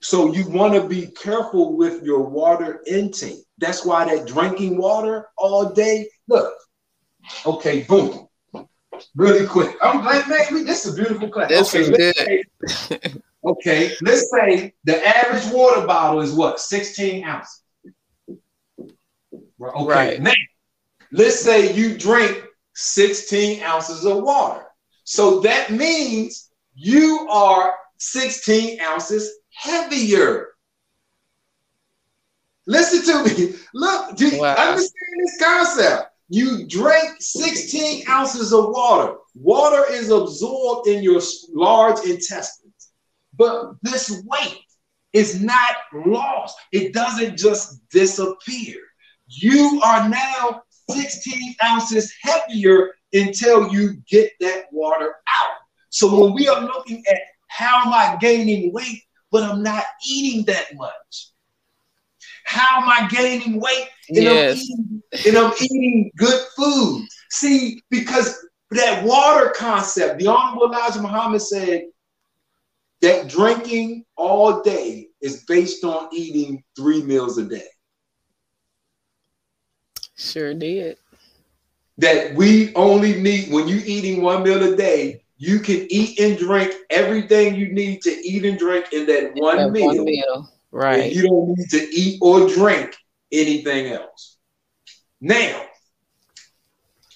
so 0.00 0.32
you 0.32 0.48
want 0.48 0.74
to 0.74 0.88
be 0.88 1.08
careful 1.08 1.76
with 1.76 2.02
your 2.02 2.20
water 2.22 2.82
intake. 2.86 3.44
That's 3.58 3.84
why 3.84 4.04
that 4.06 4.26
drinking 4.26 4.78
water 4.78 5.28
all 5.36 5.70
day. 5.70 6.08
Look, 6.26 6.54
okay, 7.44 7.82
boom, 7.82 8.26
really 9.14 9.46
quick. 9.46 9.76
I'm 9.82 10.00
glad, 10.00 10.28
man. 10.28 10.64
This 10.64 10.86
is 10.86 10.94
a 10.94 10.96
beautiful 10.96 11.28
class. 11.28 11.50
This 11.50 11.74
okay, 11.74 11.80
is 11.80 11.90
good. 11.90 12.16
Say, 12.66 13.00
okay, 13.44 13.92
let's 14.02 14.30
say 14.30 14.72
the 14.84 15.06
average 15.06 15.52
water 15.52 15.86
bottle 15.86 16.20
is 16.20 16.32
what 16.32 16.60
16 16.60 17.24
ounces. 17.24 17.62
Okay, 19.62 19.84
right. 19.84 20.22
now 20.22 20.32
let's 21.12 21.40
say 21.40 21.74
you 21.74 21.98
drink 21.98 22.42
16 22.74 23.62
ounces 23.62 24.06
of 24.06 24.22
water. 24.22 24.64
So 25.04 25.40
that 25.40 25.70
means 25.70 26.50
you 26.74 27.28
are 27.30 27.74
16 27.98 28.80
ounces 28.80 29.39
heavier. 29.60 30.48
Listen 32.66 33.02
to 33.04 33.34
me. 33.34 33.54
Look, 33.74 34.16
do 34.16 34.28
you 34.28 34.40
wow. 34.40 34.54
understand 34.54 35.20
this 35.24 35.38
concept? 35.42 36.06
You 36.28 36.66
drank 36.66 37.16
16 37.20 38.08
ounces 38.08 38.52
of 38.52 38.66
water. 38.68 39.16
Water 39.34 39.84
is 39.90 40.10
absorbed 40.10 40.88
in 40.88 41.02
your 41.02 41.20
large 41.52 41.98
intestines. 42.06 42.92
But 43.36 43.72
this 43.82 44.22
weight 44.26 44.62
is 45.12 45.42
not 45.42 45.76
lost, 45.92 46.56
it 46.72 46.92
doesn't 46.92 47.36
just 47.36 47.80
disappear. 47.88 48.76
You 49.26 49.80
are 49.84 50.08
now 50.08 50.62
16 50.88 51.56
ounces 51.64 52.12
heavier 52.22 52.90
until 53.12 53.72
you 53.72 53.94
get 54.08 54.30
that 54.40 54.66
water 54.72 55.14
out. 55.42 55.56
So 55.88 56.20
when 56.20 56.32
we 56.32 56.46
are 56.46 56.60
looking 56.60 57.02
at 57.10 57.18
how 57.48 57.86
am 57.86 57.92
I 57.92 58.16
gaining 58.20 58.72
weight, 58.72 59.02
but 59.30 59.42
I'm 59.42 59.62
not 59.62 59.84
eating 60.06 60.44
that 60.46 60.74
much. 60.74 61.30
How 62.44 62.82
am 62.82 62.88
I 62.88 63.08
gaining 63.08 63.60
weight? 63.60 63.88
And, 64.08 64.18
yes. 64.18 64.52
I'm, 64.52 64.58
eating, 64.58 65.02
and 65.26 65.38
I'm 65.38 65.52
eating 65.60 66.10
good 66.16 66.40
food. 66.56 67.06
See, 67.30 67.80
because 67.90 68.46
that 68.72 69.04
water 69.04 69.52
concept, 69.56 70.18
the 70.18 70.26
Honorable 70.26 70.66
Elijah 70.66 71.00
Muhammad 71.00 71.42
said 71.42 71.84
that 73.02 73.28
drinking 73.28 74.04
all 74.16 74.62
day 74.62 75.08
is 75.20 75.44
based 75.44 75.84
on 75.84 76.08
eating 76.12 76.62
three 76.76 77.02
meals 77.02 77.38
a 77.38 77.44
day. 77.44 77.68
Sure 80.16 80.54
did. 80.54 80.98
That 81.98 82.34
we 82.34 82.74
only 82.74 83.20
need 83.20 83.52
when 83.52 83.68
you're 83.68 83.84
eating 83.84 84.22
one 84.22 84.42
meal 84.42 84.72
a 84.72 84.76
day, 84.76 85.19
you 85.40 85.58
can 85.58 85.86
eat 85.88 86.20
and 86.20 86.36
drink 86.36 86.74
everything 86.90 87.54
you 87.54 87.72
need 87.72 88.02
to 88.02 88.10
eat 88.10 88.44
and 88.44 88.58
drink 88.58 88.92
in 88.92 89.06
that 89.06 89.32
one, 89.36 89.56
that 89.56 89.70
meal. 89.70 89.86
one 89.86 90.04
meal. 90.04 90.52
Right. 90.70 91.10
you 91.10 91.22
don't 91.22 91.56
need 91.56 91.70
to 91.70 91.78
eat 91.78 92.18
or 92.20 92.46
drink 92.46 92.94
anything 93.32 93.86
else. 93.86 94.36
Now, 95.18 95.62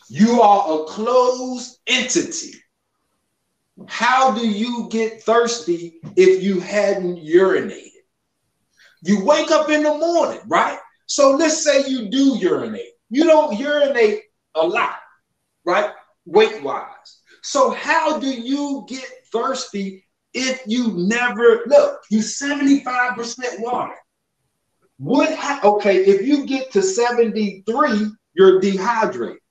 you 0.08 0.40
are 0.40 0.80
a 0.80 0.84
closed 0.86 1.78
entity. 1.86 2.54
How 3.88 4.34
do 4.34 4.48
you 4.48 4.88
get 4.90 5.22
thirsty 5.22 6.00
if 6.16 6.42
you 6.42 6.60
hadn't 6.60 7.18
urinated? 7.18 7.90
You 9.02 9.22
wake 9.22 9.50
up 9.50 9.68
in 9.68 9.82
the 9.82 9.98
morning, 9.98 10.40
right? 10.46 10.78
So 11.04 11.32
let's 11.32 11.62
say 11.62 11.84
you 11.86 12.08
do 12.08 12.38
urinate. 12.38 12.92
You 13.10 13.24
don't 13.24 13.58
urinate 13.58 14.22
a 14.54 14.66
lot, 14.66 14.96
right? 15.66 15.90
Weight 16.24 16.62
wise. 16.62 17.20
So 17.46 17.70
how 17.72 18.18
do 18.18 18.26
you 18.26 18.86
get 18.88 19.06
thirsty 19.30 20.02
if 20.32 20.62
you 20.66 20.94
never 20.96 21.60
look? 21.66 22.00
You 22.10 22.20
75% 22.20 23.60
water. 23.60 23.92
What 24.96 25.36
ha- 25.36 25.60
okay, 25.62 26.06
if 26.06 26.26
you 26.26 26.46
get 26.46 26.72
to 26.72 26.80
73, 26.80 28.10
you're 28.32 28.60
dehydrated. 28.60 29.42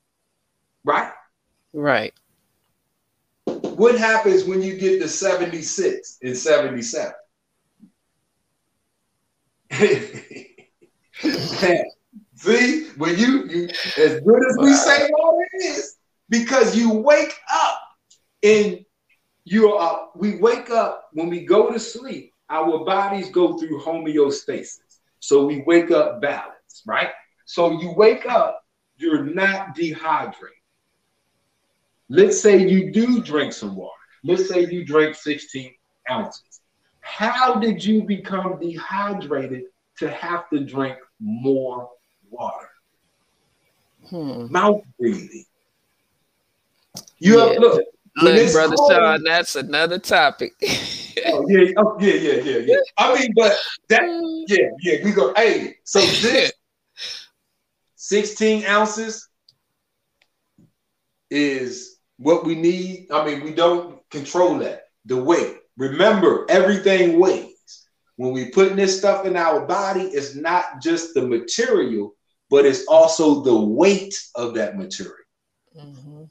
Right? 0.84 1.12
Right. 1.72 2.16
What 3.46 3.96
happens 4.00 4.44
when 4.46 4.64
you 4.64 4.76
get 4.76 5.00
to 5.00 5.08
76 5.08 6.18
and 6.24 6.36
77? 6.36 7.14
See, 12.36 12.90
when 12.98 13.20
you, 13.20 13.48
you 13.48 13.70
as 13.98 14.20
good 14.22 14.50
as 14.50 14.58
we 14.60 14.74
say 14.74 15.10
water 15.12 15.48
is, 15.54 15.98
because 16.30 16.76
you 16.76 16.92
wake 16.92 17.36
up 17.54 17.82
and 18.44 18.86
you 19.46 19.74
are 19.74 20.10
we 20.16 20.38
wake 20.38 20.70
up 20.70 21.10
when 21.14 21.30
we 21.30 21.46
go 21.46 21.72
to 21.72 21.80
sleep, 21.80 22.34
our 22.50 22.86
bodies 22.86 23.30
go 23.30 23.58
through 23.58 23.82
homeostasis. 23.82 24.80
So 25.20 25.46
we 25.46 25.64
wake 25.66 25.92
up 25.92 26.22
balanced, 26.22 26.84
right? 26.86 27.10
So 27.46 27.80
you 27.80 27.94
wake 27.94 28.26
up, 28.26 28.64
you're 28.98 29.24
not 29.24 29.76
dehydrated. 29.76 30.58
Let's 32.10 32.40
say 32.40 32.68
you 32.68 32.92
do 32.92 33.22
drink 33.22 33.54
some 33.54 33.76
water. 33.76 33.92
Let's 34.24 34.48
say 34.48 34.66
you 34.66 34.86
drink 34.86 35.16
16 35.16 35.74
ounces. 36.12 36.62
How 37.00 37.56
did 37.56 37.84
you 37.84 38.04
become 38.04 38.60
dehydrated 38.60 39.64
to 40.00 40.10
have 40.10 40.50
to 40.50 40.60
drink 40.60 40.98
more 41.20 41.90
water? 42.30 42.70
Hmm. 44.10 44.52
Mouth 44.52 44.84
breathing. 45.00 45.46
You 47.20 47.38
yeah. 47.38 47.46
have, 47.46 47.58
look, 47.60 47.84
Look, 48.16 48.52
brother 48.52 48.76
cold, 48.76 48.92
Sean, 48.92 49.24
that's 49.24 49.56
another 49.56 49.98
topic. 49.98 50.54
oh 51.28 51.48
yeah, 51.48 51.72
oh 51.78 51.98
yeah, 52.00 52.14
yeah, 52.14 52.34
yeah, 52.44 52.58
yeah. 52.58 52.76
I 52.98 53.20
mean, 53.20 53.34
but 53.36 53.58
that, 53.90 54.04
yeah, 54.48 54.70
yeah. 54.82 55.04
We 55.04 55.12
go. 55.12 55.34
Hey, 55.36 55.78
so 55.84 56.00
this 56.22 56.52
sixteen 57.96 58.66
ounces 58.66 59.28
is 61.32 61.98
what 62.18 62.46
we 62.46 62.56
need. 62.56 63.08
I 63.12 63.26
mean, 63.26 63.44
we 63.44 63.54
don't 63.54 64.08
control 64.12 64.60
that. 64.60 64.84
The 65.06 65.22
weight. 65.22 65.58
Remember, 65.78 66.46
everything 66.50 67.20
weighs. 67.20 67.50
When 68.18 68.32
we 68.32 68.52
putting 68.52 68.76
this 68.76 69.00
stuff 69.00 69.26
in 69.26 69.36
our 69.36 69.66
body, 69.66 70.04
it's 70.04 70.36
not 70.36 70.84
just 70.84 71.16
the 71.16 71.28
material, 71.28 72.14
but 72.52 72.64
it's 72.64 72.86
also 72.86 73.42
the 73.42 73.60
weight 73.60 74.14
of 74.36 74.54
that 74.54 74.78
material. 74.78 75.16
Mm-hmm. 75.76 76.24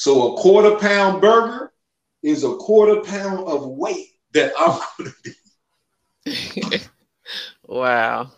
So 0.00 0.32
a 0.32 0.40
quarter 0.40 0.76
pound 0.76 1.20
burger 1.20 1.74
is 2.22 2.42
a 2.42 2.56
quarter 2.56 3.02
pound 3.02 3.46
of 3.46 3.66
weight 3.66 4.06
that 4.32 4.54
I'm 4.58 4.80
going 4.98 5.12
to 6.24 6.70
be. 6.70 6.78
wow. 7.66 8.30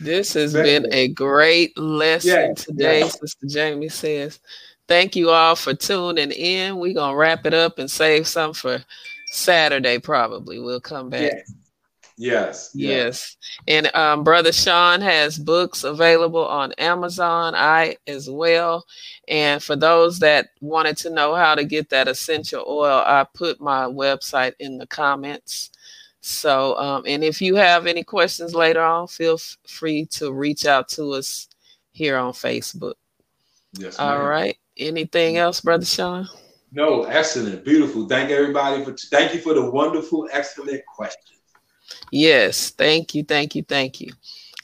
This 0.00 0.34
has 0.34 0.52
been 0.52 0.92
a 0.92 1.06
great 1.06 1.78
lesson 1.78 2.30
yeah, 2.30 2.54
today, 2.54 2.98
yeah. 2.98 3.06
Sister 3.06 3.46
Jamie 3.46 3.90
says. 3.90 4.40
Thank 4.88 5.14
you 5.14 5.30
all 5.30 5.54
for 5.54 5.72
tuning 5.72 6.32
in. 6.32 6.78
We're 6.78 6.94
going 6.94 7.12
to 7.12 7.16
wrap 7.16 7.46
it 7.46 7.54
up 7.54 7.78
and 7.78 7.88
save 7.88 8.26
some 8.26 8.52
for 8.52 8.84
Saturday, 9.26 10.00
probably. 10.00 10.58
We'll 10.58 10.80
come 10.80 11.10
back. 11.10 11.32
Yeah. 11.32 11.54
Yes. 12.20 12.70
Yes. 12.74 13.38
And 13.66 13.92
um, 13.96 14.22
Brother 14.24 14.52
Sean 14.52 15.00
has 15.00 15.38
books 15.38 15.84
available 15.84 16.46
on 16.46 16.74
Amazon, 16.74 17.54
I 17.54 17.96
as 18.06 18.28
well. 18.28 18.84
And 19.26 19.62
for 19.62 19.74
those 19.74 20.18
that 20.18 20.48
wanted 20.60 20.98
to 20.98 21.08
know 21.08 21.34
how 21.34 21.54
to 21.54 21.64
get 21.64 21.88
that 21.88 22.08
essential 22.08 22.62
oil, 22.68 23.02
I 23.06 23.24
put 23.32 23.58
my 23.58 23.84
website 23.84 24.52
in 24.60 24.76
the 24.76 24.86
comments. 24.86 25.70
So, 26.20 26.76
um, 26.76 27.04
and 27.06 27.24
if 27.24 27.40
you 27.40 27.54
have 27.56 27.86
any 27.86 28.04
questions 28.04 28.54
later 28.54 28.82
on, 28.82 29.08
feel 29.08 29.34
f- 29.34 29.56
free 29.66 30.04
to 30.10 30.30
reach 30.30 30.66
out 30.66 30.88
to 30.90 31.12
us 31.12 31.48
here 31.92 32.18
on 32.18 32.34
Facebook. 32.34 32.96
Yes. 33.72 33.96
Ma'am. 33.96 34.08
All 34.08 34.26
right. 34.26 34.58
Anything 34.76 35.38
else, 35.38 35.62
Brother 35.62 35.86
Sean? 35.86 36.28
No, 36.70 37.04
excellent, 37.04 37.64
beautiful. 37.64 38.06
Thank 38.06 38.30
everybody 38.30 38.84
for 38.84 38.92
thank 38.92 39.32
you 39.32 39.40
for 39.40 39.54
the 39.54 39.70
wonderful, 39.70 40.28
excellent 40.30 40.84
questions. 40.84 41.39
Yes. 42.10 42.70
Thank 42.70 43.14
you. 43.14 43.24
Thank 43.24 43.54
you. 43.54 43.62
Thank 43.62 44.00
you. 44.00 44.12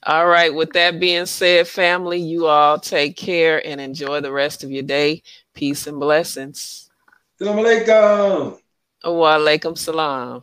All 0.04 0.26
right. 0.26 0.54
With 0.54 0.72
that 0.74 1.00
being 1.00 1.26
said, 1.26 1.66
family, 1.66 2.20
you 2.20 2.46
all 2.46 2.78
take 2.78 3.16
care 3.16 3.64
and 3.66 3.80
enjoy 3.80 4.20
the 4.20 4.32
rest 4.32 4.62
of 4.62 4.70
your 4.70 4.84
day. 4.84 5.22
Peace 5.54 5.86
and 5.86 5.98
blessings. 5.98 6.88
Assalamu 7.40 7.64
alaikum. 7.64 8.58
Wa 9.04 9.36
alaikum 9.36 9.76
salam. 9.76 10.42